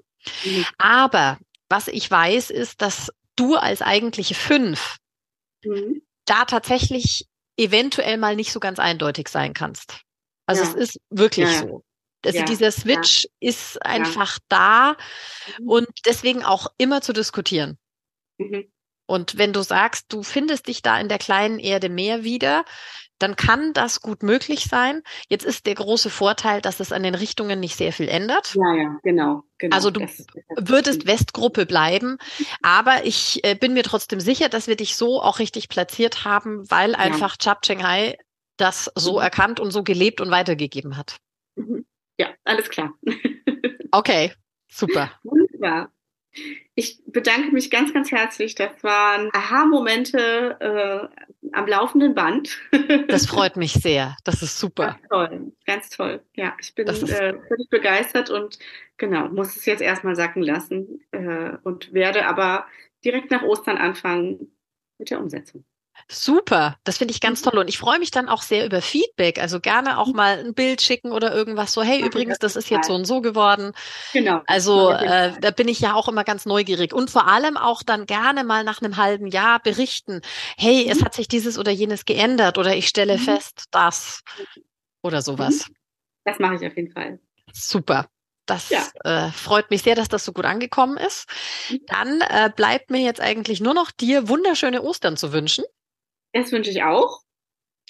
Aber 0.78 1.38
was 1.68 1.88
ich 1.88 2.10
weiß, 2.10 2.50
ist, 2.50 2.82
dass 2.82 3.12
du 3.36 3.56
als 3.56 3.82
eigentliche 3.82 4.34
fünf 4.34 4.96
mhm. 5.64 6.02
da 6.24 6.44
tatsächlich 6.44 7.26
eventuell 7.56 8.16
mal 8.16 8.36
nicht 8.36 8.52
so 8.52 8.60
ganz 8.60 8.78
eindeutig 8.78 9.28
sein 9.28 9.52
kannst. 9.52 10.00
Also 10.46 10.62
ja. 10.62 10.68
es 10.70 10.74
ist 10.74 11.00
wirklich 11.10 11.50
ja. 11.50 11.60
so. 11.60 11.84
Also 12.24 12.38
ja. 12.38 12.44
dieser 12.44 12.72
Switch 12.72 13.28
ist 13.38 13.84
einfach 13.84 14.38
da 14.48 14.96
mhm. 15.58 15.68
und 15.68 15.88
deswegen 16.04 16.44
auch 16.44 16.68
immer 16.78 17.00
zu 17.00 17.12
diskutieren. 17.12 17.78
Mhm. 18.38 18.70
Und 19.06 19.38
wenn 19.38 19.52
du 19.52 19.62
sagst, 19.62 20.12
du 20.12 20.22
findest 20.22 20.68
dich 20.68 20.82
da 20.82 21.00
in 21.00 21.08
der 21.08 21.18
kleinen 21.18 21.58
Erde 21.58 21.88
mehr 21.88 22.24
wieder, 22.24 22.64
dann 23.18 23.36
kann 23.36 23.72
das 23.72 24.00
gut 24.00 24.22
möglich 24.22 24.64
sein. 24.64 25.02
Jetzt 25.28 25.44
ist 25.44 25.66
der 25.66 25.74
große 25.74 26.10
Vorteil, 26.10 26.60
dass 26.60 26.80
es 26.80 26.92
an 26.92 27.02
den 27.02 27.14
Richtungen 27.14 27.60
nicht 27.60 27.76
sehr 27.76 27.92
viel 27.92 28.08
ändert. 28.08 28.54
Ja, 28.54 28.74
ja, 28.74 28.98
genau. 29.02 29.42
genau. 29.58 29.74
Also 29.74 29.90
du 29.90 30.00
das, 30.00 30.26
das 30.26 30.68
würdest 30.68 31.06
Westgruppe 31.06 31.66
bleiben, 31.66 32.18
aber 32.62 33.04
ich 33.04 33.44
äh, 33.44 33.54
bin 33.54 33.74
mir 33.74 33.82
trotzdem 33.82 34.20
sicher, 34.20 34.48
dass 34.48 34.68
wir 34.68 34.76
dich 34.76 34.96
so 34.96 35.20
auch 35.20 35.38
richtig 35.38 35.68
platziert 35.68 36.24
haben, 36.24 36.70
weil 36.70 36.94
einfach 36.94 37.32
ja. 37.32 37.36
Chap 37.38 37.62
Cheng 37.62 37.82
Hai 37.82 38.16
das 38.56 38.90
so 38.94 39.14
mhm. 39.14 39.22
erkannt 39.22 39.60
und 39.60 39.70
so 39.70 39.82
gelebt 39.82 40.20
und 40.20 40.30
weitergegeben 40.30 40.96
hat. 40.96 41.16
Mhm. 41.56 41.86
Ja, 42.18 42.28
alles 42.44 42.68
klar. 42.68 42.92
Okay, 43.90 44.32
super. 44.70 45.10
Wunderbar. 45.22 45.90
Ich 46.74 47.00
bedanke 47.06 47.50
mich 47.52 47.70
ganz, 47.70 47.92
ganz 47.92 48.10
herzlich. 48.12 48.54
Das 48.54 48.82
waren 48.82 49.30
Aha-Momente 49.32 50.56
äh, 50.60 51.48
am 51.52 51.66
laufenden 51.66 52.14
Band. 52.14 52.58
Das 53.08 53.26
freut 53.26 53.56
mich 53.56 53.72
sehr. 53.72 54.16
Das 54.24 54.42
ist 54.42 54.58
super. 54.58 54.86
Ganz 54.86 55.08
toll, 55.08 55.52
ganz 55.66 55.90
toll. 55.90 56.22
Ja, 56.34 56.54
ich 56.60 56.74
bin 56.74 56.86
äh, 56.86 57.34
völlig 57.48 57.68
begeistert 57.70 58.30
und 58.30 58.58
genau, 58.96 59.28
muss 59.28 59.56
es 59.56 59.64
jetzt 59.66 59.80
erstmal 59.80 60.14
sacken 60.14 60.42
lassen 60.42 61.00
äh, 61.10 61.56
und 61.64 61.92
werde 61.92 62.26
aber 62.26 62.66
direkt 63.04 63.30
nach 63.30 63.42
Ostern 63.42 63.76
anfangen 63.76 64.52
mit 64.98 65.10
der 65.10 65.20
Umsetzung. 65.20 65.64
Super, 66.10 66.76
das 66.84 66.98
finde 66.98 67.12
ich 67.12 67.20
ganz 67.20 67.44
mhm. 67.44 67.50
toll 67.50 67.58
und 67.58 67.68
ich 67.68 67.78
freue 67.78 67.98
mich 67.98 68.10
dann 68.10 68.28
auch 68.28 68.42
sehr 68.42 68.64
über 68.64 68.80
Feedback. 68.80 69.40
Also 69.40 69.60
gerne 69.60 69.98
auch 69.98 70.08
mhm. 70.08 70.16
mal 70.16 70.38
ein 70.38 70.54
Bild 70.54 70.80
schicken 70.80 71.12
oder 71.12 71.34
irgendwas 71.34 71.72
so. 71.72 71.82
Hey, 71.82 72.00
übrigens, 72.00 72.38
das 72.38 72.56
ist 72.56 72.70
jetzt 72.70 72.86
so 72.86 72.94
und 72.94 73.04
so 73.04 73.20
geworden. 73.20 73.72
Genau. 74.12 74.42
Also 74.46 74.90
äh, 74.90 75.32
da 75.40 75.50
bin 75.50 75.68
ich 75.68 75.80
ja 75.80 75.94
auch 75.94 76.08
immer 76.08 76.24
ganz 76.24 76.46
neugierig 76.46 76.94
und 76.94 77.10
vor 77.10 77.26
allem 77.26 77.56
auch 77.56 77.82
dann 77.82 78.06
gerne 78.06 78.44
mal 78.44 78.64
nach 78.64 78.80
einem 78.80 78.96
halben 78.96 79.26
Jahr 79.26 79.60
berichten. 79.60 80.22
Hey, 80.56 80.84
mhm. 80.84 80.92
es 80.92 81.04
hat 81.04 81.14
sich 81.14 81.28
dieses 81.28 81.58
oder 81.58 81.72
jenes 81.72 82.04
geändert 82.04 82.58
oder 82.58 82.74
ich 82.74 82.88
stelle 82.88 83.18
mhm. 83.18 83.22
fest, 83.22 83.64
das 83.70 84.22
oder 85.02 85.22
sowas. 85.22 85.66
Das 86.24 86.38
mache 86.38 86.56
ich 86.56 86.66
auf 86.66 86.76
jeden 86.76 86.92
Fall. 86.92 87.18
Super. 87.52 88.06
Das 88.48 88.70
ja. 88.70 88.82
äh, 89.04 89.30
freut 89.30 89.70
mich 89.70 89.82
sehr, 89.82 89.94
dass 89.94 90.08
das 90.08 90.24
so 90.24 90.32
gut 90.32 90.46
angekommen 90.46 90.96
ist. 90.96 91.28
Dann 91.86 92.22
äh, 92.22 92.50
bleibt 92.54 92.90
mir 92.90 93.00
jetzt 93.00 93.20
eigentlich 93.20 93.60
nur 93.60 93.74
noch 93.74 93.90
dir 93.90 94.28
wunderschöne 94.28 94.82
Ostern 94.82 95.18
zu 95.18 95.32
wünschen. 95.32 95.64
Das 96.32 96.52
wünsche 96.52 96.70
ich 96.70 96.82
auch. 96.82 97.22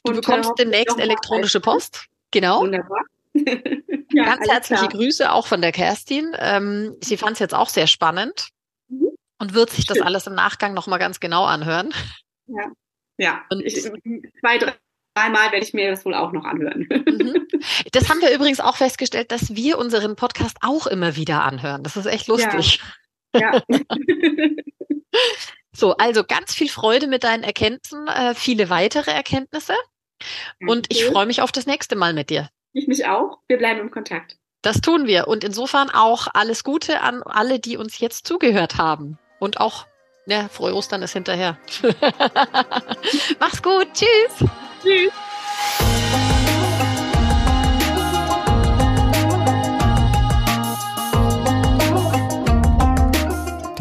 Du 0.04 0.12
und 0.12 0.16
bekommst 0.16 0.52
demnächst 0.58 0.98
elektronische 0.98 1.60
Post. 1.60 2.06
Genau. 2.30 2.60
Wunderbar. 2.60 3.04
ja, 3.34 4.24
Ganz 4.24 4.48
herzliche 4.48 4.88
klar. 4.88 5.00
Grüße 5.00 5.32
auch 5.32 5.46
von 5.46 5.60
der 5.60 5.72
Kerstin. 5.72 6.34
Ähm, 6.38 6.96
sie 7.02 7.16
fand 7.16 7.32
es 7.32 7.38
jetzt 7.40 7.54
auch 7.54 7.68
sehr 7.68 7.86
spannend 7.86 8.48
mhm. 8.88 9.10
und 9.38 9.54
wird 9.54 9.70
sich 9.70 9.86
das 9.86 10.00
alles 10.00 10.26
im 10.26 10.34
Nachgang 10.34 10.74
nochmal 10.74 10.98
ganz 10.98 11.20
genau 11.20 11.44
anhören. 11.44 11.92
Ja, 12.46 12.70
ja. 13.18 13.44
Und 13.50 13.64
ich, 13.64 13.82
zwei, 13.82 14.58
drei 14.58 14.74
Dreimal 15.18 15.50
werde 15.50 15.64
ich 15.64 15.74
mir 15.74 15.90
das 15.90 16.04
wohl 16.04 16.14
auch 16.14 16.30
noch 16.30 16.44
anhören. 16.44 16.86
Mhm. 16.88 17.48
Das 17.90 18.08
haben 18.08 18.20
wir 18.20 18.32
übrigens 18.32 18.60
auch 18.60 18.76
festgestellt, 18.76 19.32
dass 19.32 19.56
wir 19.56 19.78
unseren 19.78 20.14
Podcast 20.14 20.56
auch 20.60 20.86
immer 20.86 21.16
wieder 21.16 21.42
anhören. 21.42 21.82
Das 21.82 21.96
ist 21.96 22.06
echt 22.06 22.28
lustig. 22.28 22.80
Ja. 23.34 23.60
ja. 23.68 23.78
So, 25.78 25.96
also 25.96 26.24
ganz 26.24 26.54
viel 26.54 26.68
Freude 26.68 27.06
mit 27.06 27.22
deinen 27.22 27.44
Erkenntnissen, 27.44 28.08
äh, 28.08 28.34
viele 28.34 28.68
weitere 28.68 29.12
Erkenntnisse. 29.12 29.74
Und 30.66 30.86
ich 30.88 31.04
freue 31.04 31.26
mich 31.26 31.40
auf 31.40 31.52
das 31.52 31.66
nächste 31.66 31.94
Mal 31.94 32.14
mit 32.14 32.30
dir. 32.30 32.48
Ich 32.72 32.88
mich 32.88 33.06
auch. 33.06 33.38
Wir 33.46 33.58
bleiben 33.58 33.78
im 33.78 33.92
Kontakt. 33.92 34.38
Das 34.60 34.80
tun 34.80 35.06
wir. 35.06 35.28
Und 35.28 35.44
insofern 35.44 35.88
auch 35.88 36.26
alles 36.34 36.64
Gute 36.64 37.00
an 37.00 37.22
alle, 37.22 37.60
die 37.60 37.76
uns 37.76 38.00
jetzt 38.00 38.26
zugehört 38.26 38.76
haben. 38.76 39.20
Und 39.38 39.60
auch, 39.60 39.86
ja, 40.26 40.48
frohe 40.48 40.74
Ostern 40.74 41.02
ist 41.02 41.12
hinterher. 41.12 41.56
Mach's 43.38 43.62
gut. 43.62 43.86
Tschüss. 43.94 44.48
Tschüss. 44.82 45.12